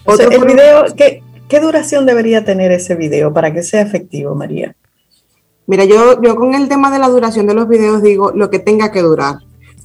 el 0.06 0.44
video, 0.44 0.84
¿qué, 0.96 1.20
¿qué 1.48 1.58
duración 1.58 2.06
debería 2.06 2.44
tener 2.44 2.70
ese 2.70 2.94
video 2.94 3.32
para 3.32 3.52
que 3.52 3.64
sea 3.64 3.80
efectivo, 3.80 4.36
María? 4.36 4.76
Mira, 5.66 5.84
yo, 5.84 6.20
yo 6.22 6.36
con 6.36 6.54
el 6.54 6.68
tema 6.68 6.90
de 6.90 6.98
la 6.98 7.08
duración 7.08 7.46
de 7.46 7.54
los 7.54 7.68
videos 7.68 8.02
digo 8.02 8.32
lo 8.34 8.50
que 8.50 8.58
tenga 8.58 8.92
que 8.92 9.02
durar. 9.02 9.38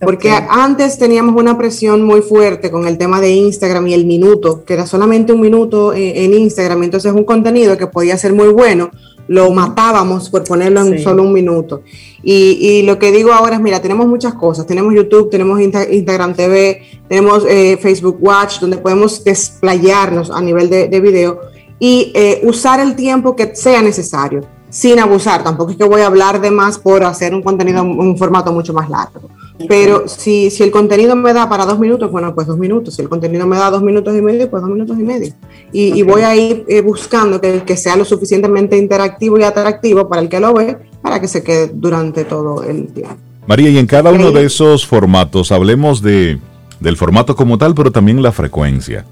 Porque 0.04 0.32
antes 0.32 0.98
teníamos 0.98 1.40
una 1.40 1.60
presión 1.60 2.02
muy 2.02 2.22
fuerte 2.22 2.72
con 2.72 2.88
el 2.88 2.98
tema 2.98 3.22
de 3.22 3.34
Instagram 3.34 3.88
y 3.88 3.94
el 3.94 4.08
minuto, 4.08 4.64
que 4.66 4.74
era 4.74 4.88
solamente 4.88 5.32
un 5.32 5.42
minuto 5.42 5.94
en, 5.94 6.34
Instagram. 6.34 6.82
Entonces, 6.82 7.14
un 7.14 7.24
contenido 7.24 7.78
que 7.78 7.86
podía 7.86 8.18
ser 8.18 8.34
muy 8.34 8.48
bueno, 8.48 8.90
lo 9.28 9.52
matábamos 9.52 10.32
por 10.32 10.44
ponerlo 10.44 10.82
en 10.82 11.00
solo 11.04 11.22
un 11.22 11.32
minuto. 11.32 11.84
Y, 12.24 12.82
lo 12.82 12.98
que 12.98 13.12
digo 13.12 13.32
ahora 13.32 13.58
es, 13.58 13.62
mira, 13.62 13.80
tenemos 13.80 14.08
muchas 14.08 14.34
cosas. 14.34 14.66
Tenemos 14.66 14.92
YouTube, 14.96 15.30
tenemos 15.30 15.62
Instagram 15.62 16.34
TV, 16.34 16.82
tenemos 17.08 17.46
eh, 17.48 17.78
Facebook 17.80 18.18
Watch, 18.20 18.60
donde 18.60 18.78
podemos 18.78 19.24
desplayarnos 19.24 20.32
a 20.32 20.42
nivel 20.42 20.68
de, 20.68 21.00
video 21.00 21.42
y 21.78 22.12
eh, 22.16 22.42
usar 22.44 22.80
el 22.80 22.96
tiempo 22.96 23.36
que 23.36 23.56
sea 23.56 23.84
necesario 23.84 24.42
sin 24.72 25.00
abusar. 25.00 25.44
Tampoco 25.44 25.72
es 25.72 25.78
que 25.78 25.84
voy 25.84 26.02
a 26.02 26.08
hablar 26.08 26.42
de 26.42 26.50
más 26.50 26.80
por 26.80 27.04
hacer 27.04 27.36
un 27.36 27.44
contenido, 27.44 27.84
un 27.84 28.18
formato 28.18 28.52
mucho 28.52 28.74
más 28.74 28.90
largo. 28.90 29.30
Pero 29.68 30.08
si, 30.08 30.50
si 30.50 30.64
el 30.64 30.72
contenido 30.72 31.16
me 31.16 31.34
da 31.34 31.48
para 31.48 31.66
dos 31.66 31.78
minutos, 31.78 32.12
bueno, 32.12 32.34
pues 32.34 32.48
dos 32.48 32.58
minutos. 32.58 32.96
Si 32.96 33.02
el 33.02 33.10
contenido 33.10 33.46
me 33.46 33.58
da 33.58 33.70
dos 33.70 33.84
minutos 33.84 34.18
y 34.18 34.22
medio, 34.22 34.50
pues 34.50 34.62
dos 34.62 34.72
minutos 34.72 34.98
y 34.98 35.04
medio. 35.04 35.34
Y, 35.72 36.02
voy 36.02 36.22
a 36.24 36.36
ir 36.36 36.66
eh, 36.68 36.82
buscando 36.82 37.40
que, 37.40 37.62
que 37.64 37.78
sea 37.78 37.96
lo 37.96 38.06
suficientemente 38.06 38.78
interactivo 38.78 39.38
y 39.38 39.44
atractivo 39.44 40.10
para 40.10 40.22
el 40.22 40.30
que 40.30 40.40
lo 40.40 40.54
ve, 40.54 40.78
para 41.02 41.22
que 41.22 41.28
se 41.28 41.44
quede 41.44 41.72
durante 41.74 42.26
todo 42.26 42.64
el 42.64 42.88
tiempo. 42.88 43.16
María, 43.48 43.70
y 43.70 43.78
en 43.78 43.88
cada 43.88 44.12
uno 44.12 44.32
de 44.32 44.46
esos 44.46 44.86
formatos, 44.86 45.52
hablemos 45.52 46.02
de, 46.02 46.40
del 46.80 46.98
formato 46.98 47.36
como 47.36 47.58
tal, 47.58 47.76
pero 47.76 47.92
también 47.92 48.22
la 48.22 48.32
frecuencia. 48.32 49.06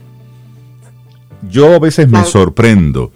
Yo 1.49 1.73
a 1.73 1.79
veces 1.79 2.09
me 2.09 2.23
sorprendo 2.25 3.11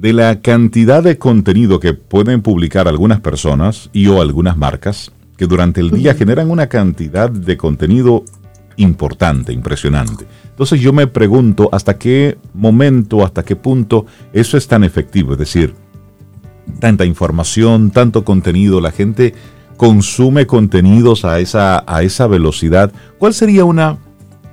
de 0.00 0.12
la 0.12 0.40
cantidad 0.40 1.02
de 1.02 1.18
contenido 1.18 1.80
que 1.80 1.92
pueden 1.92 2.40
publicar 2.40 2.86
algunas 2.86 3.20
personas 3.20 3.90
y 3.92 4.06
o 4.06 4.22
algunas 4.22 4.56
marcas 4.56 5.10
que 5.36 5.46
durante 5.46 5.80
el 5.80 5.90
día 5.90 6.14
generan 6.14 6.50
una 6.50 6.68
cantidad 6.68 7.28
de 7.28 7.56
contenido 7.56 8.24
importante, 8.76 9.52
impresionante. 9.52 10.24
Entonces 10.50 10.80
yo 10.80 10.92
me 10.92 11.08
pregunto 11.08 11.68
hasta 11.72 11.98
qué 11.98 12.38
momento, 12.54 13.24
hasta 13.24 13.44
qué 13.44 13.56
punto 13.56 14.06
eso 14.32 14.56
es 14.56 14.68
tan 14.68 14.84
efectivo. 14.84 15.32
Es 15.32 15.38
decir, 15.38 15.74
tanta 16.78 17.04
información, 17.04 17.90
tanto 17.90 18.24
contenido, 18.24 18.80
la 18.80 18.92
gente 18.92 19.34
consume 19.76 20.46
contenidos 20.46 21.24
a 21.24 21.40
esa, 21.40 21.82
a 21.88 22.04
esa 22.04 22.28
velocidad. 22.28 22.92
¿Cuál 23.18 23.34
sería 23.34 23.64
una 23.64 23.98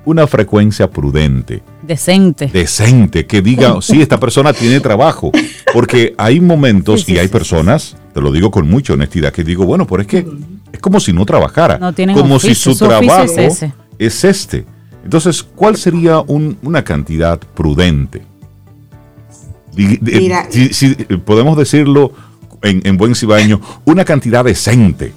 una 0.06 0.26
frecuencia 0.28 0.88
prudente. 0.88 1.62
Decente. 1.86 2.46
Decente, 2.46 3.26
que 3.26 3.42
diga, 3.42 3.76
sí, 3.80 4.00
esta 4.00 4.18
persona 4.18 4.52
tiene 4.52 4.80
trabajo. 4.80 5.30
Porque 5.72 6.14
hay 6.18 6.40
momentos 6.40 7.08
y 7.08 7.18
hay 7.18 7.28
personas, 7.28 7.96
te 8.12 8.20
lo 8.20 8.32
digo 8.32 8.50
con 8.50 8.68
mucha 8.68 8.94
honestidad, 8.94 9.32
que 9.32 9.44
digo, 9.44 9.64
bueno, 9.64 9.86
pero 9.86 10.02
es 10.02 10.08
que 10.08 10.26
es 10.72 10.80
como 10.80 11.00
si 11.00 11.12
no 11.12 11.24
trabajara. 11.24 11.78
No 11.78 11.94
como 12.14 12.38
si 12.38 12.54
su, 12.54 12.76
trabajo 12.76 13.24
es, 13.98 14.24
este. 14.24 14.64
Entonces, 15.04 15.42
¿cuál 15.42 15.76
sería 15.76 16.20
una 16.20 16.82
cantidad 16.84 17.38
prudente? 17.38 18.22
si, 20.72 20.94
podemos 21.24 21.56
decirlo 21.56 22.12
en, 22.62 22.80
en 22.84 22.96
buen 22.96 23.14
cibaño, 23.14 23.60
una 23.84 24.04
cantidad 24.04 24.44
decente 24.44 25.12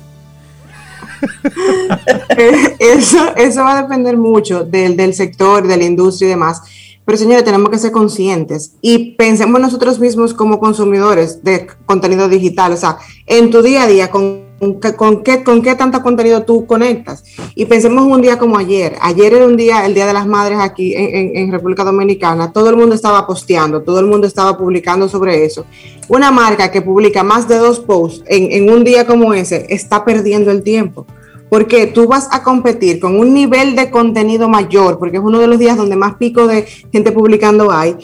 eso, 2.80 3.36
eso 3.36 3.64
va 3.64 3.80
a 3.80 3.82
depender 3.84 4.18
mucho 4.18 4.64
del, 4.64 4.95
del 4.95 5.14
sector, 5.14 5.68
de 5.68 5.78
la 5.78 5.86
industria 5.86 6.28
y 6.28 6.30
demás. 6.32 6.62
Pero 7.06 7.18
señores, 7.18 7.43
tenemos 7.43 7.70
que 7.72 7.80
ser 7.80 7.91
conscientes 7.91 8.74
y 8.82 9.16
pensemos 9.16 9.60
nosotros 9.60 10.00
mismos 10.00 10.34
como 10.34 10.60
consumidores 10.60 11.43
de 11.43 11.68
contenido 11.86 12.30
digital, 12.30 12.74
o 12.74 12.78
sea, 12.78 13.00
en 13.26 13.50
tu 13.50 13.64
día 13.64 13.84
a 13.84 13.88
día, 13.88 14.12
con, 14.12 14.49
con, 14.60 15.24
qué, 15.24 15.43
con 15.43 15.62
qué 15.62 15.76
tanto 15.76 16.01
contenido 16.01 16.43
tú 16.43 16.66
conectas. 16.66 17.24
Y 17.55 17.66
pensemos 17.66 18.05
un 18.05 18.22
día 18.22 18.38
como 18.38 18.57
ayer. 18.57 18.95
Ayer 19.01 19.34
era 19.34 19.45
un 19.45 19.57
día, 19.57 19.86
el 19.86 19.93
Día 19.93 20.05
de 20.05 20.14
las 20.14 20.28
Madres 20.28 20.60
aquí 20.60 20.93
en, 20.95 21.51
República 21.51 21.84
Dominicana. 21.84 22.51
Todo 22.51 22.70
el 22.70 22.76
mundo 22.76 22.95
estaba 22.95 23.26
posteando, 23.26 23.82
todo 23.82 23.99
el 23.99 24.05
mundo 24.05 24.28
estaba 24.28 24.57
publicando 24.57 25.07
sobre 25.07 25.45
eso. 25.45 25.66
Una 26.07 26.32
marca 26.32 26.72
que 26.72 26.82
publica 26.82 27.24
más 27.24 27.47
de 27.47 27.57
dos 27.57 27.80
posts 27.80 28.24
en, 28.28 28.51
en 28.51 28.70
un 28.70 28.84
día 28.84 29.07
como 29.07 29.34
ese 29.34 29.66
está 29.70 30.03
perdiendo 30.03 30.51
el 30.51 30.64
tiempo 30.64 31.05
porque 31.49 31.88
tú 31.88 32.07
vas 32.07 32.28
a 32.32 32.43
competir 32.43 32.99
con 32.99 33.18
un 33.18 33.34
nivel 33.34 33.76
de 33.76 33.89
contenido 33.89 34.47
mayor, 34.47 34.99
porque 34.99 35.18
es 35.18 35.24
uno 35.24 35.39
de 35.39 35.47
los 35.47 35.57
días 35.57 35.78
donde 35.78 35.95
más 35.95 36.16
pico 36.16 36.45
de 36.45 36.68
gente 36.91 37.12
publicando 37.12 37.72
hay, 37.72 37.95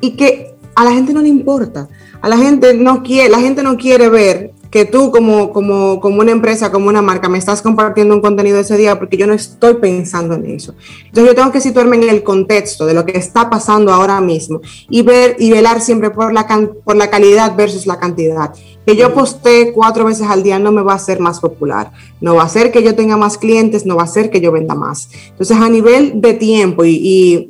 y 0.00 0.12
que 0.12 0.54
a 0.74 0.84
la 0.84 0.92
gente 0.92 1.12
no 1.12 1.20
le 1.20 1.28
importa. 1.28 1.88
A 2.20 2.28
la 2.28 2.38
gente 2.38 2.72
no 2.72 3.02
quiere, 3.02 3.28
la 3.28 3.40
gente 3.40 3.62
no 3.62 3.76
quiere 3.76 4.08
ver 4.08 4.53
que 4.74 4.84
tú 4.84 5.12
como, 5.12 5.52
como, 5.52 6.00
como 6.00 6.20
una 6.20 6.32
empresa, 6.32 6.72
como 6.72 6.88
una 6.88 7.00
marca, 7.00 7.28
me 7.28 7.38
estás 7.38 7.62
compartiendo 7.62 8.12
un 8.12 8.20
contenido 8.20 8.58
ese 8.58 8.76
día 8.76 8.98
porque 8.98 9.16
yo 9.16 9.24
no 9.24 9.32
estoy 9.32 9.74
pensando 9.74 10.34
en 10.34 10.46
eso. 10.46 10.74
Entonces 11.04 11.30
yo 11.30 11.34
tengo 11.36 11.52
que 11.52 11.60
situarme 11.60 11.94
en 11.94 12.08
el 12.08 12.24
contexto 12.24 12.84
de 12.84 12.92
lo 12.92 13.06
que 13.06 13.16
está 13.16 13.48
pasando 13.48 13.92
ahora 13.92 14.20
mismo 14.20 14.62
y 14.90 15.02
ver 15.02 15.36
y 15.38 15.52
velar 15.52 15.80
siempre 15.80 16.10
por 16.10 16.32
la, 16.32 16.48
por 16.82 16.96
la 16.96 17.08
calidad 17.08 17.54
versus 17.54 17.86
la 17.86 18.00
cantidad. 18.00 18.52
Que 18.86 18.96
yo 18.96 19.14
postee 19.14 19.72
cuatro 19.72 20.04
veces 20.04 20.26
al 20.28 20.42
día 20.42 20.58
no 20.58 20.70
me 20.70 20.82
va 20.82 20.92
a 20.92 20.96
hacer 20.96 21.20
más 21.20 21.40
popular, 21.40 21.92
no 22.20 22.34
va 22.34 22.42
a 22.42 22.46
hacer 22.46 22.70
que 22.70 22.82
yo 22.82 22.94
tenga 22.94 23.16
más 23.16 23.38
clientes, 23.38 23.86
no 23.86 23.96
va 23.96 24.02
a 24.02 24.04
hacer 24.04 24.30
que 24.30 24.40
yo 24.40 24.52
venda 24.52 24.74
más. 24.74 25.08
Entonces, 25.30 25.56
a 25.56 25.68
nivel 25.68 26.20
de 26.20 26.34
tiempo 26.34 26.84
y, 26.84 27.46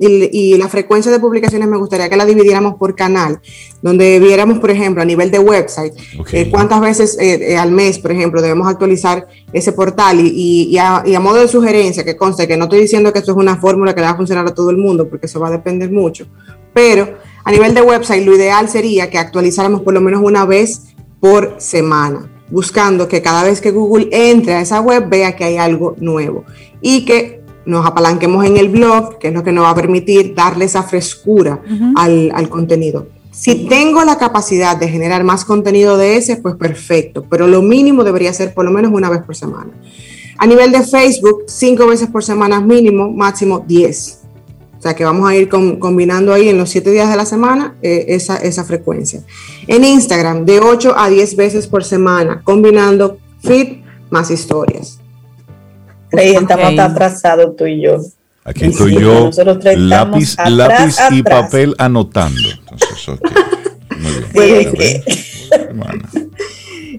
la 0.58 0.68
frecuencia 0.68 1.10
de 1.10 1.18
publicaciones, 1.18 1.68
me 1.68 1.76
gustaría 1.76 2.08
que 2.08 2.16
la 2.16 2.24
dividiéramos 2.24 2.76
por 2.76 2.94
canal, 2.94 3.40
donde 3.82 4.20
viéramos, 4.20 4.58
por 4.60 4.70
ejemplo, 4.70 5.02
a 5.02 5.04
nivel 5.04 5.30
de 5.30 5.38
website, 5.38 5.92
eh, 6.32 6.50
cuántas 6.50 6.80
veces 6.80 7.18
eh, 7.18 7.52
eh, 7.52 7.56
al 7.56 7.72
mes, 7.72 7.98
por 7.98 8.12
ejemplo, 8.12 8.40
debemos 8.40 8.68
actualizar 8.68 9.26
ese 9.52 9.72
portal. 9.72 10.20
Y, 10.20 10.76
a, 10.78 11.02
y, 11.04 11.14
a, 11.14 11.20
modo 11.20 11.40
de 11.40 11.48
sugerencia, 11.48 12.04
que 12.04 12.16
conste 12.16 12.46
que 12.46 12.56
no 12.56 12.64
estoy 12.64 12.80
diciendo 12.80 13.12
que 13.12 13.18
esto 13.18 13.32
es 13.32 13.36
una 13.36 13.56
fórmula 13.56 13.94
que 13.94 14.00
le 14.00 14.06
va 14.06 14.12
a 14.12 14.16
funcionar 14.16 14.46
a 14.46 14.54
todo 14.54 14.70
el 14.70 14.76
mundo, 14.76 15.08
porque 15.08 15.26
eso 15.26 15.40
va 15.40 15.48
a 15.48 15.52
depender 15.52 15.90
mucho, 15.90 16.26
pero 16.72 17.14
a 17.44 17.50
nivel 17.50 17.74
de 17.74 17.82
website, 17.82 18.24
lo 18.24 18.34
ideal 18.34 18.68
sería 18.68 19.10
que 19.10 19.18
actualizáramos 19.18 19.82
por 19.82 19.92
lo 19.92 20.00
menos 20.00 20.22
una 20.22 20.46
vez 20.46 20.94
por 21.24 21.54
semana, 21.56 22.30
buscando 22.50 23.08
que 23.08 23.22
cada 23.22 23.44
vez 23.44 23.62
que 23.62 23.70
Google 23.70 24.10
entre 24.12 24.52
a 24.52 24.60
esa 24.60 24.82
web 24.82 25.08
vea 25.08 25.34
que 25.34 25.44
hay 25.44 25.56
algo 25.56 25.96
nuevo 25.98 26.44
y 26.82 27.06
que 27.06 27.40
nos 27.64 27.86
apalanquemos 27.86 28.44
en 28.44 28.58
el 28.58 28.68
blog, 28.68 29.16
que 29.16 29.28
es 29.28 29.32
lo 29.32 29.42
que 29.42 29.50
nos 29.50 29.64
va 29.64 29.70
a 29.70 29.74
permitir 29.74 30.34
darle 30.34 30.66
esa 30.66 30.82
frescura 30.82 31.62
al, 31.96 32.30
al 32.34 32.50
contenido. 32.50 33.06
Si 33.30 33.66
tengo 33.68 34.04
la 34.04 34.18
capacidad 34.18 34.76
de 34.76 34.86
generar 34.86 35.24
más 35.24 35.46
contenido 35.46 35.96
de 35.96 36.18
ese, 36.18 36.36
pues 36.36 36.56
perfecto, 36.56 37.24
pero 37.30 37.46
lo 37.46 37.62
mínimo 37.62 38.04
debería 38.04 38.34
ser 38.34 38.52
por 38.52 38.66
lo 38.66 38.70
menos 38.70 38.92
una 38.92 39.08
vez 39.08 39.22
por 39.22 39.34
semana. 39.34 39.70
A 40.36 40.46
nivel 40.46 40.72
de 40.72 40.82
Facebook, 40.82 41.44
cinco 41.46 41.86
veces 41.86 42.08
por 42.08 42.22
semana 42.22 42.60
mínimo, 42.60 43.10
máximo 43.10 43.64
10. 43.66 44.20
O 44.78 44.82
sea 44.82 44.94
que 44.94 45.04
vamos 45.04 45.26
a 45.26 45.34
ir 45.34 45.48
combinando 45.48 46.34
ahí 46.34 46.50
en 46.50 46.58
los 46.58 46.68
siete 46.68 46.90
días 46.90 47.08
de 47.08 47.16
la 47.16 47.24
semana 47.24 47.74
eh, 47.80 48.04
esa, 48.08 48.36
esa 48.36 48.64
frecuencia. 48.64 49.22
En 49.66 49.84
Instagram, 49.84 50.44
de 50.44 50.60
8 50.60 50.94
a 50.96 51.08
10 51.08 51.36
veces 51.36 51.66
por 51.66 51.84
semana, 51.84 52.42
combinando 52.44 53.18
feed 53.42 53.78
más 54.10 54.30
historias. 54.30 55.00
Rey, 56.10 56.34
estamos 56.34 56.78
atrasados 56.78 57.56
tú 57.56 57.66
y 57.66 57.82
yo. 57.82 57.98
Aquí 58.44 58.66
estoy 58.66 58.98
yo, 58.98 59.30
lápiz, 59.76 60.36
lápiz 60.48 60.96
y 61.10 61.22
papel 61.22 61.74
anotando. 61.78 62.40
Entonces, 62.58 63.20
Muy 64.34 64.70
bien. 64.76 65.02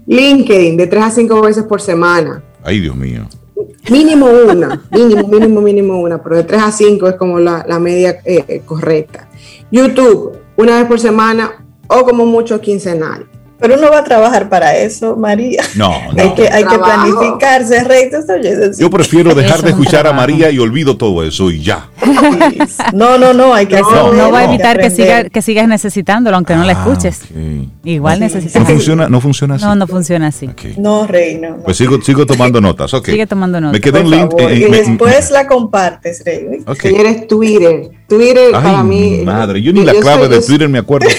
LinkedIn, 0.07 0.77
de 0.77 0.87
3 0.87 1.03
a 1.03 1.11
5 1.11 1.41
veces 1.41 1.63
por 1.65 1.81
semana. 1.81 2.43
Ay, 2.63 2.79
Dios 2.79 2.95
mío. 2.95 3.27
Mínimo 3.89 4.25
una, 4.25 4.83
mínimo, 4.91 5.27
mínimo, 5.27 5.61
mínimo 5.61 6.01
una, 6.01 6.21
pero 6.21 6.37
de 6.37 6.43
3 6.43 6.61
a 6.63 6.71
5 6.71 7.09
es 7.09 7.15
como 7.15 7.39
la, 7.39 7.63
media 7.79 8.19
eh, 8.25 8.61
correcta. 8.65 9.29
YouTube, 9.71 10.39
una 10.57 10.79
vez 10.79 10.87
por 10.87 10.99
semana 10.99 11.64
o 11.87 12.03
como 12.03 12.25
mucho 12.25 12.59
quincenal. 12.61 13.27
Pero 13.57 13.75
uno 13.75 13.89
va 13.89 13.99
a 13.99 14.03
trabajar 14.03 14.49
para 14.49 14.75
eso, 14.75 15.15
María. 15.15 15.63
No, 15.75 15.89
no. 16.13 16.21
hay 16.21 16.33
que, 16.33 16.49
hay 16.49 16.65
que 16.65 16.77
planificarse, 16.77 17.83
Rey. 17.85 18.09
Yo 18.77 18.89
prefiero 18.89 19.33
dejar 19.33 19.61
de 19.61 19.69
escuchar 19.69 20.05
a 20.07 20.13
María 20.13 20.51
y 20.51 20.59
olvido 20.59 20.97
todo 20.97 21.23
eso 21.23 21.49
y 21.49 21.61
ya. 21.61 21.89
No, 22.93 23.17
no, 23.17 23.33
no, 23.33 23.53
hay 23.53 23.65
que 23.65 23.79
no, 23.79 24.13
no 24.13 24.31
va 24.31 24.39
a 24.39 24.43
evitar 24.45 24.79
que, 24.79 24.89
siga, 24.89 25.29
que 25.29 25.41
sigas 25.41 25.67
necesitándolo, 25.67 26.35
aunque 26.35 26.55
no 26.55 26.63
la 26.63 26.73
ah, 26.73 26.83
escuches. 26.83 27.21
Igual 27.83 28.19
necesitas. 28.19 28.61
No 28.61 28.67
funciona, 28.67 29.09
no 29.09 29.21
funciona 29.21 29.55
así. 29.55 29.65
No, 29.65 29.75
no 29.75 29.87
funciona 29.87 30.27
así. 30.27 30.49
No, 30.77 31.07
Rey, 31.07 31.37
no, 31.37 31.57
Pues 31.63 31.77
sigo, 31.77 32.01
sigo 32.01 32.25
tomando 32.25 32.59
notas, 32.59 32.93
ok. 32.93 33.05
Sigue 33.05 33.25
tomando 33.25 33.61
notas. 33.61 33.73
Me 33.73 33.81
quedé 33.81 33.99
en 34.01 34.11
link. 34.11 34.33
y 34.53 34.65
después 34.65 35.31
la 35.31 35.47
compartes, 35.47 36.23
Rey. 36.25 36.59
Okay. 36.65 36.91
Señores, 36.91 37.27
Twitter. 37.27 37.89
Twitter 38.07 38.51
para 38.51 38.83
mí. 38.83 39.21
Madre, 39.23 39.61
yo 39.61 39.71
ni 39.71 39.83
la 39.83 39.93
clave 39.93 40.27
de 40.27 40.41
Twitter 40.41 40.67
me 40.67 40.79
acuerdo. 40.79 41.07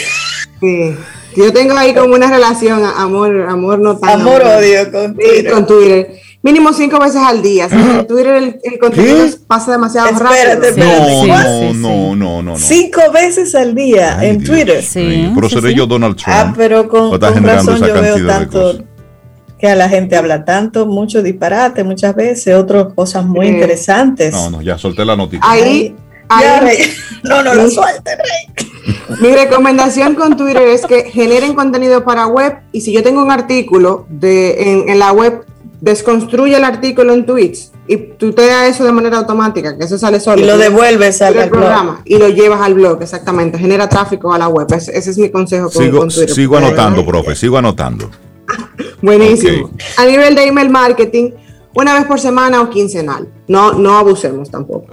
Sí. 0.60 0.94
Yo 1.36 1.52
tengo 1.52 1.76
ahí 1.76 1.94
como 1.94 2.14
una 2.14 2.30
relación, 2.30 2.82
amor, 2.84 3.46
amor 3.48 3.78
no 3.78 3.98
tan. 3.98 4.20
Amor 4.20 4.42
odio 4.42 4.90
con 4.90 5.14
Twitter. 5.14 5.52
con 5.52 5.66
Twitter. 5.66 6.20
Mínimo 6.42 6.72
cinco 6.72 6.98
veces 6.98 7.20
al 7.22 7.42
día. 7.42 7.68
en 7.70 8.06
Twitter 8.08 8.58
el, 8.62 8.78
contenido 8.78 9.26
pasa 9.46 9.72
demasiado 9.72 10.08
espérate, 10.08 10.70
rápido. 10.70 10.84
Espérate, 10.84 11.74
no, 11.74 11.74
no, 11.74 12.14
no, 12.14 12.16
no, 12.16 12.42
no, 12.42 12.56
Cinco 12.56 13.00
veces 13.12 13.54
al 13.54 13.74
día 13.74 14.18
en 14.22 14.42
Twitter. 14.42 14.82
Sí. 14.82 15.30
Pero 15.34 15.48
seré 15.50 15.74
yo 15.74 15.86
Donald 15.86 16.16
Trump. 16.16 16.36
Ah, 16.38 16.54
pero 16.56 16.88
con, 16.88 17.10
con 17.10 17.44
razón 17.44 17.80
yo 17.80 18.00
veo 18.00 18.26
tanto 18.26 18.78
que 19.58 19.68
a 19.68 19.74
la 19.74 19.88
gente 19.88 20.16
habla 20.16 20.44
tanto, 20.44 20.86
mucho 20.86 21.22
disparate 21.22 21.82
muchas 21.82 22.14
veces, 22.14 22.54
otras 22.54 22.92
cosas 22.94 23.24
muy 23.24 23.46
interesantes. 23.48 24.32
No, 24.32 24.50
no, 24.50 24.62
ya 24.62 24.78
solté 24.78 25.04
la 25.04 25.16
noticia. 25.16 25.40
Ahí, 25.48 25.94
ahí, 26.28 26.78
no, 27.22 27.42
no 27.42 27.54
lo 27.54 27.70
suelte, 27.70 28.16
Rey. 28.16 28.70
Mi 29.20 29.32
recomendación 29.32 30.14
con 30.14 30.36
Twitter 30.36 30.68
es 30.68 30.86
que 30.86 31.04
generen 31.04 31.54
contenido 31.54 32.04
para 32.04 32.26
web 32.26 32.58
y 32.72 32.80
si 32.82 32.92
yo 32.92 33.02
tengo 33.02 33.22
un 33.22 33.30
artículo 33.30 34.06
de, 34.08 34.82
en, 34.86 34.98
la 34.98 35.12
web, 35.12 35.44
desconstruye 35.80 36.56
el 36.56 36.64
artículo 36.64 37.12
en 37.14 37.26
tweets 37.26 37.72
y 37.88 37.96
tú 37.96 38.32
te 38.32 38.46
das 38.46 38.68
eso 38.68 38.84
de 38.84 38.92
manera 38.92 39.18
automática, 39.18 39.76
que 39.76 39.84
eso 39.84 39.98
sale 39.98 40.20
solo. 40.20 40.42
Y 40.42 40.44
lo 40.44 40.58
devuelves 40.58 41.22
al 41.22 41.48
programa 41.48 42.02
y 42.04 42.18
lo 42.18 42.28
llevas 42.28 42.60
al 42.60 42.74
blog, 42.74 43.02
exactamente. 43.02 43.58
Genera 43.58 43.88
tráfico 43.88 44.32
a 44.32 44.38
la 44.38 44.48
web. 44.48 44.66
Ese, 44.72 44.98
es 44.98 45.18
mi 45.18 45.30
consejo 45.30 45.70
con, 45.70 45.84
sigo, 45.84 46.06
Twitter. 46.06 46.30
Sigo 46.30 46.56
anotando, 46.56 47.04
profe, 47.06 47.34
sigo 47.34 47.58
anotando. 47.58 48.10
Buenísimo. 49.02 49.70
A 49.96 50.04
nivel 50.04 50.34
de 50.34 50.46
email 50.46 50.70
marketing, 50.70 51.30
una 51.76 51.94
vez 51.94 52.04
por 52.06 52.18
semana 52.18 52.60
o 52.60 52.70
quincenal. 52.70 53.28
No, 53.48 53.72
no 53.74 53.98
abusemos 53.98 54.50
tampoco. 54.50 54.86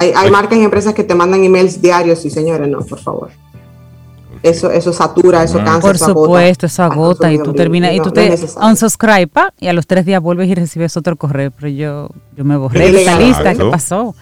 Hay, 0.00 0.30
marcas 0.30 0.58
y 0.58 0.62
empresas 0.62 0.94
que 0.94 1.04
te 1.04 1.14
mandan 1.14 1.44
emails 1.44 1.80
diarios 1.80 2.24
y 2.24 2.30
señores, 2.30 2.68
no, 2.68 2.80
por 2.80 2.98
favor. 2.98 3.30
Eso, 4.42 4.72
eso 4.72 4.92
satura, 4.92 5.44
eso 5.44 5.58
ah. 5.60 5.64
cansa. 5.64 5.80
Por 5.80 5.98
supuesto, 5.98 6.66
eso 6.66 6.82
agota 6.82 7.30
y 7.32 7.38
tú 7.38 7.52
terminas 7.52 7.92
y 7.92 8.00
tú 8.00 8.10
te 8.10 8.34
unsubscribe 8.60 9.30
y 9.60 9.68
a 9.68 9.72
los 9.72 9.86
tres 9.86 10.04
días 10.04 10.20
vuelves 10.20 10.48
y 10.48 10.54
recibes 10.54 10.96
otro 10.96 11.16
correo. 11.16 11.52
Pero 11.52 11.68
yo, 11.68 12.08
yo 12.36 12.44
me 12.44 12.56
borré 12.56 12.90
de 12.90 13.02
esa 13.02 13.20
lista. 13.20 13.54
¿Qué 13.54 13.64
pasó? 13.64 14.14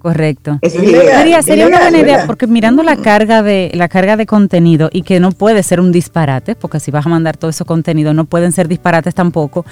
Correcto. 0.00 0.58
sería, 0.62 1.42
sería 1.42 1.66
una 1.66 1.78
buena 1.78 1.98
idea 1.98 2.24
porque 2.26 2.46
mirando 2.46 2.82
la 2.82 2.96
carga 2.96 3.42
de 3.42 3.70
la 3.74 3.86
carga 3.86 4.16
de 4.16 4.24
contenido 4.24 4.88
y 4.90 5.02
que 5.02 5.20
no 5.20 5.30
puede 5.30 5.62
ser 5.62 5.78
un 5.78 5.92
disparate, 5.92 6.54
porque 6.54 6.80
si 6.80 6.90
vas 6.90 7.04
a 7.04 7.10
mandar 7.10 7.36
todo 7.36 7.50
ese 7.50 7.66
contenido 7.66 8.14
no 8.14 8.24
pueden 8.24 8.50
ser 8.52 8.66
disparates 8.66 9.14
tampoco. 9.14 9.66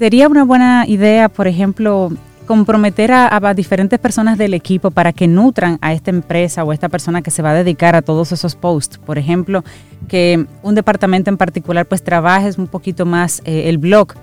Sería 0.00 0.28
una 0.28 0.44
buena 0.44 0.86
idea, 0.88 1.28
por 1.28 1.46
ejemplo, 1.46 2.10
comprometer 2.46 3.12
a, 3.12 3.52
diferentes 3.52 3.98
personas 3.98 4.38
del 4.38 4.54
equipo 4.54 4.90
para 4.90 5.12
que 5.12 5.28
nutran 5.28 5.76
a 5.82 5.92
esta 5.92 6.08
empresa 6.08 6.64
o 6.64 6.70
a 6.70 6.74
esta 6.74 6.88
persona 6.88 7.20
que 7.20 7.30
se 7.30 7.42
va 7.42 7.50
a 7.50 7.54
dedicar 7.54 7.94
a 7.94 8.00
todos 8.00 8.32
esos 8.32 8.54
posts. 8.54 8.96
Por 8.96 9.18
ejemplo, 9.18 9.62
que 10.08 10.46
un 10.62 10.74
departamento 10.74 11.28
en 11.28 11.36
particular 11.36 11.84
pues 11.84 12.02
trabaje 12.02 12.50
un 12.56 12.66
poquito 12.66 13.04
más 13.04 13.42
eh, 13.44 13.68
el 13.68 13.76
blog. 13.76 14.14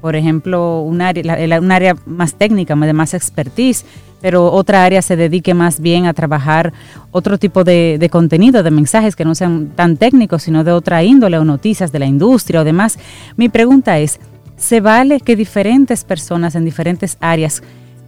Por 0.00 0.16
ejemplo, 0.16 0.80
un 0.80 1.00
área, 1.00 1.60
un 1.60 1.70
área 1.70 1.94
más 2.06 2.34
técnica, 2.34 2.74
de 2.74 2.92
más 2.92 3.14
expertise, 3.14 3.84
pero 4.20 4.50
otra 4.50 4.82
área 4.82 5.00
se 5.00 5.14
dedique 5.14 5.54
más 5.54 5.78
bien 5.78 6.06
a 6.06 6.12
trabajar 6.12 6.72
otro 7.12 7.38
tipo 7.38 7.62
de, 7.62 7.98
de, 8.00 8.10
contenido, 8.10 8.64
de 8.64 8.72
mensajes 8.72 9.14
que 9.14 9.24
no 9.24 9.36
sean 9.36 9.68
tan 9.76 9.96
técnicos, 9.96 10.42
sino 10.42 10.64
de 10.64 10.72
otra 10.72 11.04
índole 11.04 11.38
o 11.38 11.44
noticias 11.44 11.92
de 11.92 12.00
la 12.00 12.06
industria 12.06 12.62
o 12.62 12.64
demás. 12.64 12.98
Mi 13.36 13.48
pregunta 13.48 13.96
es, 14.00 14.18
se 14.60 14.80
vale 14.80 15.20
que 15.20 15.34
diferentes 15.34 16.04
personas 16.04 16.54
en 16.54 16.64
diferentes 16.64 17.16
áreas 17.20 17.62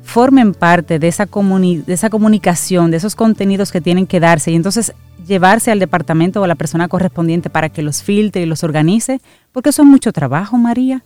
formen 0.04 0.52
parte 0.52 0.98
de 0.98 1.08
esa, 1.08 1.26
de 1.26 1.92
esa 1.92 2.10
comunicación, 2.10 2.90
de 2.90 2.98
esos 2.98 3.16
contenidos 3.16 3.72
que 3.72 3.80
tienen 3.80 4.06
que 4.06 4.20
darse 4.20 4.50
y 4.50 4.56
entonces 4.56 4.92
llevarse 5.26 5.70
al 5.70 5.78
departamento 5.78 6.40
o 6.40 6.44
a 6.44 6.48
la 6.48 6.54
persona 6.54 6.88
correspondiente 6.88 7.48
para 7.48 7.68
que 7.70 7.82
los 7.82 8.02
filtre 8.02 8.42
y 8.42 8.46
los 8.46 8.64
organice, 8.64 9.20
porque 9.52 9.70
eso 9.70 9.82
es 9.82 9.88
mucho 9.88 10.12
trabajo, 10.12 10.58
María. 10.58 11.02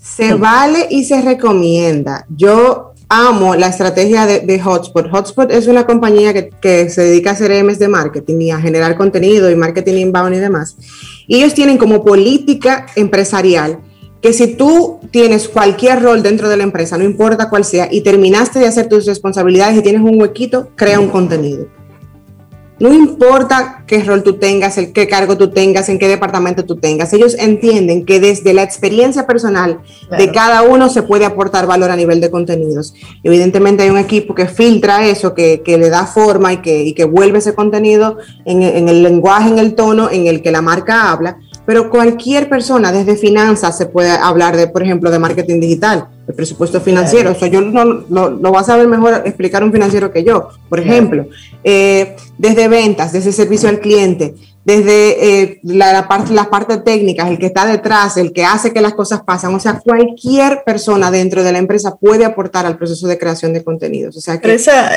Se 0.00 0.34
vale 0.34 0.88
y 0.90 1.04
se 1.04 1.22
recomienda. 1.22 2.26
Yo 2.28 2.94
amo 3.08 3.54
la 3.54 3.68
estrategia 3.68 4.26
de, 4.26 4.60
Hotspot. 4.60 5.10
Hotspot 5.10 5.52
es 5.52 5.68
una 5.68 5.86
compañía 5.86 6.32
que, 6.32 6.90
se 6.90 7.02
dedica 7.02 7.30
a 7.30 7.32
hacer 7.34 7.52
EMS 7.52 7.78
de 7.78 7.88
marketing 7.88 8.40
y 8.40 8.50
a 8.50 8.58
generar 8.58 8.96
contenido 8.96 9.50
y 9.50 9.54
marketing 9.54 9.98
inbound 9.98 10.34
y 10.34 10.38
demás. 10.38 10.76
Y 11.28 11.36
ellos 11.36 11.54
tienen 11.54 11.76
como 11.76 12.02
política 12.02 12.86
empresarial 12.96 13.78
que 14.22 14.32
si 14.32 14.54
tú 14.54 15.00
tienes 15.10 15.48
cualquier 15.48 16.00
rol 16.00 16.22
dentro 16.22 16.48
de 16.48 16.56
la 16.56 16.62
empresa, 16.62 16.96
no 16.96 17.04
importa 17.04 17.50
cuál 17.50 17.64
sea, 17.64 17.88
y 17.90 18.02
terminaste 18.02 18.60
de 18.60 18.68
hacer 18.68 18.88
tus 18.88 19.04
responsabilidades 19.04 19.76
y 19.76 19.82
tienes 19.82 20.00
un 20.00 20.18
huequito, 20.20 20.70
crea 20.76 21.00
un 21.00 21.08
contenido. 21.08 21.66
No 22.78 22.92
importa 22.92 23.84
qué 23.86 24.02
rol 24.02 24.22
tú 24.22 24.38
tengas, 24.38 24.78
el 24.78 24.92
qué 24.92 25.06
cargo 25.06 25.36
tú 25.36 25.50
tengas, 25.50 25.88
en 25.88 25.98
qué 25.98 26.08
departamento 26.08 26.64
tú 26.64 26.76
tengas. 26.76 27.12
Ellos 27.12 27.36
entienden 27.38 28.04
que 28.04 28.18
desde 28.18 28.54
la 28.54 28.62
experiencia 28.62 29.26
personal 29.26 29.80
de 30.16 30.32
cada 30.32 30.62
uno 30.62 30.88
se 30.88 31.02
puede 31.02 31.24
aportar 31.24 31.66
valor 31.66 31.90
a 31.90 31.96
nivel 31.96 32.20
de 32.20 32.30
contenidos. 32.30 32.94
Evidentemente 33.22 33.84
hay 33.84 33.90
un 33.90 33.98
equipo 33.98 34.34
que 34.34 34.46
filtra 34.46 35.06
eso, 35.06 35.34
que, 35.34 35.62
le 35.64 35.90
da 35.90 36.06
forma 36.06 36.54
y 36.54 36.56
que, 36.56 36.82
y 36.82 36.92
que 36.94 37.04
vuelve 37.04 37.38
ese 37.38 37.54
contenido 37.54 38.18
en, 38.44 38.62
en 38.62 38.88
el 38.88 39.02
lenguaje, 39.02 39.50
en 39.50 39.58
el 39.58 39.74
tono 39.74 40.10
en 40.10 40.26
el 40.26 40.42
que 40.42 40.50
la 40.50 40.62
marca 40.62 41.12
habla 41.12 41.38
pero 41.64 41.90
cualquier 41.90 42.48
persona 42.48 42.92
desde 42.92 43.16
finanzas 43.16 43.76
se 43.76 43.86
puede 43.86 44.10
hablar 44.10 44.56
de, 44.56 44.66
por 44.66 44.82
ejemplo, 44.82 45.10
de 45.10 45.18
marketing 45.18 45.60
digital. 45.60 46.08
el 46.26 46.34
presupuesto 46.34 46.80
financiero. 46.80 47.32
O 47.32 47.34
sea, 47.34 47.48
yo 47.48 47.60
no 47.60 47.84
lo, 47.84 48.52
va 48.52 48.60
a 48.60 48.64
saber 48.64 48.88
mejor 48.88 49.22
explicar 49.24 49.62
un 49.62 49.72
financiero 49.72 50.10
que 50.12 50.24
yo. 50.24 50.48
Por 50.68 50.80
ejemplo, 50.80 51.26
eh, 51.62 52.16
desde 52.38 52.68
ventas, 52.68 53.12
desde 53.12 53.32
servicio 53.32 53.68
al 53.68 53.80
cliente, 53.80 54.34
desde 54.64 55.42
eh, 55.42 55.60
la, 55.62 56.06
parte, 56.08 56.32
las 56.32 56.48
partes 56.48 56.82
técnicas, 56.84 57.28
el 57.28 57.38
que 57.38 57.46
está 57.46 57.66
detrás, 57.66 58.16
el 58.16 58.32
que 58.32 58.44
hace 58.44 58.72
que 58.72 58.80
las 58.80 58.94
cosas 58.94 59.22
pasen. 59.22 59.54
O 59.54 59.60
sea, 59.60 59.80
cualquier 59.80 60.62
persona 60.64 61.10
dentro 61.10 61.42
de 61.42 61.52
la 61.52 61.58
empresa 61.58 61.96
puede 61.96 62.24
aportar 62.24 62.66
al 62.66 62.76
proceso 62.76 63.06
de 63.06 63.18
creación 63.18 63.52
de 63.52 63.64
contenidos. 63.64 64.16
O 64.16 64.20
sea, 64.20 64.40
que, 64.40 64.54
esa, 64.54 64.90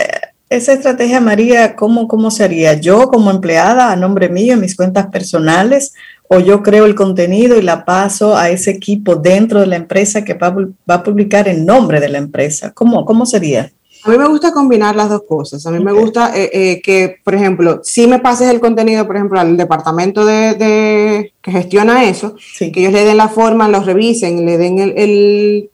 esa 0.50 0.74
estrategia, 0.74 1.20
María, 1.20 1.76
¿cómo, 1.76 2.08
¿cómo 2.08 2.30
sería? 2.30 2.76
¿Yo 2.76 3.08
como 3.10 3.32
empleada 3.32 3.92
a 3.92 3.96
nombre 3.96 4.30
mío 4.30 4.54
en 4.54 4.62
mis 4.62 4.76
cuentas 4.76 5.08
personales 5.08 5.94
o 6.28 6.40
yo 6.40 6.64
creo 6.64 6.86
el 6.86 6.96
contenido 6.96 7.58
y 7.58 7.62
la 7.62 7.86
paso 7.86 8.36
a 8.36 8.50
ese 8.50 8.72
equipo 8.72 9.16
dentro 9.16 9.60
de 9.60 9.68
la 9.68 9.76
empresa 9.76 10.24
que 10.24 10.34
va, 10.34 10.56
a 10.88 11.04
publicar 11.04 11.48
en 11.48 11.66
nombre 11.66 12.00
de 12.00 12.10
la 12.10 12.18
empresa? 12.18 12.72
¿Cómo, 12.74 13.06
cómo 13.06 13.26
sería? 13.26 13.72
A 14.04 14.10
mí 14.10 14.18
me 14.20 14.28
gusta 14.28 14.52
combinar 14.52 14.96
las 14.96 15.10
dos 15.10 15.24
cosas. 15.28 15.66
A 15.66 15.72
mí 15.72 15.84
me 15.84 15.92
gusta 15.92 16.32
eh, 16.38 16.50
eh, 16.54 16.82
que, 16.84 17.18
por 17.24 17.34
ejemplo, 17.34 17.82
si 17.84 18.06
me 18.06 18.20
pases 18.20 18.50
el 18.50 18.60
contenido, 18.60 19.08
por 19.08 19.16
ejemplo, 19.16 19.40
al 19.40 19.58
departamento 19.58 20.24
de, 20.26 21.34
que 21.42 21.52
gestiona 21.52 22.04
eso, 22.04 22.36
que 22.60 22.72
ellos 22.76 22.94
le 22.94 23.04
den 23.04 23.18
la 23.18 23.30
forma, 23.30 23.68
lo 23.68 23.80
revisen, 23.82 24.46
le 24.46 24.60
den 24.60 24.78
el 24.78 24.94
el 24.96 25.70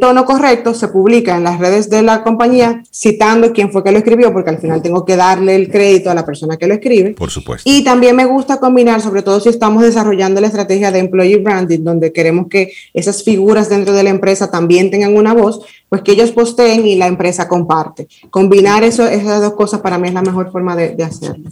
tono 0.00 0.24
correcto 0.24 0.72
se 0.72 0.88
publica 0.88 1.36
en 1.36 1.44
las 1.44 1.58
redes 1.58 1.90
de 1.90 2.00
la 2.00 2.22
compañía 2.22 2.82
citando 2.90 3.52
quién 3.52 3.70
fue 3.70 3.84
que 3.84 3.92
lo 3.92 3.98
escribió, 3.98 4.32
porque 4.32 4.48
al 4.48 4.58
final 4.58 4.80
tengo 4.80 5.04
que 5.04 5.16
darle 5.16 5.54
el 5.54 5.70
crédito 5.70 6.10
a 6.10 6.14
la 6.14 6.24
persona 6.24 6.56
que 6.56 6.66
lo 6.66 6.72
escribe. 6.72 7.10
Por 7.10 7.30
supuesto. 7.30 7.68
Y 7.70 7.84
también 7.84 8.16
me 8.16 8.24
gusta 8.24 8.58
combinar, 8.58 9.02
sobre 9.02 9.20
todo 9.20 9.38
si 9.38 9.50
estamos 9.50 9.82
desarrollando 9.82 10.40
la 10.40 10.46
estrategia 10.46 10.90
de 10.90 11.00
employee 11.00 11.36
branding, 11.36 11.84
donde 11.84 12.10
queremos 12.10 12.48
que 12.48 12.72
esas 12.94 13.22
figuras 13.22 13.68
dentro 13.68 13.92
de 13.92 14.02
la 14.02 14.10
empresa 14.10 14.50
también 14.50 14.90
tengan 14.90 15.14
una 15.14 15.34
voz, 15.34 15.60
pues 15.90 16.00
que 16.00 16.12
ellos 16.12 16.32
posteen 16.32 16.86
y 16.86 16.96
la 16.96 17.06
empresa 17.06 17.46
comparte. 17.46 18.08
Combinar 18.30 18.82
eso, 18.82 19.06
esas 19.06 19.42
dos 19.42 19.54
cosas 19.54 19.80
para 19.80 19.98
mí 19.98 20.08
es 20.08 20.14
la 20.14 20.22
mejor 20.22 20.50
forma 20.50 20.74
de, 20.74 21.04
hacerlo. 21.04 21.50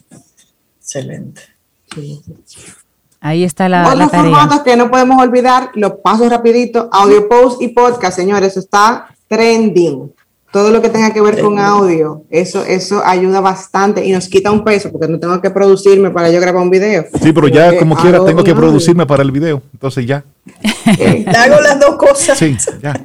Excelente. 0.81 1.43
Ahí 3.25 3.43
está 3.43 3.71
la, 3.71 3.89
Otros 3.89 4.11
formatos 4.11 4.61
que 4.61 4.77
no 4.77 4.91
podemos 4.91 5.19
olvidar, 5.19 5.71
los 5.77 5.93
pasos 6.03 6.29
rapidito, 6.29 6.91
audio 6.93 7.27
post 7.27 7.63
y 7.63 7.69
podcast, 7.69 8.15
señores, 8.15 8.55
está 8.59 9.07
trending 9.29 10.13
todo 10.55 10.71
lo 10.71 10.81
que 10.81 10.89
tenga 10.89 11.13
que 11.13 11.21
ver 11.21 11.41
con 11.41 11.59
audio, 11.59 12.23
eso, 12.31 12.65
eso 12.65 13.03
ayuda 13.05 13.41
bastante 13.41 14.07
y 14.07 14.13
nos 14.13 14.29
quita 14.29 14.53
un 14.53 14.63
peso 14.63 14.93
porque 14.93 15.09
no 15.09 15.19
tengo 15.19 15.41
que 15.41 15.51
producirme 15.51 16.13
para 16.13 16.31
yo 16.31 16.41
grabar 16.41 16.63
un 16.63 16.71
video. 16.71 17.07
Sí, 17.21 17.33
pero 17.33 17.49
ya 17.49 17.77
como 17.77 17.97
quiera 17.97 18.25
tengo 18.25 18.45
que 18.45 18.55
producirme 18.55 19.05
para 19.05 19.25
el 19.25 19.33
video, 19.33 19.61
entonces 19.73 20.07
ya. 20.07 20.23
Eh, 21.01 21.25
hago 21.27 21.61
las 21.61 21.81
dos 21.81 21.97
cosas. 21.97 22.39
Sí, 22.39 22.57
ya. 22.81 22.93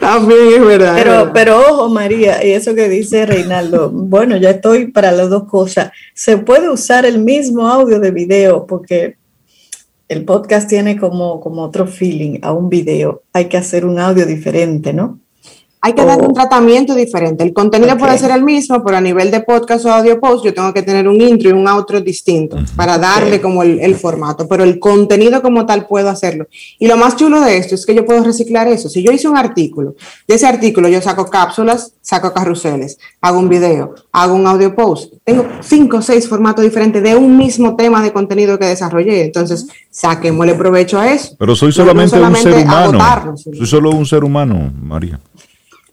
También 0.00 0.40
es 0.54 0.66
verdad. 0.66 0.94
Pero, 0.96 1.30
pero 1.32 1.60
ojo, 1.60 1.88
María, 1.88 2.44
y 2.44 2.50
eso 2.50 2.74
que 2.74 2.86
dice 2.90 3.24
Reinaldo, 3.24 3.88
bueno, 3.88 4.36
ya 4.36 4.50
estoy 4.50 4.88
para 4.88 5.12
las 5.12 5.30
dos 5.30 5.44
cosas. 5.44 5.92
Se 6.12 6.36
puede 6.36 6.68
usar 6.68 7.06
el 7.06 7.20
mismo 7.20 7.66
audio 7.66 8.00
de 8.00 8.10
video 8.10 8.66
porque 8.66 9.16
el 10.14 10.24
podcast 10.24 10.68
tiene 10.68 10.96
como, 10.96 11.40
como 11.40 11.62
otro 11.62 11.86
feeling 11.86 12.38
a 12.42 12.52
un 12.52 12.68
video. 12.68 13.24
Hay 13.32 13.46
que 13.46 13.56
hacer 13.56 13.84
un 13.84 13.98
audio 13.98 14.26
diferente, 14.26 14.92
¿no? 14.92 15.20
Hay 15.86 15.92
que 15.92 16.02
dar 16.02 16.18
un 16.22 16.32
tratamiento 16.32 16.94
diferente. 16.94 17.44
El 17.44 17.52
contenido 17.52 17.98
puede 17.98 18.16
ser 18.16 18.30
el 18.30 18.42
mismo, 18.42 18.82
pero 18.82 18.96
a 18.96 19.02
nivel 19.02 19.30
de 19.30 19.40
podcast 19.40 19.84
o 19.84 19.92
audio 19.92 20.18
post 20.18 20.42
yo 20.42 20.54
tengo 20.54 20.72
que 20.72 20.80
tener 20.80 21.06
un 21.06 21.20
intro 21.20 21.50
y 21.50 21.52
un 21.52 21.68
outro 21.68 22.00
distinto 22.00 22.56
para 22.74 22.96
darle 22.96 23.38
como 23.38 23.62
el, 23.62 23.94
formato, 23.94 24.48
pero 24.48 24.64
el 24.64 24.78
contenido 24.78 25.42
como 25.42 25.66
tal 25.66 25.86
puedo 25.86 26.08
hacerlo. 26.08 26.46
Y 26.78 26.86
lo 26.86 26.96
más 26.96 27.16
chulo 27.16 27.38
de 27.42 27.58
esto 27.58 27.74
es 27.74 27.84
que 27.84 27.94
yo 27.94 28.06
puedo 28.06 28.24
reciclar 28.24 28.66
eso. 28.66 28.88
Si 28.88 29.02
yo 29.02 29.12
hice 29.12 29.28
un 29.28 29.36
artículo, 29.36 29.94
de 30.26 30.36
ese 30.36 30.46
artículo 30.46 30.88
yo 30.88 31.02
saco 31.02 31.26
cápsulas, 31.26 31.92
saco 32.00 32.32
carruseles, 32.32 32.96
hago 33.20 33.38
un 33.38 33.50
video, 33.50 33.94
hago 34.10 34.34
un 34.36 34.46
audio 34.46 34.74
post, 34.74 35.12
tengo 35.22 35.46
cinco 35.60 35.98
o 35.98 36.02
seis 36.02 36.26
formatos 36.26 36.64
diferentes 36.64 37.02
de 37.02 37.14
un 37.14 37.36
mismo 37.36 37.76
tema 37.76 38.02
de 38.02 38.10
contenido 38.10 38.58
que 38.58 38.64
desarrollé. 38.64 39.22
Entonces, 39.22 39.66
saquémosle 39.90 40.54
provecho 40.54 40.98
a 40.98 41.12
eso. 41.12 41.36
Pero 41.38 41.54
soy 41.54 41.72
solamente, 41.72 42.18
un 42.18 42.34
ser 42.36 42.64
humano. 42.64 43.36
Soy 43.36 43.66
solo 43.66 43.90
un 43.90 44.06
ser 44.06 44.24
humano, 44.24 44.72
María. 44.80 45.20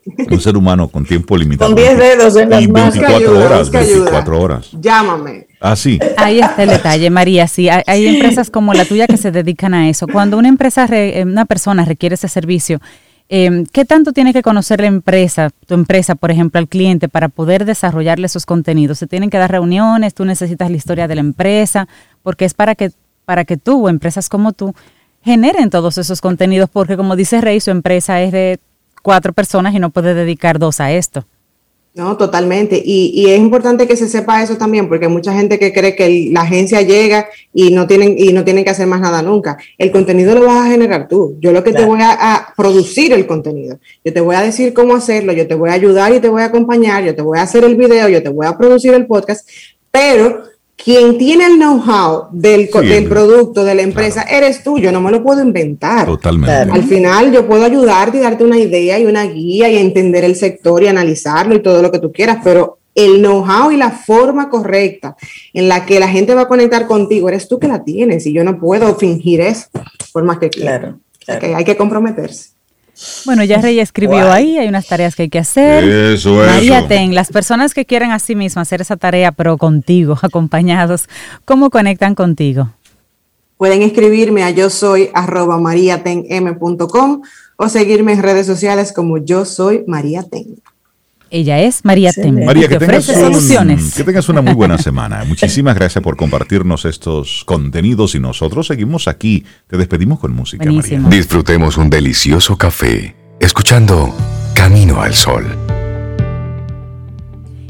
Un 0.06 0.40
ser 0.40 0.58
humano 0.58 0.88
con 0.88 1.06
tiempo 1.06 1.38
limitado. 1.38 1.76
Con 1.76 1.84
10 1.84 1.98
dedos 1.98 2.36
en 2.36 2.50
las 2.50 2.62
y 2.64 2.68
24 2.68 3.40
horas, 3.40 3.70
24 3.70 4.42
horas. 4.42 4.70
Llámame. 4.80 5.48
Así. 5.60 6.00
Ah, 6.18 6.26
Ahí 6.26 6.40
está 6.40 6.64
el 6.64 6.70
detalle, 6.70 7.10
María. 7.12 7.48
Sí, 7.48 7.70
hay, 7.70 8.08
empresas 8.08 8.50
como 8.50 8.74
la 8.74 8.86
tuya 8.86 9.06
que 9.06 9.18
se 9.18 9.32
dedican 9.32 9.76
a 9.76 9.90
eso. 9.90 10.08
Cuando 10.08 10.38
una 10.38 10.48
empresa, 10.48 10.88
eh, 10.92 11.24
una 11.24 11.46
persona 11.46 11.86
requiere 11.86 12.16
ese 12.16 12.28
servicio, 12.28 12.80
eh, 13.30 13.64
¿qué 13.72 13.86
tanto 13.86 14.12
tiene 14.12 14.34
que 14.34 14.42
conocer 14.42 14.82
la 14.82 14.88
empresa, 14.88 15.52
tu 15.68 15.76
empresa, 15.76 16.16
por 16.16 16.32
ejemplo, 16.32 16.60
al 16.60 16.68
cliente 16.68 17.08
para 17.08 17.30
poder 17.30 17.66
desarrollarle 17.66 18.26
esos 18.26 18.48
contenidos? 18.48 18.98
Se 18.98 19.08
tienen 19.08 19.30
que 19.30 19.38
dar 19.38 19.52
reuniones, 19.52 20.16
tú 20.16 20.26
necesitas 20.26 20.72
la 20.72 20.78
historia 20.78 21.08
de 21.08 21.16
la 21.16 21.22
empresa, 21.22 21.88
porque 22.24 22.46
es 22.46 22.56
para 22.56 22.74
que, 22.74 22.92
para 23.26 23.46
que 23.46 23.56
tú 23.56 23.86
o 23.86 23.90
empresas 23.90 24.30
como 24.30 24.52
tú 24.52 24.74
generen 25.24 25.70
todos 25.70 26.00
esos 26.00 26.22
contenidos, 26.22 26.70
porque 26.70 26.98
como 26.98 27.16
dice 27.16 27.40
Rey, 27.40 27.60
su 27.60 27.70
empresa 27.70 28.22
es 28.22 28.32
de 28.32 28.60
cuatro 29.02 29.34
personas 29.34 29.74
y 29.74 29.80
no 29.80 29.90
puede 29.90 30.14
dedicar 30.14 30.60
dos 30.60 30.80
a 30.80 30.92
esto. 30.92 31.26
No, 31.94 32.16
totalmente. 32.16 32.82
Y, 32.84 33.30
es 33.30 33.40
importante 33.40 33.86
que 33.86 33.98
se 33.98 34.08
sepa 34.08 34.42
eso 34.42 34.56
también, 34.56 34.88
porque 34.88 35.08
hay 35.08 35.12
mucha 35.12 35.34
gente 35.34 35.60
que 35.60 35.74
cree 35.74 35.94
que 35.94 36.30
la 36.32 36.42
agencia 36.42 36.82
llega 36.82 37.28
y 37.54 37.72
no 37.72 37.86
tienen 37.86 38.16
y 38.18 38.32
no 38.32 38.46
tienen 38.46 38.64
que 38.64 38.70
hacer 38.70 38.88
más 38.88 39.02
nada 39.02 39.22
nunca. 39.22 39.58
El 39.78 39.92
contenido 39.92 40.34
lo 40.34 40.46
vas 40.46 40.66
a 40.66 40.72
generar 40.72 41.10
tú. 41.10 41.36
Yo 41.42 41.52
lo 41.52 41.66
que 41.66 41.74
te 41.74 41.84
voy 41.84 42.00
a, 42.02 42.54
producir 42.56 43.12
el 43.12 43.28
contenido. 43.28 43.78
Yo 44.06 44.14
te 44.14 44.22
voy 44.22 44.38
a 44.38 44.42
decir 44.42 44.74
cómo 44.74 44.96
hacerlo, 44.96 45.34
yo 45.34 45.48
te 45.48 45.56
voy 45.56 45.70
a 45.70 45.74
ayudar 45.74 46.14
y 46.14 46.22
te 46.22 46.30
voy 46.30 46.44
a 46.44 46.46
acompañar, 46.46 47.04
yo 47.04 47.14
te 47.14 47.22
voy 47.22 47.40
a 47.40 47.42
hacer 47.42 47.66
el 47.66 47.76
video, 47.76 48.08
yo 48.08 48.24
te 48.24 48.30
voy 48.30 48.46
a 48.46 48.58
producir 48.58 48.94
el 48.94 49.06
podcast, 49.06 49.50
pero 49.92 50.44
quien 50.84 51.18
tiene 51.18 51.46
el 51.46 51.56
know-how 51.58 52.30
del, 52.32 52.70
del, 52.70 53.08
producto, 53.08 53.64
de 53.64 53.76
la 53.76 53.82
empresa, 53.82 54.24
eres 54.24 54.64
tú, 54.64 54.80
yo 54.80 54.92
no 54.92 55.02
me 55.02 55.12
lo 55.12 55.24
puedo 55.24 55.42
inventar. 55.42 56.06
Totalmente. 56.06 56.72
Al 56.72 56.84
final 56.84 57.32
yo 57.32 57.48
puedo 57.48 57.64
ayudarte 57.64 58.18
y 58.18 58.22
darte 58.22 58.44
una 58.44 58.58
idea 58.58 59.00
y 59.00 59.06
una 59.06 59.26
guía 59.26 59.70
y 59.70 59.78
entender 59.78 60.24
el 60.24 60.36
sector 60.36 60.84
y 60.84 60.88
analizarlo 60.88 61.56
y 61.56 61.62
todo 61.62 61.82
lo 61.82 61.92
que 61.92 62.00
tú 62.00 62.12
quieras, 62.12 62.40
pero 62.44 62.80
el 62.96 63.20
know-how 63.20 63.72
y 63.72 63.78
la 63.78 63.92
forma 63.92 64.50
correcta 64.50 65.16
en 65.54 65.70
la 65.70 65.86
que 65.86 66.00
la 66.00 66.08
gente 66.08 66.34
va 66.34 66.42
a 66.42 66.48
conectar 66.48 66.88
contigo, 66.88 67.30
eres 67.30 67.48
tú 67.48 67.60
que 67.60 67.68
la 67.68 67.84
tienes 67.84 68.26
y 68.26 68.34
yo 68.34 68.44
no 68.44 68.60
puedo 68.60 68.96
fingir 68.96 69.42
eso, 69.42 69.68
por 70.12 70.24
más 70.24 70.40
que 70.40 70.50
quiera. 70.50 70.98
Claro, 71.26 71.56
hay 71.56 71.64
que 71.64 71.78
comprometerse. 71.78 72.50
Bueno, 73.26 73.44
ya 73.44 73.58
Rey 73.58 73.80
escribió 73.80 74.32
ahí, 74.32 74.58
hay 74.58 74.68
unas 74.68 74.88
tareas 74.88 75.16
que 75.16 75.24
hay 75.24 75.30
que 75.30 75.40
hacer. 75.40 75.84
Eso, 75.84 76.36
María 76.36 76.88
Ten, 76.88 77.16
las 77.16 77.30
personas 77.30 77.74
que 77.74 77.86
quieren 77.86 78.12
a 78.12 78.20
sí 78.20 78.36
mismas 78.36 78.68
hacer 78.68 78.82
esa 78.82 78.98
tarea, 78.98 79.32
pero 79.32 79.58
contigo, 79.58 80.18
acompañados, 80.22 81.08
¿cómo 81.46 81.70
conectan 81.70 82.16
contigo? 82.16 82.70
Pueden 83.58 83.84
escribirme 83.84 84.44
a 84.44 84.50
yo 84.50 84.70
soy 84.70 85.10
arroba 85.14 85.60
mariatenm.com 85.60 87.22
o 87.58 87.70
seguirme 87.70 88.14
en 88.14 88.24
redes 88.24 88.48
sociales 88.48 88.92
como 88.92 89.20
yo 89.20 89.46
soy 89.46 89.84
María 89.86 90.24
Ten. 90.24 90.56
Ella 91.34 91.62
es 91.62 91.86
María 91.86 92.12
Tem. 92.12 92.44
María, 92.44 92.68
que, 92.68 92.78
tengas 92.78 93.08
que 93.08 94.04
tengas 94.04 94.28
una 94.28 94.42
muy 94.42 94.54
buena 94.54 94.78
semana. 94.78 95.24
Muchísimas 95.24 95.76
gracias 95.76 96.04
por 96.04 96.18
compartirnos 96.18 96.84
estos 96.84 97.46
contenidos 97.46 98.16
y 98.16 98.20
nosotros 98.20 98.68
seguimos 98.68 99.08
aquí. 99.08 99.46
Te 99.68 99.78
despedimos 99.78 100.20
con 100.20 100.36
música, 100.36 100.70
María. 100.70 101.00
Disfrutemos 101.00 101.78
un 101.78 101.90
delicioso 101.90 102.58
café 102.58 103.16
escuchando 103.40 104.14
Camino 104.54 105.02
al 105.02 105.14
Sol. 105.14 105.46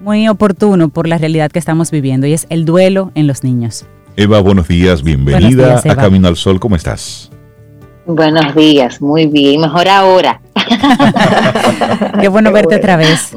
muy 0.00 0.28
oportuno 0.28 0.90
por 0.90 1.08
la 1.08 1.16
realidad 1.16 1.50
que 1.50 1.58
estamos 1.58 1.90
viviendo, 1.90 2.26
y 2.26 2.34
es 2.34 2.46
el 2.50 2.66
duelo 2.66 3.10
en 3.14 3.26
los 3.26 3.42
niños. 3.42 3.86
Eva, 4.16 4.40
buenos 4.40 4.68
días, 4.68 5.02
bienvenida 5.02 5.78
a 5.78 5.96
Camino 5.96 6.28
al 6.28 6.36
Sol, 6.36 6.60
¿cómo 6.60 6.76
estás? 6.76 7.30
Buenos 8.06 8.54
días, 8.54 9.00
muy 9.00 9.26
bien, 9.26 9.60
mejor 9.60 9.88
ahora. 9.88 10.40
Qué 12.20 12.28
bueno 12.28 12.50
verte 12.50 12.76
otra 12.76 12.96
vez. 12.96 13.32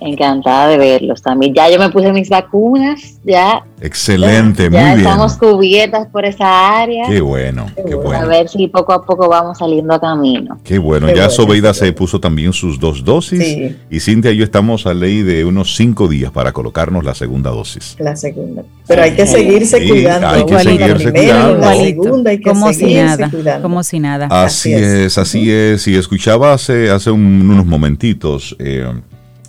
Encantada 0.00 0.68
de 0.68 0.78
verlos 0.78 1.22
también. 1.22 1.54
Ya 1.54 1.70
yo 1.70 1.78
me 1.78 1.88
puse 1.90 2.12
mis 2.12 2.28
vacunas, 2.28 3.18
ya. 3.24 3.64
Excelente, 3.80 4.68
muy 4.68 4.78
bien. 4.78 4.98
Estamos 4.98 5.36
cubiertas 5.36 6.06
por 6.08 6.24
esa 6.24 6.80
área. 6.80 7.08
Qué 7.08 7.20
bueno, 7.20 7.66
qué 7.74 7.94
bueno. 7.94 8.20
A 8.20 8.26
ver 8.26 8.48
si 8.48 8.68
poco 8.68 8.92
a 8.92 9.04
poco 9.04 9.28
vamos 9.28 9.58
saliendo 9.58 9.94
a 9.94 10.00
camino. 10.00 10.58
Qué 10.64 10.78
bueno. 10.78 11.12
ya 11.14 11.30
Sobeida 11.30 11.72
se 11.74 11.92
puso 11.92 12.20
también 12.20 12.52
sus 12.52 12.78
dos 12.78 13.04
dosis. 13.04 13.74
Y 13.90 14.00
Cintia 14.00 14.30
y 14.32 14.36
yo 14.36 14.44
estamos 14.44 14.86
a 14.86 14.94
ley 14.94 15.22
de 15.22 15.44
unos 15.44 15.76
cinco 15.76 16.08
días 16.08 16.30
para 16.30 16.52
colocarnos 16.52 17.04
la 17.04 17.14
segunda 17.14 17.50
dosis. 17.50 17.96
La 17.98 18.16
segunda. 18.16 18.62
Pero 18.86 19.02
hay 19.02 19.14
que 19.14 19.26
seguirse 19.26 19.86
cuidando. 19.86 20.28
Hay 20.28 20.44
que 20.44 20.58
seguirse 20.58 21.12
cuidando. 21.12 21.58
La 21.58 21.74
segunda 21.74 22.30
hay 22.30 22.38
que 22.38 22.50
como 22.50 22.72
si 22.72 22.94
nada, 22.94 23.60
Como 23.62 23.82
si 23.82 24.00
nada. 24.00 24.28
Así, 24.30 24.72
es, 24.72 25.18
así 25.18 25.50
es. 25.50 25.86
Y 25.88 25.96
escuchaba 25.96 26.52
hace, 26.52 26.90
hace 26.90 27.10
unos 27.10 27.66
momentitos. 27.66 28.56
Eh, 28.58 28.86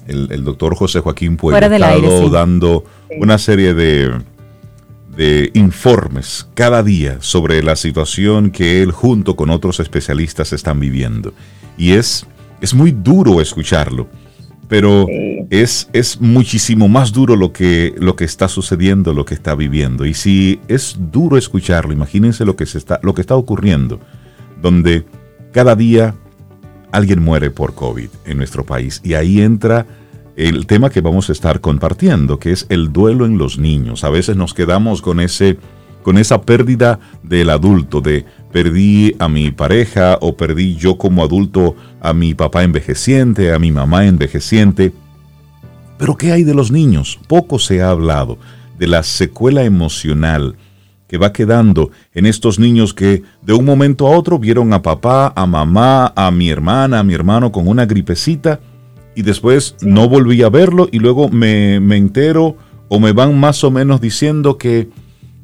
el, 0.07 0.43
doctor 0.43 0.75
José 0.75 1.01
Joaquín 1.01 1.37
Pueblo 1.37 1.57
ha 1.57 1.75
estado 1.75 2.29
dando 2.29 2.83
una 3.19 3.37
serie 3.37 3.73
de, 3.73 4.11
de 5.15 5.49
informes 5.55 6.47
cada 6.53 6.83
día 6.83 7.17
sobre 7.21 7.63
la 7.63 7.75
situación 7.75 8.51
que 8.51 8.81
él 8.83 8.91
junto 8.91 9.35
con 9.35 9.49
otros 9.49 9.79
especialistas 9.79 10.53
están 10.53 10.79
viviendo. 10.79 11.33
Y 11.77 11.93
es, 11.93 12.25
es 12.61 12.73
muy 12.73 12.91
duro 12.91 13.41
escucharlo, 13.41 14.07
pero 14.67 15.07
es, 15.49 15.89
es 15.93 16.21
muchísimo 16.21 16.87
más 16.87 17.11
duro 17.11 17.35
lo 17.35 17.51
que, 17.51 17.95
lo 17.97 18.15
que 18.15 18.25
está 18.25 18.47
sucediendo, 18.47 19.13
lo 19.13 19.25
que 19.25 19.33
está 19.33 19.55
viviendo. 19.55 20.05
Y 20.05 20.13
si 20.13 20.59
es 20.67 20.95
duro 21.11 21.37
escucharlo, 21.37 21.93
imagínense 21.93 22.45
lo 22.45 22.55
que, 22.55 22.65
se 22.65 22.77
está, 22.77 22.99
lo 23.01 23.13
que 23.13 23.21
está 23.21 23.35
ocurriendo, 23.35 23.99
donde 24.61 25.05
cada 25.51 25.75
día 25.75 26.15
alguien 26.91 27.21
muere 27.21 27.51
por 27.51 27.73
COVID 27.73 28.09
en 28.25 28.37
nuestro 28.37 28.65
país. 28.65 29.01
Y 29.03 29.13
ahí 29.13 29.41
entra 29.41 29.85
el 30.35 30.67
tema 30.67 30.89
que 30.89 31.01
vamos 31.01 31.29
a 31.29 31.31
estar 31.31 31.61
compartiendo, 31.61 32.39
que 32.39 32.51
es 32.51 32.67
el 32.69 32.93
duelo 32.93 33.25
en 33.25 33.37
los 33.37 33.57
niños. 33.57 34.03
A 34.03 34.09
veces 34.09 34.35
nos 34.35 34.53
quedamos 34.53 35.01
con 35.01 35.19
ese 35.19 35.57
con 36.03 36.17
esa 36.17 36.43
pérdida 36.43 37.01
del 37.21 37.49
adulto, 37.49 37.99
de 37.99 38.23
perdí 38.53 39.13
a 39.19 39.27
mi 39.27 39.51
pareja 39.51 40.17
o 40.21 40.37
perdí 40.37 40.77
yo 40.77 40.97
como 40.97 41.21
adulto 41.21 41.75
a 41.99 42.13
mi 42.13 42.33
papá 42.33 42.63
envejeciente, 42.63 43.51
a 43.51 43.59
mi 43.59 43.73
mamá 43.73 44.05
envejeciente. 44.05 44.93
Pero 45.97 46.15
¿qué 46.15 46.31
hay 46.31 46.43
de 46.43 46.53
los 46.53 46.71
niños? 46.71 47.19
Poco 47.27 47.59
se 47.59 47.81
ha 47.81 47.89
hablado 47.89 48.37
de 48.79 48.87
la 48.87 49.03
secuela 49.03 49.65
emocional 49.65 50.55
que 51.07 51.17
va 51.17 51.33
quedando 51.33 51.91
en 52.13 52.25
estos 52.25 52.59
niños 52.59 52.93
que 52.93 53.23
de 53.41 53.53
un 53.53 53.65
momento 53.65 54.07
a 54.07 54.11
otro 54.11 54.39
vieron 54.39 54.73
a 54.73 54.81
papá, 54.81 55.31
a 55.35 55.45
mamá, 55.45 56.11
a 56.15 56.31
mi 56.31 56.49
hermana, 56.49 56.99
a 56.99 57.03
mi 57.03 57.13
hermano 57.13 57.51
con 57.51 57.67
una 57.67 57.85
gripecita 57.85 58.59
y 59.15 59.21
después 59.21 59.75
no 59.81 60.09
volví 60.09 60.43
a 60.43 60.49
verlo 60.49 60.89
y 60.91 60.99
luego 60.99 61.29
me, 61.29 61.75
entero 61.75 62.57
o 62.89 62.99
me 62.99 63.13
van 63.13 63.39
más 63.39 63.63
o 63.63 63.71
menos 63.71 64.01
diciendo 64.01 64.57
que, 64.57 64.89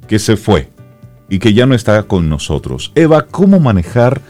que 0.08 0.20
se 0.20 0.38
fue 0.38 0.70
y 1.30 1.40
que 1.40 1.54
ya 1.54 1.66
no 1.66 1.74
está 1.74 2.04
con 2.04 2.30
nosotros. 2.30 2.92
Eva, 2.94 3.26
¿cómo 3.26 3.60
manejar 3.60 4.22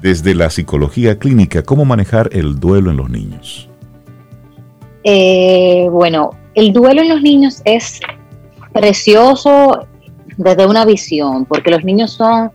desde 0.00 0.34
la 0.34 0.50
psicología 0.50 1.18
clínica, 1.18 1.62
cómo 1.62 1.84
manejar 1.84 2.28
el 2.32 2.60
duelo 2.60 2.90
en 2.90 2.96
los 2.98 3.10
niños? 3.10 3.68
Eh, 5.04 5.88
bueno, 5.90 6.30
el 6.54 6.72
duelo 6.72 7.02
en 7.02 7.08
los 7.08 7.22
niños 7.22 7.62
es 7.64 7.98
precioso 8.72 9.86
desde 10.36 10.66
una 10.66 10.84
visión, 10.84 11.44
porque 11.44 11.70
los 11.70 11.84
niños 11.84 12.12
son 12.12 12.50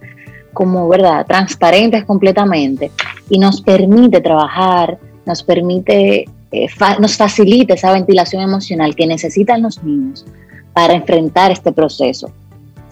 como, 0.53 0.87
¿verdad?, 0.89 1.25
transparentes 1.27 2.05
completamente 2.05 2.91
y 3.29 3.37
nos 3.37 3.61
permite 3.61 4.21
trabajar, 4.21 4.97
nos 5.25 5.43
permite 5.43 6.25
eh, 6.51 6.67
nos 6.99 7.17
facilita 7.17 7.73
esa 7.73 7.91
ventilación 7.91 8.41
emocional 8.41 8.95
que 8.95 9.05
necesitan 9.05 9.61
los 9.61 9.83
niños 9.83 10.25
para 10.73 10.93
enfrentar 10.93 11.51
este 11.51 11.71
proceso. 11.71 12.31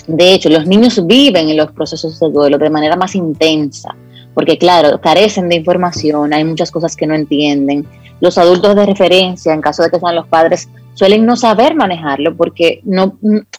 De 0.08 0.34
hecho, 0.34 0.50
los 0.50 0.68
niños 0.68 1.06
viven 1.08 1.50
en 1.50 1.58
los 1.58 1.72
procesos 1.72 2.20
de 2.20 2.30
duelo 2.30 2.58
de 2.58 2.70
manera 2.70 2.96
más 2.96 3.16
intensa, 3.16 3.96
porque 4.34 4.58
claro, 4.58 5.00
carecen 5.00 5.48
de 5.48 5.56
información, 5.56 6.34
hay 6.34 6.44
muchas 6.44 6.70
cosas 6.70 6.96
que 6.96 7.08
no 7.08 7.16
entienden. 7.16 7.86
Los 8.20 8.38
adultos 8.38 8.76
de 8.76 8.86
referencia, 8.86 9.54
en 9.54 9.62
caso 9.62 9.84
de 9.84 9.90
que 9.90 10.00
sean 10.00 10.16
los 10.16 10.28
padres, 10.28 10.68
suelen 10.96 11.26
no 11.26 11.36
saber 11.36 11.76
manejarlo 11.76 12.36
porque 12.36 12.82
no, 12.84 13.18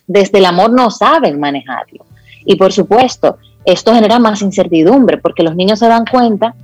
desde 0.08 0.38
el 0.38 0.46
amor 0.46 0.72
no 0.72 0.90
saben 0.90 1.38
manejarlo. 1.38 2.04
Y 2.44 2.56
por 2.56 2.72
supuesto, 2.72 3.38
esto 3.64 3.94
genera 3.94 4.18
más 4.18 4.42
incertidumbre 4.42 5.18
porque 5.18 5.44
los 5.44 5.54
niños 5.54 5.78
se 5.78 5.88
dan 5.88 6.04
cuenta 6.04 6.54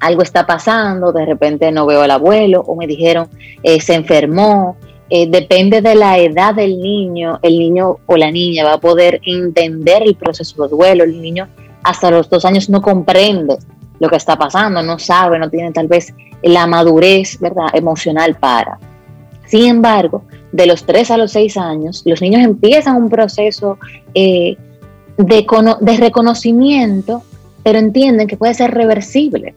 algo 0.00 0.22
está 0.22 0.46
pasando, 0.46 1.12
de 1.12 1.26
repente 1.26 1.70
no 1.72 1.86
veo 1.86 2.02
al 2.02 2.10
abuelo 2.10 2.60
o 2.60 2.76
me 2.76 2.86
dijeron 2.86 3.28
eh, 3.62 3.80
se 3.80 3.94
enfermó. 3.94 4.76
Eh, 5.10 5.26
depende 5.26 5.80
de 5.80 5.94
la 5.94 6.18
edad 6.18 6.54
del 6.54 6.80
niño, 6.80 7.38
el 7.42 7.58
niño 7.58 7.96
o 8.04 8.16
la 8.16 8.30
niña 8.30 8.64
va 8.64 8.74
a 8.74 8.80
poder 8.80 9.20
entender 9.24 10.02
el 10.02 10.14
proceso 10.14 10.62
de 10.62 10.68
duelo. 10.68 11.04
El 11.04 11.20
niño 11.20 11.48
hasta 11.82 12.10
los 12.10 12.28
dos 12.28 12.44
años 12.44 12.68
no 12.68 12.82
comprende 12.82 13.56
lo 14.00 14.08
que 14.08 14.16
está 14.16 14.36
pasando, 14.36 14.82
no 14.82 14.98
sabe, 14.98 15.38
no 15.38 15.48
tiene 15.48 15.72
tal 15.72 15.88
vez 15.88 16.14
la 16.42 16.66
madurez 16.66 17.40
¿verdad? 17.40 17.68
emocional 17.72 18.36
para. 18.36 18.78
Sin 19.48 19.66
embargo, 19.66 20.22
de 20.52 20.66
los 20.66 20.84
tres 20.84 21.10
a 21.10 21.16
los 21.16 21.32
seis 21.32 21.56
años, 21.56 22.02
los 22.04 22.20
niños 22.20 22.42
empiezan 22.42 22.96
un 22.96 23.08
proceso 23.08 23.78
eh, 24.14 24.56
de, 25.16 25.46
de 25.80 25.96
reconocimiento, 25.96 27.22
pero 27.62 27.78
entienden 27.78 28.26
que 28.28 28.36
puede 28.36 28.54
ser 28.54 28.72
reversible. 28.72 29.54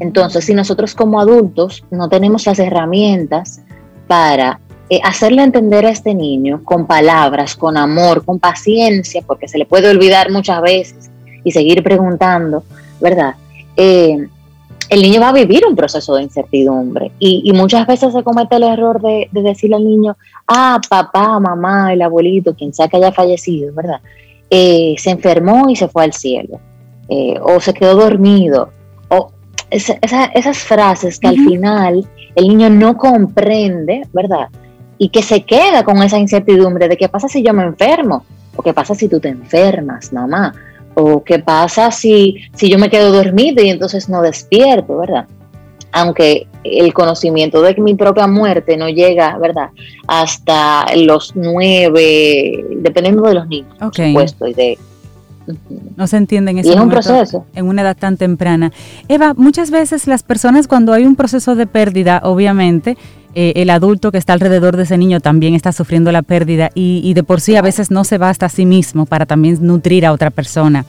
Entonces, 0.00 0.44
si 0.44 0.54
nosotros 0.54 0.94
como 0.94 1.20
adultos 1.20 1.84
no 1.90 2.08
tenemos 2.08 2.46
las 2.46 2.58
herramientas 2.58 3.60
para 4.06 4.60
eh, 4.88 5.00
hacerle 5.02 5.42
entender 5.42 5.84
a 5.84 5.90
este 5.90 6.14
niño 6.14 6.62
con 6.64 6.86
palabras, 6.86 7.56
con 7.56 7.76
amor, 7.76 8.24
con 8.24 8.38
paciencia, 8.38 9.22
porque 9.26 9.48
se 9.48 9.58
le 9.58 9.66
puede 9.66 9.90
olvidar 9.90 10.30
muchas 10.30 10.62
veces 10.62 11.10
y 11.44 11.52
seguir 11.52 11.82
preguntando, 11.82 12.62
¿verdad? 13.00 13.34
Eh, 13.76 14.28
el 14.88 15.02
niño 15.02 15.20
va 15.20 15.30
a 15.30 15.32
vivir 15.32 15.64
un 15.68 15.76
proceso 15.76 16.14
de 16.14 16.22
incertidumbre. 16.22 17.12
Y, 17.18 17.52
muchas 17.52 17.86
veces 17.86 18.12
se 18.12 18.22
comete 18.22 18.56
el 18.56 18.64
error 18.64 19.00
de, 19.00 19.28
decirle 19.32 19.76
al 19.76 19.84
niño, 19.84 20.16
ah, 20.46 20.80
papá, 20.88 21.40
mamá, 21.40 21.92
el 21.92 22.02
abuelito, 22.02 22.54
quien 22.54 22.72
sea 22.72 22.88
que 22.88 22.96
haya 22.96 23.12
fallecido, 23.12 23.72
¿verdad? 23.74 24.00
Eh, 24.50 24.94
se 24.98 25.10
enfermó 25.10 25.68
y 25.68 25.76
se 25.76 25.88
fue 25.88 26.04
al 26.04 26.12
cielo, 26.12 26.60
o 27.42 27.60
se 27.60 27.74
quedó 27.74 27.96
dormido, 27.96 28.70
esas 29.70 30.58
frases 30.58 31.18
que 31.18 31.28
al 31.28 31.36
final 31.36 32.06
el 32.34 32.48
niño 32.48 32.70
no 32.70 32.96
comprende, 32.96 34.02
¿verdad? 34.12 34.48
Y 34.98 35.08
que 35.08 35.22
se 35.22 35.42
queda 35.42 35.82
con 35.82 36.02
esa 36.02 36.18
incertidumbre 36.18 36.88
de 36.88 36.96
qué 36.96 37.08
pasa 37.08 37.28
si 37.28 37.42
yo 37.42 37.52
me 37.52 37.64
enfermo, 37.64 38.24
o 38.54 38.62
qué 38.62 38.72
pasa 38.72 38.94
si 38.94 39.08
tú 39.08 39.20
te 39.20 39.28
enfermas, 39.28 40.12
mamá, 40.12 40.54
o 40.98 41.22
qué 41.22 41.38
pasa 41.38 41.90
si, 41.90 42.36
si 42.54 42.70
yo 42.70 42.78
me 42.78 42.88
quedo 42.88 43.12
dormido 43.12 43.62
y 43.62 43.68
entonces 43.68 44.08
no 44.08 44.22
despierto, 44.22 44.96
¿verdad? 44.96 45.26
Aunque 45.92 46.46
el 46.64 46.92
conocimiento 46.94 47.60
de 47.60 47.74
mi 47.76 47.94
propia 47.94 48.26
muerte 48.26 48.76
no 48.78 48.88
llega, 48.88 49.36
¿verdad? 49.38 49.68
Hasta 50.08 50.86
los 50.96 51.36
nueve, 51.36 52.64
dependiendo 52.78 53.22
de 53.22 53.34
los 53.34 53.46
niños, 53.46 53.76
por 53.78 53.94
supuesto, 53.94 54.46
y 54.46 54.54
de, 54.54 54.78
no 55.96 56.06
se 56.06 56.16
entiende 56.16 56.50
en 56.50 56.58
ese 56.58 56.74
proceso. 56.74 57.44
en 57.54 57.68
una 57.68 57.82
edad 57.82 57.96
tan 57.96 58.16
temprana. 58.16 58.72
Eva, 59.08 59.34
muchas 59.36 59.70
veces 59.70 60.06
las 60.06 60.22
personas 60.22 60.66
cuando 60.66 60.92
hay 60.92 61.04
un 61.06 61.14
proceso 61.14 61.54
de 61.54 61.66
pérdida, 61.66 62.20
obviamente, 62.24 62.96
eh, 63.38 63.52
el 63.56 63.68
adulto 63.68 64.10
que 64.12 64.16
está 64.16 64.32
alrededor 64.32 64.78
de 64.78 64.84
ese 64.84 64.96
niño 64.96 65.20
también 65.20 65.54
está 65.54 65.70
sufriendo 65.70 66.10
la 66.10 66.22
pérdida 66.22 66.70
y, 66.74 67.12
de 67.12 67.22
por 67.22 67.42
sí 67.42 67.54
a 67.54 67.60
veces 67.60 67.90
no 67.90 68.02
se 68.02 68.16
basta 68.16 68.46
a 68.46 68.48
sí 68.48 68.64
mismo 68.64 69.04
para 69.04 69.26
también 69.26 69.58
nutrir 69.60 70.06
a 70.06 70.12
otra 70.12 70.30
persona. 70.30 70.86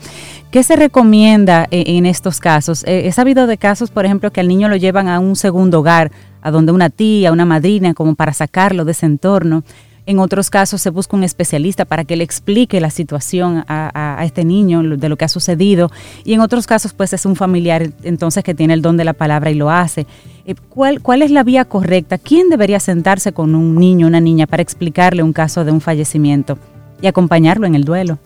¿Qué 0.50 0.62
se 0.62 0.74
recomienda 0.74 1.66
en, 1.70 1.96
en 1.96 2.06
estos 2.06 2.40
casos? 2.40 2.84
Eh, 2.84 3.06
he 3.06 3.12
sabido 3.12 3.46
de 3.46 3.58
casos, 3.58 3.90
por 3.90 4.06
ejemplo, 4.06 4.30
que 4.30 4.40
al 4.40 4.48
niño 4.48 4.70
lo 4.70 4.76
llevan 4.76 5.08
a 5.08 5.18
un 5.18 5.36
segundo 5.36 5.80
hogar, 5.80 6.10
a 6.40 6.50
donde 6.50 6.72
una 6.72 6.88
tía, 6.88 7.32
una 7.32 7.44
madrina, 7.44 7.92
como 7.92 8.14
para 8.14 8.32
sacarlo 8.32 8.86
de 8.86 8.92
ese 8.92 9.04
entorno. 9.04 9.62
En 10.08 10.20
otros 10.20 10.48
casos 10.48 10.80
se 10.80 10.88
busca 10.88 11.18
un 11.18 11.22
especialista 11.22 11.84
para 11.84 12.02
que 12.02 12.16
le 12.16 12.24
explique 12.24 12.80
la 12.80 12.88
situación 12.88 13.62
a, 13.68 14.22
este 14.24 14.42
niño 14.42 14.82
de 14.96 15.06
lo 15.10 15.18
que 15.18 15.26
ha 15.26 15.28
sucedido. 15.28 15.90
Y 16.24 16.32
en 16.32 16.40
otros 16.40 16.66
casos, 16.66 16.94
pues 16.94 17.12
es 17.12 17.26
un 17.26 17.36
familiar 17.36 17.90
entonces 18.02 18.42
que 18.42 18.54
tiene 18.54 18.72
el 18.72 18.80
don 18.80 18.96
de 18.96 19.04
la 19.04 19.12
palabra 19.12 19.50
y 19.50 19.54
lo 19.54 19.68
hace. 19.68 20.06
Eh, 20.46 20.54
¿Cuál, 20.70 21.02
¿Cuál 21.02 21.20
es 21.20 21.30
la 21.30 21.42
vía 21.42 21.66
correcta? 21.66 22.16
¿Quién 22.16 22.48
debería 22.48 22.80
sentarse 22.80 23.32
con 23.32 23.54
un 23.54 23.76
niño, 23.76 24.06
una 24.06 24.18
niña, 24.18 24.46
para 24.46 24.62
explicarle 24.62 25.22
un 25.22 25.34
caso 25.34 25.66
de 25.66 25.72
un 25.72 25.82
fallecimiento 25.82 26.56
y 27.02 27.06
acompañarlo 27.06 27.66
en 27.66 27.74
el 27.74 27.84
duelo? 27.84 28.16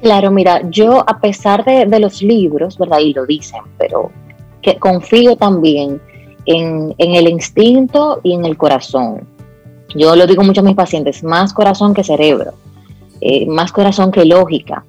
Claro, 0.00 0.30
mira, 0.30 0.62
yo 0.70 1.04
a 1.06 1.20
pesar 1.20 1.62
de, 1.62 2.00
los 2.00 2.22
libros, 2.22 2.78
¿verdad? 2.78 3.00
Y 3.00 3.12
lo 3.12 3.26
dicen, 3.26 3.60
pero 3.76 4.10
que 4.62 4.78
confío 4.78 5.36
también 5.36 6.00
en, 6.46 6.94
el 6.96 7.28
instinto 7.28 8.20
y 8.22 8.32
en 8.32 8.46
el 8.46 8.56
corazón. 8.56 9.36
Yo 9.94 10.14
lo 10.16 10.26
digo 10.26 10.42
mucho 10.42 10.60
a 10.60 10.64
mis 10.64 10.74
pacientes, 10.74 11.22
más 11.22 11.52
corazón 11.52 11.94
que 11.94 12.04
cerebro, 12.04 12.52
eh, 13.20 13.46
más 13.46 13.72
corazón 13.72 14.10
que 14.10 14.24
lógica. 14.24 14.84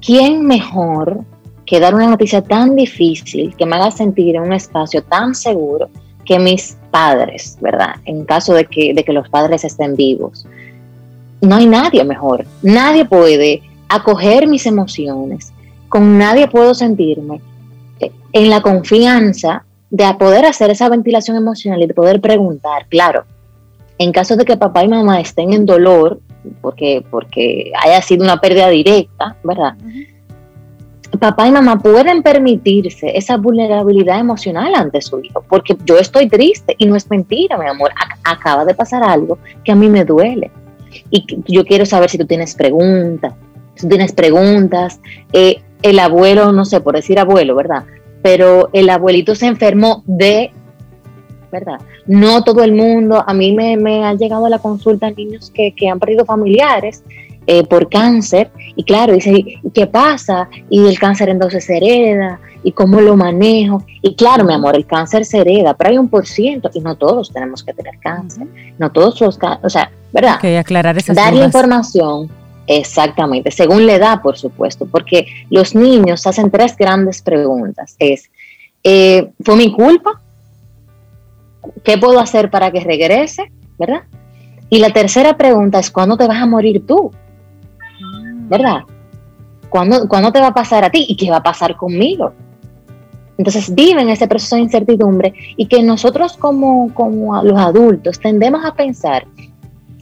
¿Quién 0.00 0.44
mejor 0.44 1.20
que 1.66 1.80
dar 1.80 1.94
una 1.94 2.08
noticia 2.08 2.42
tan 2.42 2.76
difícil 2.76 3.54
que 3.56 3.66
me 3.66 3.76
haga 3.76 3.90
sentir 3.90 4.36
en 4.36 4.42
un 4.42 4.52
espacio 4.52 5.02
tan 5.02 5.34
seguro 5.34 5.88
que 6.24 6.38
mis 6.38 6.76
padres, 6.90 7.58
¿verdad? 7.60 7.96
En 8.04 8.24
caso 8.24 8.54
de 8.54 8.66
que, 8.66 8.94
de 8.94 9.04
que 9.04 9.12
los 9.12 9.28
padres 9.28 9.64
estén 9.64 9.96
vivos. 9.96 10.46
No 11.40 11.56
hay 11.56 11.66
nadie 11.66 12.04
mejor. 12.04 12.46
Nadie 12.62 13.04
puede 13.04 13.62
acoger 13.88 14.46
mis 14.46 14.66
emociones. 14.66 15.52
Con 15.88 16.18
nadie 16.18 16.48
puedo 16.48 16.74
sentirme 16.74 17.40
eh, 18.00 18.10
en 18.32 18.50
la 18.50 18.60
confianza 18.60 19.64
de 19.90 20.12
poder 20.14 20.46
hacer 20.46 20.70
esa 20.70 20.88
ventilación 20.88 21.36
emocional 21.36 21.82
y 21.82 21.86
de 21.86 21.94
poder 21.94 22.20
preguntar, 22.20 22.86
claro, 22.88 23.24
en 23.98 24.12
caso 24.12 24.36
de 24.36 24.44
que 24.44 24.56
papá 24.56 24.84
y 24.84 24.88
mamá 24.88 25.20
estén 25.20 25.52
en 25.52 25.66
dolor, 25.66 26.20
porque, 26.60 27.04
porque 27.10 27.72
haya 27.82 28.02
sido 28.02 28.24
una 28.24 28.40
pérdida 28.40 28.68
directa, 28.68 29.36
¿verdad? 29.42 29.74
Papá 31.18 31.46
y 31.46 31.52
mamá 31.52 31.78
pueden 31.78 32.22
permitirse 32.22 33.16
esa 33.16 33.36
vulnerabilidad 33.36 34.18
emocional 34.18 34.74
ante 34.74 35.00
su 35.00 35.20
hijo, 35.20 35.44
porque 35.48 35.76
yo 35.84 35.96
estoy 35.98 36.28
triste 36.28 36.74
y 36.76 36.86
no 36.86 36.96
es 36.96 37.08
mentira, 37.08 37.56
mi 37.56 37.66
amor, 37.66 37.92
acaba 38.24 38.64
de 38.64 38.74
pasar 38.74 39.04
algo 39.04 39.38
que 39.62 39.70
a 39.70 39.76
mí 39.76 39.88
me 39.88 40.04
duele. 40.04 40.50
Y 41.10 41.24
yo 41.46 41.64
quiero 41.64 41.86
saber 41.86 42.10
si 42.10 42.18
tú 42.18 42.26
tienes 42.26 42.54
preguntas, 42.54 43.34
si 43.74 43.88
tienes 43.88 44.12
preguntas, 44.12 45.00
eh, 45.32 45.62
el 45.82 45.98
abuelo, 45.98 46.52
no 46.52 46.64
sé, 46.64 46.80
por 46.80 46.96
decir 46.96 47.18
abuelo, 47.18 47.54
¿verdad? 47.54 47.84
Pero 48.22 48.70
el 48.72 48.88
abuelito 48.90 49.34
se 49.34 49.46
enfermó 49.46 50.02
de, 50.06 50.52
¿verdad? 51.54 51.78
No 52.06 52.42
todo 52.42 52.62
el 52.64 52.72
mundo, 52.72 53.22
a 53.26 53.32
mí 53.32 53.52
me, 53.52 53.76
me 53.76 54.04
han 54.04 54.18
llegado 54.18 54.46
a 54.46 54.50
la 54.50 54.58
consulta 54.58 55.10
niños 55.10 55.50
que, 55.54 55.72
que 55.74 55.88
han 55.88 56.00
perdido 56.00 56.24
familiares 56.24 57.02
eh, 57.46 57.62
por 57.64 57.88
cáncer, 57.88 58.50
y 58.74 58.82
claro, 58.84 59.12
dice, 59.12 59.60
¿qué 59.72 59.86
pasa? 59.86 60.48
Y 60.68 60.86
el 60.86 60.98
cáncer 60.98 61.28
entonces 61.28 61.64
se 61.64 61.76
hereda, 61.76 62.40
y 62.64 62.72
cómo 62.72 63.00
lo 63.00 63.16
manejo. 63.16 63.84
Y 64.02 64.14
claro, 64.16 64.44
mi 64.44 64.54
amor, 64.54 64.74
el 64.74 64.86
cáncer 64.86 65.24
se 65.24 65.38
hereda, 65.38 65.74
pero 65.74 65.90
hay 65.90 65.98
un 65.98 66.08
por 66.08 66.26
ciento, 66.26 66.70
y 66.74 66.80
no 66.80 66.96
todos 66.96 67.32
tenemos 67.32 67.62
que 67.62 67.72
tener 67.72 67.98
cáncer, 68.00 68.46
no 68.78 68.90
todos 68.90 69.20
los 69.20 69.38
o 69.62 69.70
sea, 69.70 69.90
¿verdad? 70.12 70.40
que 70.40 70.58
aclarar 70.58 70.96
esas 70.98 71.14
Dar 71.14 71.34
información 71.34 72.30
Exactamente, 72.66 73.50
según 73.50 73.86
la 73.86 73.94
edad, 73.94 74.22
por 74.22 74.38
supuesto, 74.38 74.86
porque 74.86 75.26
los 75.50 75.74
niños 75.74 76.26
hacen 76.26 76.50
tres 76.50 76.76
grandes 76.76 77.20
preguntas. 77.20 77.94
Es, 77.98 78.30
eh, 78.82 79.30
¿fue 79.44 79.56
mi 79.56 79.70
culpa? 79.72 80.20
¿Qué 81.82 81.98
puedo 81.98 82.18
hacer 82.20 82.50
para 82.50 82.70
que 82.70 82.80
regrese? 82.80 83.50
¿Verdad? 83.78 84.02
Y 84.68 84.78
la 84.78 84.90
tercera 84.90 85.36
pregunta 85.36 85.78
es, 85.78 85.90
¿cuándo 85.90 86.16
te 86.16 86.26
vas 86.26 86.40
a 86.40 86.46
morir 86.46 86.84
tú? 86.86 87.10
¿Verdad? 88.48 88.82
¿Cuándo, 89.68 90.08
¿Cuándo 90.08 90.32
te 90.32 90.40
va 90.40 90.48
a 90.48 90.54
pasar 90.54 90.84
a 90.84 90.90
ti? 90.90 91.06
¿Y 91.08 91.16
qué 91.16 91.30
va 91.30 91.38
a 91.38 91.42
pasar 91.42 91.76
conmigo? 91.76 92.32
Entonces 93.36 93.74
viven 93.74 94.08
ese 94.08 94.28
proceso 94.28 94.56
de 94.56 94.62
incertidumbre 94.62 95.34
y 95.56 95.66
que 95.66 95.82
nosotros 95.82 96.36
como, 96.36 96.92
como 96.94 97.42
los 97.42 97.58
adultos 97.58 98.20
tendemos 98.20 98.64
a 98.64 98.74
pensar 98.74 99.26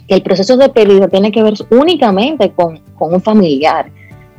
que 0.06 0.14
el 0.14 0.22
proceso 0.22 0.56
de 0.56 0.68
pérdida 0.68 1.08
tiene 1.08 1.32
que 1.32 1.42
ver 1.42 1.54
únicamente 1.70 2.50
con, 2.50 2.80
un 2.98 3.20
familiar. 3.20 3.90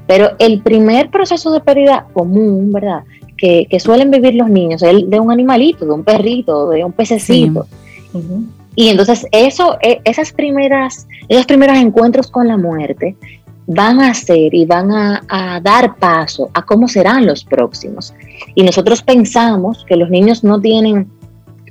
Pero 0.08 0.32
el 0.40 0.62
primer 0.62 1.10
proceso 1.10 1.52
de 1.52 1.60
pérdida 1.60 2.08
común, 2.14 2.72
¿verdad? 2.72 3.04
Que, 3.44 3.80
suelen 3.80 4.10
vivir 4.10 4.36
los 4.36 4.50
niños, 4.50 4.82
el 4.84 5.10
de 5.10 5.20
un 5.20 5.30
animalito, 5.30 5.86
de 5.86 5.92
un 5.92 6.06
perrito, 6.06 6.70
de 6.70 6.86
un 6.86 6.94
pececito. 6.94 7.68
Y 8.74 8.88
entonces 8.88 9.28
eso, 9.32 9.78
e, 9.82 10.00
esas 10.06 10.32
primeras, 10.32 11.08
esos 11.28 11.46
primeros 11.46 11.78
encuentros 11.78 12.32
con 12.32 12.48
la 12.48 12.56
muerte 12.56 13.18
van 13.68 14.00
a 14.00 14.14
ser 14.14 14.54
y 14.54 14.66
van 14.66 14.92
a, 14.92 15.24
a, 15.28 15.60
dar 15.60 15.98
paso 15.98 16.50
a 16.54 16.62
cómo 16.62 16.88
serán 16.88 17.26
los 17.26 17.44
próximos. 17.44 18.14
Y 18.56 18.64
nosotros 18.64 19.02
pensamos 19.02 19.86
que 19.90 19.98
los 19.98 20.10
niños 20.10 20.46
no 20.46 20.62
tienen 20.62 21.10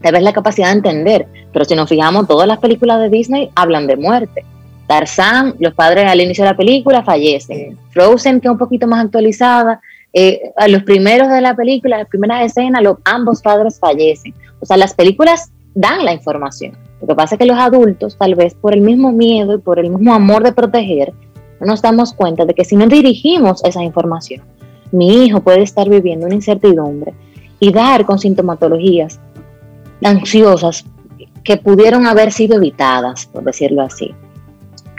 tal 0.03 0.13
vez 0.13 0.23
la 0.23 0.33
capacidad 0.33 0.67
de 0.67 0.75
entender, 0.75 1.27
pero 1.53 1.65
si 1.65 1.75
nos 1.75 1.89
fijamos, 1.89 2.27
todas 2.27 2.47
las 2.47 2.59
películas 2.59 3.01
de 3.01 3.09
Disney 3.09 3.51
hablan 3.55 3.87
de 3.87 3.97
muerte. 3.97 4.45
Tarzán, 4.87 5.55
los 5.59 5.73
padres 5.75 6.11
al 6.11 6.21
inicio 6.21 6.45
de 6.45 6.51
la 6.51 6.57
película 6.57 7.03
fallecen. 7.03 7.79
Frozen, 7.91 8.41
que 8.41 8.49
es 8.49 8.53
un 8.53 8.59
poquito 8.59 8.87
más 8.87 9.05
actualizada, 9.05 9.81
eh, 10.13 10.53
a 10.57 10.69
los 10.69 10.83
primeros 10.83 11.29
de 11.29 11.41
la 11.41 11.57
película, 11.57 11.99
las 11.99 12.09
primeras 12.09 12.45
escenas, 12.45 12.83
los, 12.83 12.99
ambos 13.05 13.41
padres 13.41 13.79
fallecen. 13.79 14.35
O 14.61 14.67
sea, 14.67 14.77
las 14.77 14.95
películas 14.95 15.51
dan 15.75 16.05
la 16.05 16.13
información. 16.13 16.77
Lo 17.01 17.07
que 17.07 17.15
pasa 17.15 17.35
es 17.35 17.39
que 17.39 17.47
los 17.47 17.59
adultos, 17.59 18.17
tal 18.17 18.35
vez 18.35 18.55
por 18.55 18.75
el 18.75 18.81
mismo 18.81 19.11
miedo 19.11 19.55
y 19.55 19.59
por 19.59 19.79
el 19.79 19.91
mismo 19.91 20.15
amor 20.15 20.45
de 20.45 20.53
proteger, 20.53 21.13
no 21.61 21.67
nos 21.67 21.83
damos 21.83 22.13
cuenta 22.13 22.45
de 22.45 22.55
que 22.55 22.65
si 22.65 22.77
no 22.77 22.87
dirigimos 22.87 23.65
esa 23.65 23.83
información, 23.83 24.43
mi 24.91 25.25
hijo 25.25 25.41
puede 25.41 25.63
estar 25.63 25.89
viviendo 25.89 26.27
una 26.27 26.35
incertidumbre 26.35 27.15
y 27.59 27.73
dar 27.73 28.05
con 28.05 28.19
sintomatologías 28.19 29.19
ansiosas 30.05 30.85
que 31.45 31.57
pudieron 31.57 32.07
haber 32.07 32.33
sido 32.33 32.57
evitadas, 32.57 33.27
por 33.27 33.45
decirlo 33.45 33.83
así. 33.83 34.15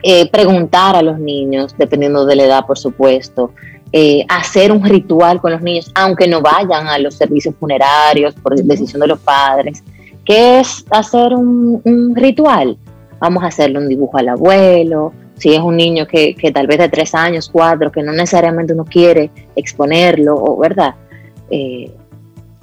Eh, 0.01 0.29
preguntar 0.29 0.95
a 0.95 1.01
los 1.01 1.19
niños, 1.19 1.75
dependiendo 1.77 2.25
de 2.25 2.35
la 2.35 2.43
edad, 2.43 2.65
por 2.65 2.77
supuesto, 2.77 3.51
eh, 3.95 4.25
hacer 4.27 4.71
un 4.71 4.83
ritual 4.83 5.39
con 5.39 5.51
los 5.51 5.61
niños, 5.61 5.91
aunque 5.93 6.27
no 6.27 6.41
vayan 6.41 6.87
a 6.87 6.97
los 6.97 7.13
servicios 7.13 7.53
funerarios 7.59 8.33
por 8.33 8.55
decisión 8.55 8.99
de 9.01 9.07
los 9.07 9.19
padres. 9.19 9.83
¿Qué 10.25 10.59
es 10.59 10.83
hacer 10.89 11.33
un, 11.33 12.13
ritual? 12.15 12.75
Vamos 13.19 13.43
a 13.43 13.47
hacerle 13.47 13.77
un 13.77 13.87
dibujo 13.87 14.17
al 14.17 14.29
abuelo, 14.29 15.13
si 15.35 15.53
es 15.53 15.59
un 15.59 15.77
niño 15.77 16.07
que, 16.07 16.35
tal 16.51 16.65
vez 16.65 16.79
de 16.79 16.89
tres 16.89 17.13
años, 17.13 17.49
cuatro, 17.53 17.91
que 17.91 18.01
no 18.01 18.11
necesariamente 18.11 18.73
uno 18.73 18.83
quiere 18.83 19.29
exponerlo, 19.55 20.57
¿verdad? 20.57 20.95
Eh, 21.51 21.91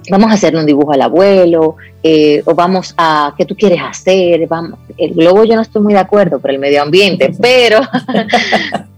vamos 0.09 0.31
a 0.31 0.33
hacerle 0.33 0.59
un 0.59 0.65
dibujo 0.65 0.91
al 0.91 1.01
abuelo, 1.01 1.75
eh, 2.01 2.41
o 2.45 2.55
vamos 2.55 2.93
a, 2.97 3.33
¿qué 3.37 3.45
tú 3.45 3.55
quieres 3.55 3.79
hacer? 3.81 4.47
Vamos, 4.47 4.79
el 4.97 5.13
globo 5.13 5.43
yo 5.43 5.55
no 5.55 5.61
estoy 5.61 5.81
muy 5.81 5.93
de 5.93 5.99
acuerdo 5.99 6.39
por 6.39 6.51
el 6.51 6.59
medio 6.59 6.81
ambiente, 6.81 7.31
pero, 7.41 7.79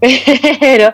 pero, 0.60 0.92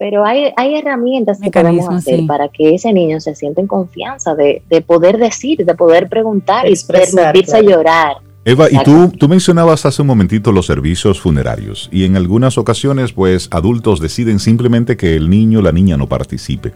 pero 0.00 0.24
hay, 0.24 0.50
hay 0.56 0.76
herramientas 0.76 1.38
que 1.38 1.50
podemos 1.50 1.86
hacer 1.90 2.24
para 2.26 2.48
que 2.48 2.74
ese 2.74 2.90
niño 2.90 3.20
se 3.20 3.34
sienta 3.34 3.60
en 3.60 3.66
confianza 3.66 4.34
de, 4.34 4.62
poder 4.86 5.18
decir, 5.18 5.66
de 5.66 5.74
poder 5.74 6.08
preguntar 6.08 6.66
y 6.66 6.74
permitirse 6.86 7.58
a 7.58 7.60
llorar. 7.60 8.16
Eva, 8.46 8.68
y 8.70 8.82
tú, 8.82 9.10
tú 9.10 9.28
mencionabas 9.28 9.84
hace 9.84 10.00
un 10.00 10.08
momentito 10.08 10.52
los 10.52 10.64
servicios 10.64 11.20
funerarios 11.20 11.90
y 11.92 12.06
en 12.06 12.16
algunas 12.16 12.56
ocasiones 12.56 13.12
pues 13.12 13.48
adultos 13.52 14.00
deciden 14.00 14.38
simplemente 14.38 14.96
que 14.96 15.16
el 15.16 15.28
niño 15.28 15.58
o 15.58 15.62
la 15.62 15.70
niña 15.70 15.98
no 15.98 16.08
participe. 16.08 16.72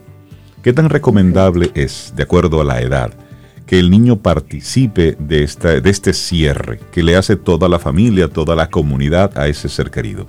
¿Qué 0.62 0.74
tan 0.74 0.90
recomendable 0.90 1.70
es, 1.74 2.12
de 2.14 2.24
acuerdo 2.24 2.60
a 2.60 2.64
la 2.64 2.82
edad, 2.82 3.10
que 3.64 3.78
el 3.78 3.90
niño 3.90 4.16
participe 4.16 5.16
de, 5.18 5.44
esta, 5.44 5.80
de 5.80 5.88
este 5.88 6.12
cierre 6.12 6.78
que 6.92 7.02
le 7.02 7.16
hace 7.16 7.36
toda 7.36 7.70
la 7.70 7.78
familia, 7.78 8.28
toda 8.28 8.54
la 8.54 8.68
comunidad 8.68 9.38
a 9.38 9.48
ese 9.48 9.70
ser 9.70 9.90
querido? 9.90 10.26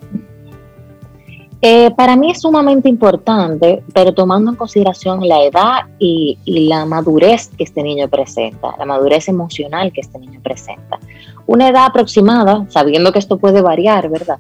Eh, 1.68 1.89
para 1.97 2.16
mí 2.16 2.30
es 2.30 2.41
sumamente 2.41 2.88
importante, 2.88 3.82
pero 3.91 4.13
tomando 4.13 4.51
en 4.51 4.55
consideración 4.55 5.28
la 5.28 5.43
edad 5.43 5.80
y, 5.97 6.38
la 6.45 6.86
madurez 6.86 7.49
que 7.57 7.63
este 7.63 7.82
niño 7.82 8.07
presenta, 8.07 8.76
la 8.78 8.86
madurez 8.86 9.28
emocional 9.30 9.91
que 9.91 10.01
este 10.01 10.20
niño 10.20 10.39
presenta. 10.43 10.99
Una 11.47 11.70
edad 11.70 11.86
aproximada, 11.86 12.68
sabiendo 12.70 13.11
que 13.11 13.18
esto 13.18 13.38
puede 13.38 13.61
variar, 13.61 14.09
¿verdad? 14.09 14.38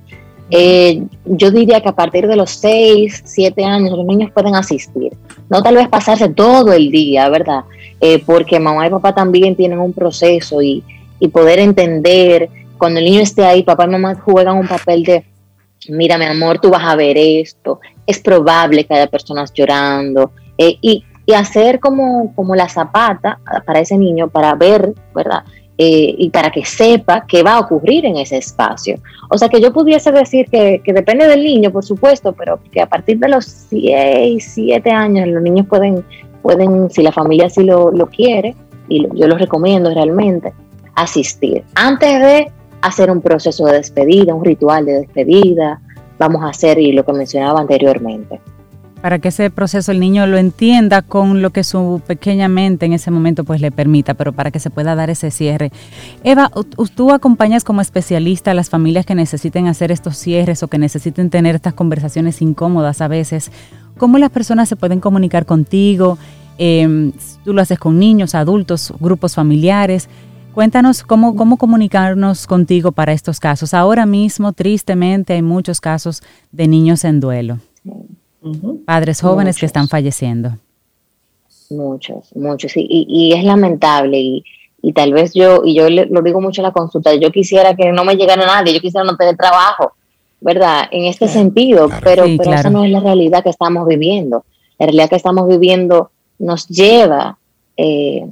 Eh, 0.51 1.01
yo 1.25 1.49
diría 1.49 1.81
que 1.81 1.89
a 1.89 1.95
partir 1.95 2.27
de 2.27 2.35
los 2.35 2.51
6, 2.51 3.23
7 3.25 3.65
años 3.65 3.97
los 3.97 4.05
niños 4.05 4.29
pueden 4.29 4.53
asistir. 4.53 5.13
No 5.49 5.63
tal 5.63 5.77
vez 5.77 5.89
pasarse 5.89 6.29
todo 6.29 6.73
el 6.73 6.91
día, 6.91 7.27
¿verdad? 7.29 7.63
Eh, 8.01 8.21
porque 8.23 8.59
mamá 8.59 8.85
y 8.85 8.91
papá 8.91 9.15
también 9.15 9.55
tienen 9.55 9.79
un 9.79 9.93
proceso 9.93 10.61
y, 10.61 10.83
poder 11.33 11.57
entender, 11.57 12.49
cuando 12.77 12.99
el 12.99 13.05
niño 13.05 13.21
esté 13.21 13.43
ahí, 13.43 13.63
papá 13.63 13.85
y 13.85 13.89
mamá 13.89 14.13
juegan 14.13 14.57
un 14.57 14.67
papel 14.67 15.03
de, 15.03 15.25
mira 15.89 16.17
mi 16.17 16.25
amor, 16.25 16.59
tú 16.59 16.69
vas 16.69 16.83
a 16.83 16.95
ver 16.95 17.17
esto, 17.17 17.79
es 18.05 18.19
probable 18.19 18.85
que 18.85 18.93
haya 18.93 19.07
personas 19.07 19.53
llorando, 19.53 20.31
eh, 20.57 20.77
y, 20.81 21.03
hacer 21.35 21.79
como, 21.79 22.35
como 22.35 22.55
la 22.55 22.69
zapata 22.69 23.39
para 23.65 23.79
ese 23.79 23.97
niño, 23.97 24.29
para 24.29 24.53
ver, 24.53 24.93
¿verdad? 25.15 25.43
eh, 25.77 26.15
y 26.17 26.29
para 26.29 26.51
que 26.51 26.63
sepa 26.63 27.25
qué 27.27 27.43
va 27.43 27.55
a 27.55 27.59
ocurrir 27.59 28.05
en 28.05 28.17
ese 28.17 28.37
espacio. 28.37 28.97
O 29.29 29.37
sea 29.37 29.49
que 29.49 29.59
yo 29.59 29.73
pudiese 29.73 30.11
decir 30.11 30.47
que, 30.49 30.81
depende 30.85 31.27
del 31.27 31.43
niño, 31.43 31.71
por 31.71 31.83
supuesto, 31.83 32.33
pero 32.33 32.59
que 32.71 32.81
a 32.81 32.87
partir 32.87 33.19
de 33.19 33.27
los 33.27 33.45
6, 33.45 34.51
7 34.55 34.89
años 34.89 35.27
los 35.27 35.41
niños 35.41 35.67
pueden, 35.67 36.05
pueden 36.41 36.89
si 36.89 37.01
la 37.01 37.11
familia 37.11 37.47
así 37.47 37.63
lo, 37.63 37.91
quiere, 38.07 38.55
y 38.87 39.05
yo 39.15 39.27
los 39.27 39.39
recomiendo 39.39 39.93
realmente, 39.93 40.53
asistir. 40.95 41.63
Antes 41.75 42.21
de 42.21 42.51
hacer 42.87 43.11
un 43.11 43.21
proceso 43.21 43.65
de 43.65 43.73
despedida, 43.73 44.33
un 44.33 44.45
ritual 44.45 44.85
de 44.85 44.93
despedida, 45.01 45.81
vamos 46.17 46.43
a 46.43 46.49
hacer 46.49 46.79
y 46.79 46.91
lo 46.91 47.05
que 47.05 47.13
mencionaba 47.13 47.59
anteriormente 47.59 48.39
para 49.05 49.19
que 49.19 49.27
ese 49.27 49.51
proceso 49.51 49.91
el 49.91 49.99
niño 49.99 50.25
lo 50.25 50.39
entienda 50.39 51.03
con 51.03 51.43
lo 51.43 51.51
que 51.51 51.63
su 51.63 52.01
pequeña 52.07 52.47
mente 52.47 52.87
en 52.87 52.93
ese 52.93 53.11
momento 53.11 53.43
pues 53.43 53.61
le 53.61 53.71
permita, 53.71 54.15
pero 54.15 54.33
para 54.33 54.49
que 54.49 54.59
se 54.59 54.71
pueda 54.71 54.95
dar 54.95 55.11
ese 55.11 55.29
cierre. 55.29 55.71
Eva, 56.23 56.49
tú 56.95 57.11
acompañas 57.11 57.63
como 57.63 57.81
especialista 57.81 58.49
a 58.49 58.53
las 58.55 58.71
familias 58.71 59.05
que 59.05 59.13
necesiten 59.13 59.67
hacer 59.67 59.91
estos 59.91 60.17
cierres 60.17 60.63
o 60.63 60.69
que 60.69 60.79
necesiten 60.79 61.29
tener 61.29 61.53
estas 61.53 61.75
conversaciones 61.75 62.41
incómodas 62.41 62.99
a 62.99 63.07
veces. 63.07 63.51
¿Cómo 63.99 64.17
las 64.17 64.31
personas 64.31 64.69
se 64.69 64.75
pueden 64.75 65.01
comunicar 65.01 65.45
contigo? 65.45 66.17
Em, 66.57 67.11
tú 67.43 67.53
lo 67.53 67.61
haces 67.61 67.77
con 67.77 67.99
niños, 67.99 68.33
adultos, 68.33 68.91
grupos 68.99 69.35
familiares. 69.35 70.09
Cuéntanos 70.55 71.03
cómo, 71.03 71.35
cómo 71.35 71.57
comunicarnos 71.57 72.47
contigo 72.47 72.93
para 72.93 73.11
estos 73.11 73.41
casos. 73.41 73.73
Ahora 73.73 74.05
mismo, 74.05 74.53
tristemente, 74.53 75.33
hay 75.33 75.41
muchos 75.41 75.81
casos 75.81 76.23
de 76.53 76.69
niños 76.69 77.03
en 77.03 77.19
duelo. 77.19 77.59
Padres 78.85 79.19
jóvenes 79.19 79.57
que 79.57 79.65
están 79.65 79.89
falleciendo. 79.89 80.57
Muchos, 81.69 82.33
muchos. 82.37 82.71
Y, 82.77 83.33
es 83.35 83.43
lamentable. 83.43 84.17
Y, 84.81 84.93
tal 84.93 85.11
vez 85.11 85.33
yo, 85.33 85.63
y 85.65 85.75
yo 85.75 85.89
lo 85.89 86.21
digo 86.21 86.39
mucho 86.39 86.61
en 86.61 86.67
la 86.67 86.71
consulta, 86.71 87.13
yo 87.15 87.31
quisiera 87.31 87.75
que 87.75 87.91
no 87.91 88.05
me 88.05 88.15
llegara 88.15 88.45
nadie, 88.45 88.73
yo 88.73 88.79
quisiera 88.79 89.03
no 89.03 89.17
tener 89.17 89.35
trabajo, 89.35 89.91
¿verdad? 90.39 90.87
En 90.89 91.03
este 91.03 91.27
sentido, 91.27 91.89
pero, 92.01 92.23
pero 92.37 92.53
esa 92.53 92.69
no 92.69 92.85
es 92.85 92.91
la 92.91 93.01
realidad 93.01 93.43
que 93.43 93.49
estamos 93.49 93.85
viviendo. 93.89 94.45
La 94.79 94.85
realidad 94.85 95.09
que 95.09 95.17
estamos 95.17 95.49
viviendo 95.49 96.11
nos 96.39 96.65
lleva 96.69 97.39
eh, 97.75 98.25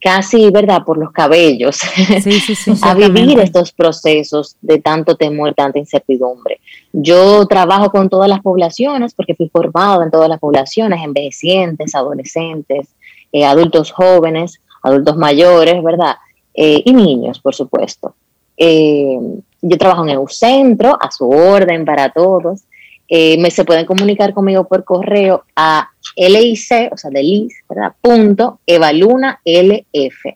casi, 0.00 0.50
¿verdad?, 0.50 0.84
por 0.84 0.98
los 0.98 1.10
cabellos, 1.12 1.80
a 2.82 2.94
vivir 2.94 3.38
estos 3.40 3.72
procesos 3.72 4.56
de 4.60 4.78
tanto 4.78 5.16
temor, 5.16 5.54
tanta 5.54 5.78
incertidumbre. 5.78 6.60
Yo 6.92 7.46
trabajo 7.46 7.90
con 7.90 8.08
todas 8.08 8.28
las 8.28 8.40
poblaciones 8.40 9.14
porque 9.14 9.34
fui 9.34 9.48
formado 9.48 10.02
en 10.02 10.10
todas 10.10 10.28
las 10.28 10.38
poblaciones, 10.38 11.02
envejecientes, 11.02 11.94
adolescentes, 11.94 12.88
eh, 13.32 13.44
adultos 13.44 13.90
jóvenes, 13.90 14.60
adultos 14.82 15.16
mayores, 15.16 15.82
¿verdad? 15.82 16.16
Eh, 16.54 16.82
y 16.84 16.92
niños, 16.92 17.40
por 17.40 17.54
supuesto. 17.54 18.14
Eh, 18.56 19.18
yo 19.60 19.78
trabajo 19.78 20.04
en 20.04 20.10
el 20.10 20.28
centro, 20.28 20.96
a 21.00 21.10
su 21.10 21.28
orden 21.28 21.84
para 21.84 22.10
todos. 22.10 22.62
Me, 23.10 23.50
se 23.50 23.64
pueden 23.64 23.86
comunicar 23.86 24.34
conmigo 24.34 24.68
por 24.68 24.84
correo 24.84 25.44
a 25.56 25.88
lic, 26.16 26.92
o 26.92 26.96
sea, 26.96 27.10
de 27.10 27.22
lis, 27.22 27.54
¿verdad? 27.68 27.94
Punto 28.00 28.60
evalunalf, 28.66 29.38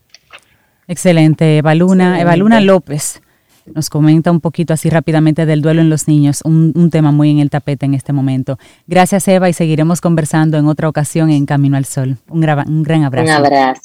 Excelente, 0.88 1.57
Evaluna. 1.57 2.21
Evaluna 2.21 2.61
López 2.61 3.21
nos 3.66 3.89
comenta 3.89 4.32
un 4.32 4.39
poquito 4.39 4.74
así 4.74 4.89
rápidamente 4.89 5.45
del 5.45 5.61
duelo 5.61 5.82
en 5.82 5.89
los 5.89 6.07
niños, 6.07 6.41
un, 6.43 6.89
tema 6.91 7.11
muy 7.11 7.32
en 7.32 7.39
el 7.39 7.49
tapete 7.49 7.86
en 7.86 7.93
este 7.93 8.14
momento. 8.14 8.57
Gracias, 8.88 9.28
Eva, 9.28 9.49
y 9.49 9.53
seguiremos 9.53 10.01
conversando 10.01 10.57
en 10.57 10.68
otra 10.68 10.89
ocasión 10.89 11.30
en 11.30 11.45
Camino 11.45 11.78
al 11.78 11.86
Sol. 11.86 12.18
Un, 12.30 12.43
un 12.43 12.84
gran 12.84 13.03
abrazo. 13.03 13.26
Un 13.26 13.45
abrazo. 13.45 13.82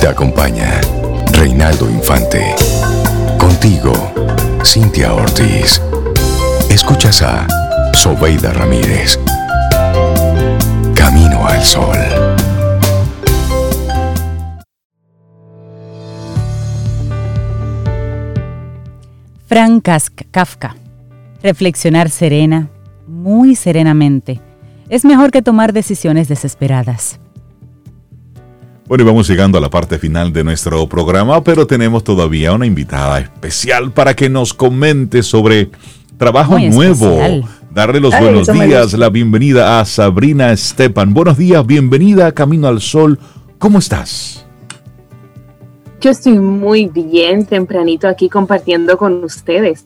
Te 0.00 0.06
acompaña 0.06 0.80
Reinaldo 1.32 1.90
Infante. 1.90 2.54
Contigo 3.38 3.92
Cintia 4.64 5.14
Ortiz. 5.14 5.80
Escuchas 6.70 7.22
a 7.22 7.46
Sobeida 7.94 8.52
Ramírez. 8.52 9.18
Camino 10.94 11.46
al 11.46 11.62
Sol. 11.62 12.27
Frank 19.48 19.88
Kafka. 20.30 20.76
Reflexionar 21.42 22.10
serena, 22.10 22.68
muy 23.06 23.56
serenamente, 23.56 24.42
es 24.90 25.06
mejor 25.06 25.30
que 25.30 25.40
tomar 25.40 25.72
decisiones 25.72 26.28
desesperadas. 26.28 27.18
Bueno, 28.86 29.04
y 29.04 29.06
vamos 29.06 29.26
llegando 29.26 29.56
a 29.56 29.60
la 29.62 29.70
parte 29.70 29.98
final 29.98 30.34
de 30.34 30.44
nuestro 30.44 30.86
programa, 30.86 31.42
pero 31.42 31.66
tenemos 31.66 32.04
todavía 32.04 32.52
una 32.52 32.66
invitada 32.66 33.20
especial 33.20 33.90
para 33.92 34.14
que 34.14 34.28
nos 34.28 34.52
comente 34.52 35.22
sobre 35.22 35.70
trabajo 36.18 36.58
nuevo. 36.58 37.18
Darle 37.70 38.00
los 38.00 38.18
buenos 38.18 38.48
días, 38.48 38.92
la 38.94 39.08
bienvenida 39.08 39.80
a 39.80 39.84
Sabrina 39.86 40.54
Stepan. 40.54 41.14
Buenos 41.14 41.38
días, 41.38 41.64
bienvenida 41.66 42.26
a 42.26 42.32
Camino 42.32 42.66
al 42.68 42.82
Sol. 42.82 43.18
¿Cómo 43.58 43.78
estás? 43.78 44.47
Yo 46.00 46.10
estoy 46.10 46.38
muy 46.38 46.86
bien, 46.86 47.44
tempranito 47.44 48.06
aquí 48.06 48.28
compartiendo 48.28 48.96
con 48.96 49.24
ustedes. 49.24 49.82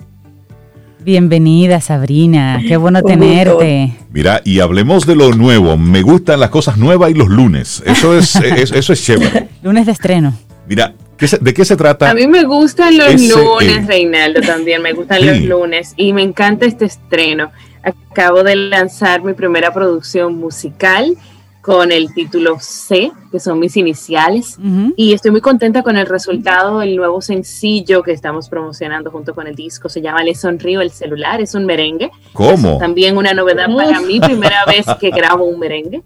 Bienvenida 1.00 1.80
Sabrina, 1.80 2.60
qué 2.68 2.76
bueno 2.76 3.02
tenerte. 3.02 3.94
Mira, 4.12 4.42
y 4.44 4.60
hablemos 4.60 5.06
de 5.06 5.16
lo 5.16 5.32
nuevo. 5.32 5.78
Me 5.78 6.02
gustan 6.02 6.38
las 6.38 6.50
cosas 6.50 6.76
nuevas 6.76 7.10
y 7.10 7.14
los 7.14 7.28
lunes. 7.28 7.82
Eso 7.86 8.16
es, 8.16 8.36
eso 8.74 8.92
es 8.92 9.02
chévere. 9.02 9.48
Lunes 9.62 9.86
de 9.86 9.92
estreno. 9.92 10.34
Mira, 10.68 10.94
¿de 11.40 11.54
qué 11.54 11.64
se 11.64 11.76
trata? 11.76 12.10
A 12.10 12.14
mí 12.14 12.26
me 12.26 12.44
gustan 12.44 12.98
los 12.98 13.14
lunes, 13.14 13.86
Reinaldo, 13.86 14.42
también. 14.42 14.82
Me 14.82 14.92
gustan 14.92 15.24
los 15.24 15.40
lunes 15.40 15.94
y 15.96 16.12
me 16.12 16.22
encanta 16.22 16.66
este 16.66 16.84
estreno. 16.84 17.52
Acabo 17.82 18.44
de 18.44 18.54
lanzar 18.54 19.24
mi 19.24 19.32
primera 19.32 19.72
producción 19.72 20.36
musical 20.36 21.16
con 21.62 21.92
el 21.92 22.12
título 22.12 22.58
C, 22.60 23.12
que 23.30 23.38
son 23.38 23.60
mis 23.60 23.76
iniciales, 23.76 24.58
y 24.96 25.12
estoy 25.12 25.30
muy 25.30 25.40
contenta 25.40 25.82
con 25.84 25.96
el 25.96 26.06
resultado 26.06 26.80
del 26.80 26.96
nuevo 26.96 27.22
sencillo 27.22 28.02
que 28.02 28.10
estamos 28.10 28.48
promocionando 28.48 29.12
junto 29.12 29.32
con 29.32 29.46
el 29.46 29.54
disco. 29.54 29.88
Se 29.88 30.02
llama 30.02 30.24
Le 30.24 30.34
Sonrío 30.34 30.80
el 30.80 30.90
celular, 30.90 31.40
es 31.40 31.54
un 31.54 31.64
merengue. 31.64 32.10
¿Cómo? 32.32 32.78
también 32.78 33.16
una 33.16 33.32
novedad 33.32 33.68
para 33.74 34.00
mí, 34.00 34.20
primera 34.20 34.64
vez 34.66 34.84
que 35.00 35.10
grabo 35.10 35.44
un 35.44 35.60
merengue. 35.60 36.02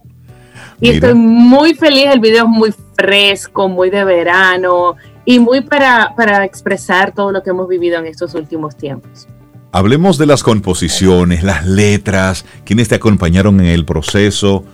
Y 0.78 0.90
estoy 0.90 1.14
muy 1.14 1.74
feliz, 1.74 2.08
el 2.12 2.20
video 2.20 2.44
es 2.44 2.50
muy 2.50 2.74
fresco, 2.94 3.66
muy 3.66 3.88
de 3.88 4.04
verano 4.04 4.96
y 5.24 5.38
muy 5.38 5.62
para, 5.62 6.14
para 6.14 6.44
expresar 6.44 7.14
todo 7.14 7.32
lo 7.32 7.42
que 7.42 7.48
hemos 7.48 7.66
vivido 7.66 7.98
en 7.98 8.06
estos 8.06 8.34
últimos 8.34 8.76
tiempos. 8.76 9.26
Hablemos 9.72 10.18
de 10.18 10.26
las 10.26 10.42
composiciones, 10.42 11.42
las 11.42 11.66
letras, 11.66 12.44
quienes 12.64 12.88
te 12.88 12.94
acompañaron 12.94 13.60
en 13.60 13.66
el 13.66 13.86
proceso. 13.86 14.64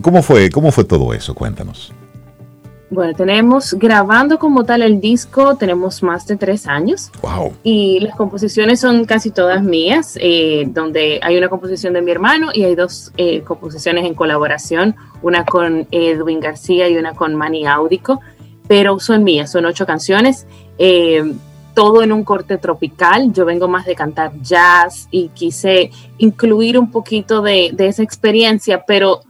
¿Cómo 0.00 0.22
fue, 0.22 0.50
¿Cómo 0.50 0.72
fue 0.72 0.84
todo 0.84 1.12
eso? 1.12 1.34
Cuéntanos. 1.34 1.92
Bueno, 2.92 3.14
tenemos 3.14 3.72
grabando 3.72 4.38
como 4.38 4.64
tal 4.64 4.82
el 4.82 5.00
disco, 5.00 5.56
tenemos 5.56 6.02
más 6.02 6.26
de 6.26 6.36
tres 6.36 6.66
años. 6.66 7.10
Wow. 7.22 7.54
Y 7.62 8.00
las 8.00 8.14
composiciones 8.16 8.80
son 8.80 9.06
casi 9.06 9.30
todas 9.30 9.62
mías, 9.62 10.18
eh, 10.20 10.64
donde 10.68 11.18
hay 11.22 11.38
una 11.38 11.48
composición 11.48 11.94
de 11.94 12.02
mi 12.02 12.10
hermano 12.10 12.50
y 12.52 12.64
hay 12.64 12.74
dos 12.74 13.10
eh, 13.16 13.40
composiciones 13.44 14.04
en 14.04 14.12
colaboración, 14.12 14.94
una 15.22 15.46
con 15.46 15.86
Edwin 15.90 16.40
García 16.40 16.86
y 16.90 16.98
una 16.98 17.14
con 17.14 17.34
Manny 17.34 17.66
Audico, 17.66 18.20
pero 18.68 19.00
son 19.00 19.24
mías, 19.24 19.50
son 19.50 19.64
ocho 19.64 19.86
canciones. 19.86 20.46
Eh, 20.76 21.32
todo 21.74 22.02
en 22.02 22.12
un 22.12 22.24
corte 22.24 22.58
tropical. 22.58 23.32
Yo 23.32 23.46
vengo 23.46 23.66
más 23.66 23.86
de 23.86 23.94
cantar 23.94 24.32
jazz 24.42 25.08
y 25.10 25.28
quise 25.28 25.90
incluir 26.18 26.78
un 26.78 26.90
poquito 26.90 27.40
de, 27.40 27.70
de 27.72 27.86
esa 27.86 28.02
experiencia, 28.02 28.84
pero 28.86 29.22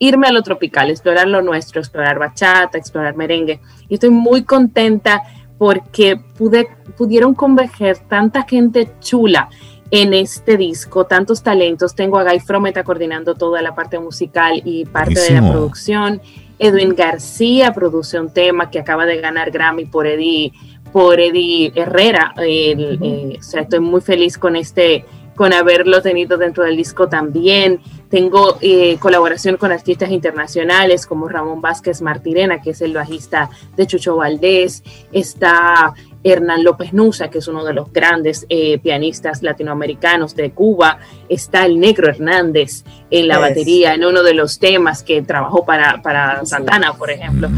irme 0.00 0.26
a 0.26 0.32
lo 0.32 0.42
tropical, 0.42 0.90
explorar 0.90 1.28
lo 1.28 1.42
nuestro, 1.42 1.80
explorar 1.80 2.18
bachata, 2.18 2.78
explorar 2.78 3.14
merengue. 3.16 3.60
Y 3.88 3.94
estoy 3.94 4.10
muy 4.10 4.42
contenta 4.42 5.22
porque 5.58 6.16
pude, 6.16 6.68
pudieron 6.96 7.34
converger 7.34 7.98
tanta 7.98 8.42
gente 8.42 8.90
chula 9.00 9.50
en 9.90 10.14
este 10.14 10.56
disco, 10.56 11.04
tantos 11.04 11.42
talentos. 11.42 11.94
Tengo 11.94 12.18
a 12.18 12.24
Guy 12.24 12.40
Frometa 12.40 12.82
coordinando 12.82 13.34
toda 13.34 13.60
la 13.60 13.74
parte 13.74 13.98
musical 13.98 14.62
y 14.64 14.86
parte 14.86 15.20
de 15.20 15.32
la 15.32 15.50
producción. 15.50 16.22
Edwin 16.58 16.94
García 16.94 17.72
produce 17.74 18.18
un 18.18 18.32
tema 18.32 18.70
que 18.70 18.78
acaba 18.78 19.04
de 19.04 19.20
ganar 19.20 19.50
Grammy 19.50 19.84
por 19.84 20.06
Eddie, 20.06 20.52
por 20.94 21.20
Eddie 21.20 21.72
Herrera. 21.74 22.32
Eh, 22.38 23.36
o 23.38 23.42
sea, 23.42 23.62
estoy 23.62 23.80
muy 23.80 24.00
feliz 24.00 24.38
con 24.38 24.56
este 24.56 25.04
con 25.40 25.54
haberlo 25.54 26.02
tenido 26.02 26.36
dentro 26.36 26.64
del 26.64 26.76
disco 26.76 27.08
también. 27.08 27.80
Tengo 28.10 28.58
eh, 28.60 28.98
colaboración 28.98 29.56
con 29.56 29.72
artistas 29.72 30.10
internacionales 30.10 31.06
como 31.06 31.30
Ramón 31.30 31.62
Vázquez 31.62 32.02
Martirena, 32.02 32.60
que 32.60 32.72
es 32.72 32.82
el 32.82 32.92
bajista 32.92 33.48
de 33.74 33.86
Chucho 33.86 34.16
Valdés. 34.16 34.82
Está 35.10 35.94
Hernán 36.22 36.64
López 36.64 36.92
Nusa, 36.92 37.30
que 37.30 37.38
es 37.38 37.48
uno 37.48 37.64
de 37.64 37.72
los 37.72 37.92
grandes 37.92 38.46
eh, 38.48 38.78
pianistas 38.78 39.42
latinoamericanos 39.42 40.34
de 40.36 40.50
Cuba, 40.50 40.98
está 41.28 41.64
el 41.64 41.80
Negro 41.80 42.08
Hernández 42.08 42.84
en 43.10 43.28
la 43.28 43.38
batería, 43.38 43.94
en 43.94 44.04
uno 44.04 44.22
de 44.22 44.34
los 44.34 44.58
temas 44.58 45.02
que 45.02 45.22
trabajó 45.22 45.64
para, 45.64 46.02
para 46.02 46.44
Santana, 46.44 46.92
por 46.94 47.10
ejemplo. 47.10 47.48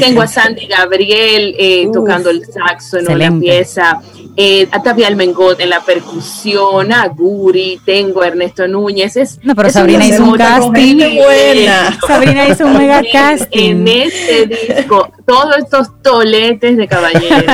Tengo 0.00 0.22
a 0.22 0.26
Sandy 0.26 0.66
Gabriel 0.66 1.54
eh, 1.58 1.88
tocando 1.92 2.30
el 2.30 2.44
saxo 2.46 2.98
en 2.98 3.10
una 3.10 3.38
pieza 3.38 4.00
eh, 4.40 4.68
a 4.70 4.80
Tavial 4.80 5.16
Mengot 5.16 5.58
en 5.58 5.68
la 5.68 5.80
percusión, 5.80 6.92
a 6.92 7.08
Guri, 7.08 7.80
tengo 7.84 8.22
a 8.22 8.28
Ernesto 8.28 8.68
Núñez. 8.68 9.16
Es, 9.16 9.40
no, 9.42 9.56
pero 9.56 9.68
Sabrina 9.68 10.06
hizo 10.06 10.22
un 10.22 10.36
casting. 10.36 10.96
Buena. 10.96 11.98
Sabrina 12.06 12.48
hizo 12.48 12.66
un 12.66 12.78
mega 12.78 13.02
casting. 13.12 13.74
En 13.80 13.88
este 13.88 14.46
disco, 14.46 15.10
todos 15.26 15.56
estos 15.58 16.00
toletes 16.02 16.76
de 16.76 16.86
caballeros. 16.86 17.52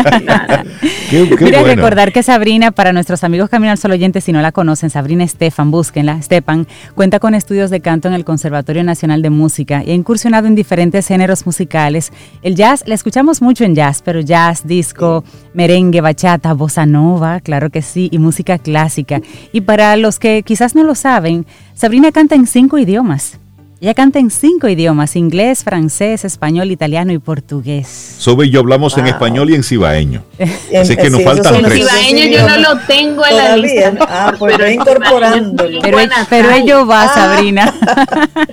Quería 1.38 1.62
recordar 1.62 2.12
que 2.12 2.22
Sabrina, 2.22 2.70
para 2.70 2.92
nuestros 2.92 3.24
amigos 3.24 3.48
Camino 3.48 3.72
al 3.72 3.78
Sol 3.78 3.92
oyentes, 3.92 4.24
si 4.24 4.32
no 4.32 4.42
la 4.42 4.52
conocen, 4.52 4.90
Sabrina 4.90 5.24
Estefan, 5.24 5.70
búsquenla, 5.70 6.20
Stepan, 6.20 6.66
cuenta 6.94 7.18
con 7.18 7.34
estudios 7.34 7.70
de 7.70 7.80
canto 7.80 8.08
en 8.08 8.14
el 8.14 8.26
Conservatorio 8.26 8.84
Nacional 8.84 9.22
de 9.22 9.30
Música 9.30 9.82
y 9.82 9.90
ha 9.90 9.94
incursionado 9.94 10.48
en 10.48 10.54
diferentes 10.54 11.06
géneros 11.06 11.46
musicales. 11.46 12.12
El 12.42 12.56
jazz, 12.56 12.84
la 12.86 12.94
escuchamos 12.94 13.40
mucho 13.40 13.64
en 13.64 13.74
jazz, 13.74 14.02
pero 14.04 14.20
jazz, 14.20 14.66
disco, 14.66 15.24
merengue, 15.54 16.00
bachata, 16.00 16.52
voz 16.52 16.76
nova, 16.86 17.40
claro 17.40 17.70
que 17.70 17.80
sí, 17.80 18.08
y 18.12 18.18
música 18.18 18.58
clásica. 18.58 19.22
Y 19.52 19.62
para 19.62 19.96
los 19.96 20.18
que 20.18 20.42
quizás 20.42 20.74
no 20.74 20.84
lo 20.84 20.94
saben, 20.94 21.46
Sabrina 21.74 22.12
canta 22.12 22.34
en 22.34 22.46
cinco 22.46 22.78
idiomas. 22.78 23.38
Ella 23.80 23.92
canta 23.92 24.18
en 24.18 24.30
cinco 24.30 24.66
idiomas, 24.66 25.14
inglés, 25.14 25.62
francés, 25.62 26.24
español, 26.24 26.70
italiano 26.70 27.12
y 27.12 27.18
portugués. 27.18 27.86
Sobe 27.86 28.46
y 28.46 28.50
yo 28.50 28.60
hablamos 28.60 28.96
en 28.96 29.08
español 29.08 29.50
y 29.50 29.56
en 29.56 29.62
cibaeño. 29.62 30.22
Así 30.80 30.96
que 30.96 31.10
nos 31.10 31.22
faltan 31.22 31.62
tres. 31.62 31.82
En 31.82 31.86
cibaeño 31.86 32.34
yo 32.34 32.48
no 32.48 32.56
lo 32.56 32.78
tengo 32.86 33.26
en 33.26 33.36
la 33.36 33.56
lista. 33.58 33.92
Ah, 34.08 34.32
pues 34.38 34.56
pero 34.56 34.70
incorporándolo. 34.70 35.80
Pero, 35.82 35.98
pero 36.30 36.50
ello 36.52 36.86
va, 36.86 37.02
ah. 37.02 37.14
Sabrina. 37.14 37.74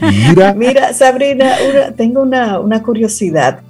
Mira. 0.02 0.54
Mira, 0.54 0.94
Sabrina, 0.94 1.56
tengo 1.96 2.24
una, 2.24 2.60
una 2.60 2.84
curiosidad. 2.84 3.62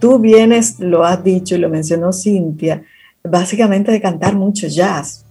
Tú 0.00 0.18
vienes, 0.18 0.80
lo 0.80 1.04
has 1.04 1.22
dicho 1.22 1.54
y 1.54 1.58
lo 1.58 1.68
mencionó 1.68 2.12
Cintia, 2.12 2.82
básicamente 3.22 3.92
de 3.92 4.00
cantar 4.00 4.34
mucho 4.34 4.66
jazz. 4.66 5.24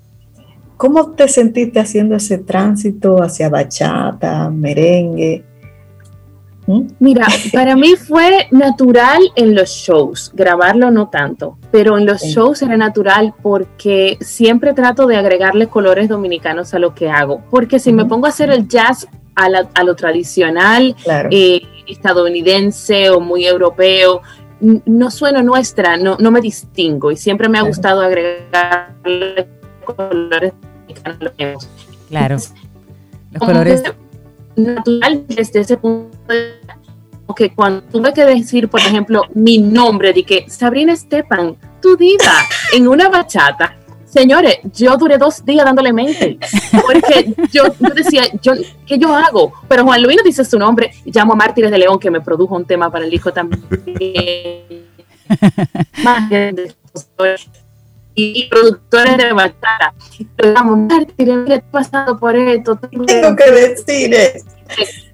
¿Cómo 0.78 1.12
te 1.12 1.28
sentiste 1.28 1.80
haciendo 1.80 2.16
ese 2.16 2.38
tránsito 2.38 3.22
hacia 3.22 3.50
bachata, 3.50 4.50
merengue? 4.50 5.44
¿Mm? 6.68 6.84
Mira, 7.00 7.28
para 7.52 7.76
mí 7.76 7.96
fue 7.96 8.48
natural 8.52 9.24
en 9.36 9.56
los 9.56 9.70
shows, 9.72 10.32
grabarlo 10.36 10.92
no 10.92 11.10
tanto, 11.10 11.58
pero 11.72 11.98
en 11.98 12.06
los 12.06 12.22
shows 12.22 12.62
era 12.62 12.78
natural 12.78 13.34
porque 13.42 14.18
siempre 14.22 14.74
trato 14.74 15.08
de 15.08 15.18
agregarle 15.18 15.68
colores 15.68 16.08
dominicanos 16.08 16.74
a 16.74 16.80
lo 16.80 16.94
que 16.94 17.10
hago, 17.10 17.42
porque 17.50 17.80
si 17.80 17.92
me 17.92 18.06
pongo 18.06 18.28
a 18.28 18.30
hacer 18.30 18.52
el 18.52 18.68
jazz 18.68 19.08
a, 19.36 19.84
lo 19.84 19.96
tradicional, 19.96 20.96
eh, 21.32 21.62
estadounidense 21.88 23.10
o 23.10 23.20
muy 23.20 23.46
europeo, 23.46 24.22
no 24.62 25.12
sueno 25.12 25.42
nuestra, 25.42 25.98
no, 25.98 26.18
no 26.20 26.32
me 26.32 26.42
distingo 26.42 27.12
y 27.12 27.18
siempre 27.18 27.48
me 27.50 27.60
ha 27.60 27.62
gustado 27.62 28.02
agregar 28.02 28.94
colores 29.86 30.54
Claro. 32.10 32.38
Los 33.32 33.40
colores 33.40 33.84
natural 34.56 35.26
desde 35.28 35.60
ese 35.62 35.78
punto 35.78 36.18
de 36.28 36.60
que 37.36 37.54
cuando 37.54 37.82
tuve 37.84 38.14
que 38.14 38.26
decir, 38.26 38.68
por 38.70 38.80
ejemplo, 38.80 39.24
mi 39.34 39.60
nombre 39.60 40.14
de 40.14 40.24
que 40.24 40.50
Sabrina 40.50 40.94
Estepan, 40.94 41.56
tu 41.82 41.96
diva, 41.96 42.34
en 42.74 42.88
una 42.88 43.08
bachata, 43.08 43.78
Señores, 44.10 44.60
yo 44.74 44.98
duré 44.98 45.18
dos 45.18 45.46
días 45.46 45.64
dándole 45.66 45.94
mente, 45.94 46.40
porque 46.72 47.34
yo, 47.52 47.64
decía, 47.94 48.24
yo, 48.42 48.54
¿qué 48.86 48.98
yo 48.98 49.14
hago? 49.16 49.54
Pero 49.68 49.84
Juan 49.84 50.02
Luis 50.02 50.18
no 50.18 50.24
dice 50.24 50.44
su 50.44 50.58
nombre, 50.58 50.92
llamo 51.06 51.34
a 51.34 51.36
Mártires 51.36 51.70
de 51.70 51.78
León, 51.78 52.00
que 52.00 52.10
me 52.10 52.20
produjo 52.22 52.56
un 52.56 52.66
tema 52.66 52.92
para 52.92 53.06
el 53.06 53.12
disco 53.12 53.32
también. 53.32 53.64
y, 58.16 58.50
productores 58.50 59.18
de 59.18 59.32
batalla. 59.32 59.94
Pero 60.36 60.66
Mártires, 60.66 61.50
he 61.50 61.62
pasado 61.62 62.18
por 62.18 62.36
esto. 62.36 62.78
Tengo 62.78 63.36
que 63.36 63.52
decir 63.52 64.14
eso 64.14 65.09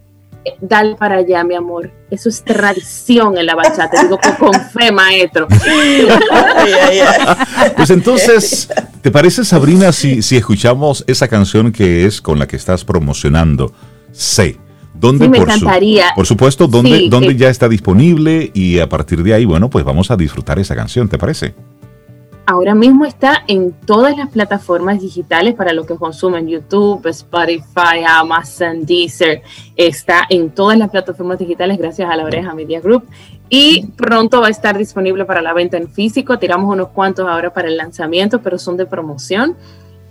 dale 0.61 0.95
para 0.95 1.17
allá, 1.17 1.43
mi 1.43 1.55
amor. 1.55 1.91
Eso 2.09 2.29
es 2.29 2.43
tradición 2.43 3.37
en 3.37 3.45
la 3.45 3.55
bachata. 3.55 4.03
Digo, 4.03 4.19
con 4.39 4.53
fe, 4.53 4.91
maestro. 4.91 5.47
pues 7.75 7.89
entonces, 7.89 8.69
¿te 9.01 9.11
parece, 9.11 9.43
Sabrina, 9.43 9.91
si, 9.91 10.21
si 10.21 10.37
escuchamos 10.37 11.03
esa 11.07 11.27
canción 11.27 11.71
que 11.71 12.05
es 12.05 12.21
con 12.21 12.39
la 12.39 12.47
que 12.47 12.55
estás 12.55 12.85
promocionando? 12.85 13.73
Sé. 14.11 14.57
¿Dónde, 14.97 15.27
me 15.27 15.39
por 15.39 15.49
encantaría. 15.49 16.13
por 16.15 16.25
supuesto, 16.25 16.67
¿dónde, 16.67 17.07
dónde 17.09 17.31
eh. 17.31 17.35
ya 17.35 17.49
está 17.49 17.67
disponible? 17.67 18.49
Y 18.53 18.79
a 18.79 18.87
partir 18.87 19.23
de 19.23 19.33
ahí, 19.33 19.43
bueno, 19.43 19.69
pues 19.69 19.83
vamos 19.83 20.09
a 20.09 20.15
disfrutar 20.15 20.57
esa 20.57 20.73
canción, 20.73 21.09
¿te 21.09 21.17
parece? 21.17 21.53
Ahora 22.45 22.75
mismo 22.75 23.05
está 23.05 23.43
en 23.47 23.71
todas 23.71 24.17
las 24.17 24.29
plataformas 24.29 25.01
digitales 25.01 25.55
para 25.55 25.73
los 25.73 25.85
que 25.85 25.95
consumen 25.95 26.47
YouTube, 26.47 27.05
Spotify, 27.07 28.03
Amazon, 28.07 28.85
Deezer. 28.85 29.41
Está 29.75 30.25
en 30.29 30.51
todas 30.51 30.77
las 30.77 30.89
plataformas 30.89 31.39
digitales 31.39 31.77
gracias 31.77 32.09
a 32.09 32.15
la 32.15 32.23
Oreja 32.23 32.53
Media 32.53 32.79
Group. 32.79 33.05
Y 33.49 33.87
pronto 33.95 34.41
va 34.41 34.47
a 34.47 34.51
estar 34.51 34.77
disponible 34.77 35.25
para 35.25 35.41
la 35.41 35.53
venta 35.53 35.77
en 35.77 35.89
físico. 35.89 36.39
Tiramos 36.39 36.71
unos 36.71 36.89
cuantos 36.89 37.27
ahora 37.27 37.53
para 37.53 37.67
el 37.67 37.77
lanzamiento, 37.77 38.41
pero 38.41 38.57
son 38.57 38.77
de 38.77 38.85
promoción. 38.85 39.55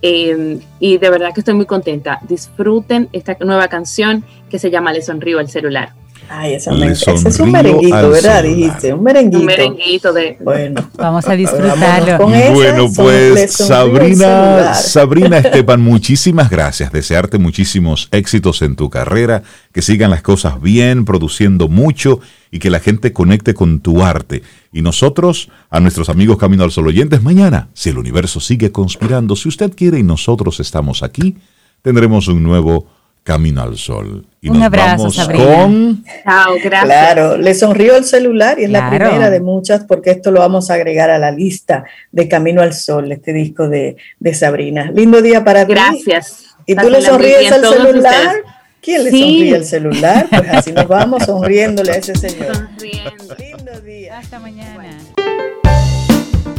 Eh, 0.03 0.61
y 0.81 0.99
de 0.99 1.11
verdad 1.11 1.33
que 1.33 1.41
estoy 1.41 1.55
muy 1.55 1.67
contenta. 1.67 2.21
Disfruten 2.29 3.09
esta 3.13 3.37
nueva 3.41 3.69
canción 3.69 4.25
que 4.51 4.59
se 4.59 4.71
llama 4.71 4.93
Le 4.93 5.03
sonrío 5.03 5.39
al 5.39 5.49
celular. 5.49 5.95
Ay, 6.29 6.55
esa 6.55 6.73
me, 6.73 6.89
ese 6.89 7.13
es 7.13 7.41
un 7.41 7.53
merenguito, 7.53 8.11
¿verdad? 8.11 8.43
Dijiste, 8.43 8.93
un 8.93 9.03
merenguito. 9.03 9.39
Un 9.39 9.47
merenguito 9.47 10.13
de. 10.13 10.37
Bueno, 10.41 10.91
vamos 10.97 11.27
a 11.29 11.35
disfrutarlo. 11.35 12.27
bueno, 12.27 12.89
pues 12.95 13.53
Sabrina, 13.53 14.75
Sabrina 14.75 15.39
Esteban, 15.45 15.81
muchísimas 15.81 16.51
gracias. 16.51 16.93
Desearte 16.93 17.39
muchísimos 17.39 18.09
éxitos 18.11 18.63
en 18.63 18.77
tu 18.77 18.91
carrera, 18.91 19.43
que 19.73 19.83
sigan 19.83 20.11
las 20.11 20.23
cosas 20.23 20.61
bien, 20.61 21.05
produciendo 21.05 21.69
mucho 21.69 22.21
y 22.51 22.59
que 22.59 22.71
la 22.71 22.81
gente 22.81 23.13
conecte 23.13 23.53
con 23.53 23.81
tu 23.81 24.03
arte. 24.03 24.43
Y 24.73 24.83
nosotros, 24.83 25.51
a 25.71 25.81
nuestros 25.81 26.09
amigos 26.09 26.39
Camino 26.39 26.65
al 26.65 26.71
Sol 26.71 26.87
oyentes, 26.87 27.23
mañana, 27.23 27.69
si 27.75 27.91
el 27.91 27.99
universo 27.99 28.41
sigue 28.41 28.73
conspirando, 28.73 29.37
si 29.37 29.49
usted 29.49 29.73
quiere 29.75 29.99
y 29.99 30.03
nosotros 30.03 30.61
estamos 30.61 31.03
aquí, 31.03 31.37
tendremos 31.83 32.29
un 32.29 32.43
nuevo 32.43 32.87
Camino 33.25 33.63
al 33.63 33.79
Sol. 33.79 34.27
Y 34.43 34.51
Un 34.51 34.63
abrazo, 34.63 35.11
Sabrina. 35.11 35.63
con... 35.63 36.05
Chao, 36.25 36.55
gracias. 36.63 36.85
Claro, 36.85 37.39
le 37.39 37.55
sonrió 37.55 37.97
el 37.97 38.05
celular 38.05 38.61
y 38.61 38.65
es 38.65 38.71
la 38.71 38.91
primera 38.91 39.31
de 39.31 39.41
muchas 39.41 39.85
porque 39.85 40.11
esto 40.11 40.31
lo 40.31 40.41
vamos 40.41 40.71
a 40.71 40.75
agregar 40.75 41.09
a 41.09 41.19
la 41.19 41.31
lista 41.31 41.85
de 42.13 42.29
Camino 42.29 42.61
al 42.61 42.75
Sol, 42.75 43.11
este 43.11 43.33
disco 43.33 43.67
de, 43.67 43.97
Sabrina. 44.35 44.91
Lindo 44.95 45.23
día 45.23 45.43
para 45.43 45.67
ti. 45.67 45.73
Gracias. 45.73 46.55
¿Y 46.67 46.77
tú 46.77 46.91
le 46.91 47.01
sonríes 47.01 47.51
al 47.51 47.65
celular? 47.65 48.37
¿Quién 48.83 49.05
le 49.05 49.11
sonríe 49.11 49.55
al 49.55 49.65
celular? 49.65 50.27
Pues 50.29 50.49
así 50.51 50.73
nos 50.73 50.87
vamos 50.87 51.25
sonriéndole 51.25 51.93
a 51.93 51.95
ese 51.95 52.15
señor. 52.15 52.55
Sonriendo. 52.55 53.37
Lindo 53.39 53.81
día. 53.81 54.19
Hasta 54.19 54.39
mañana. 54.39 54.99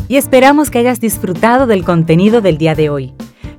Y 0.08 0.18
esperamos 0.18 0.72
que 0.72 0.80
hayas 0.80 1.00
disfrutado 1.00 1.68
del 1.68 1.84
contenido 1.84 2.42
del 2.42 2.58
día 2.58 2.74
de 2.74 2.90
hoy. 2.90 3.14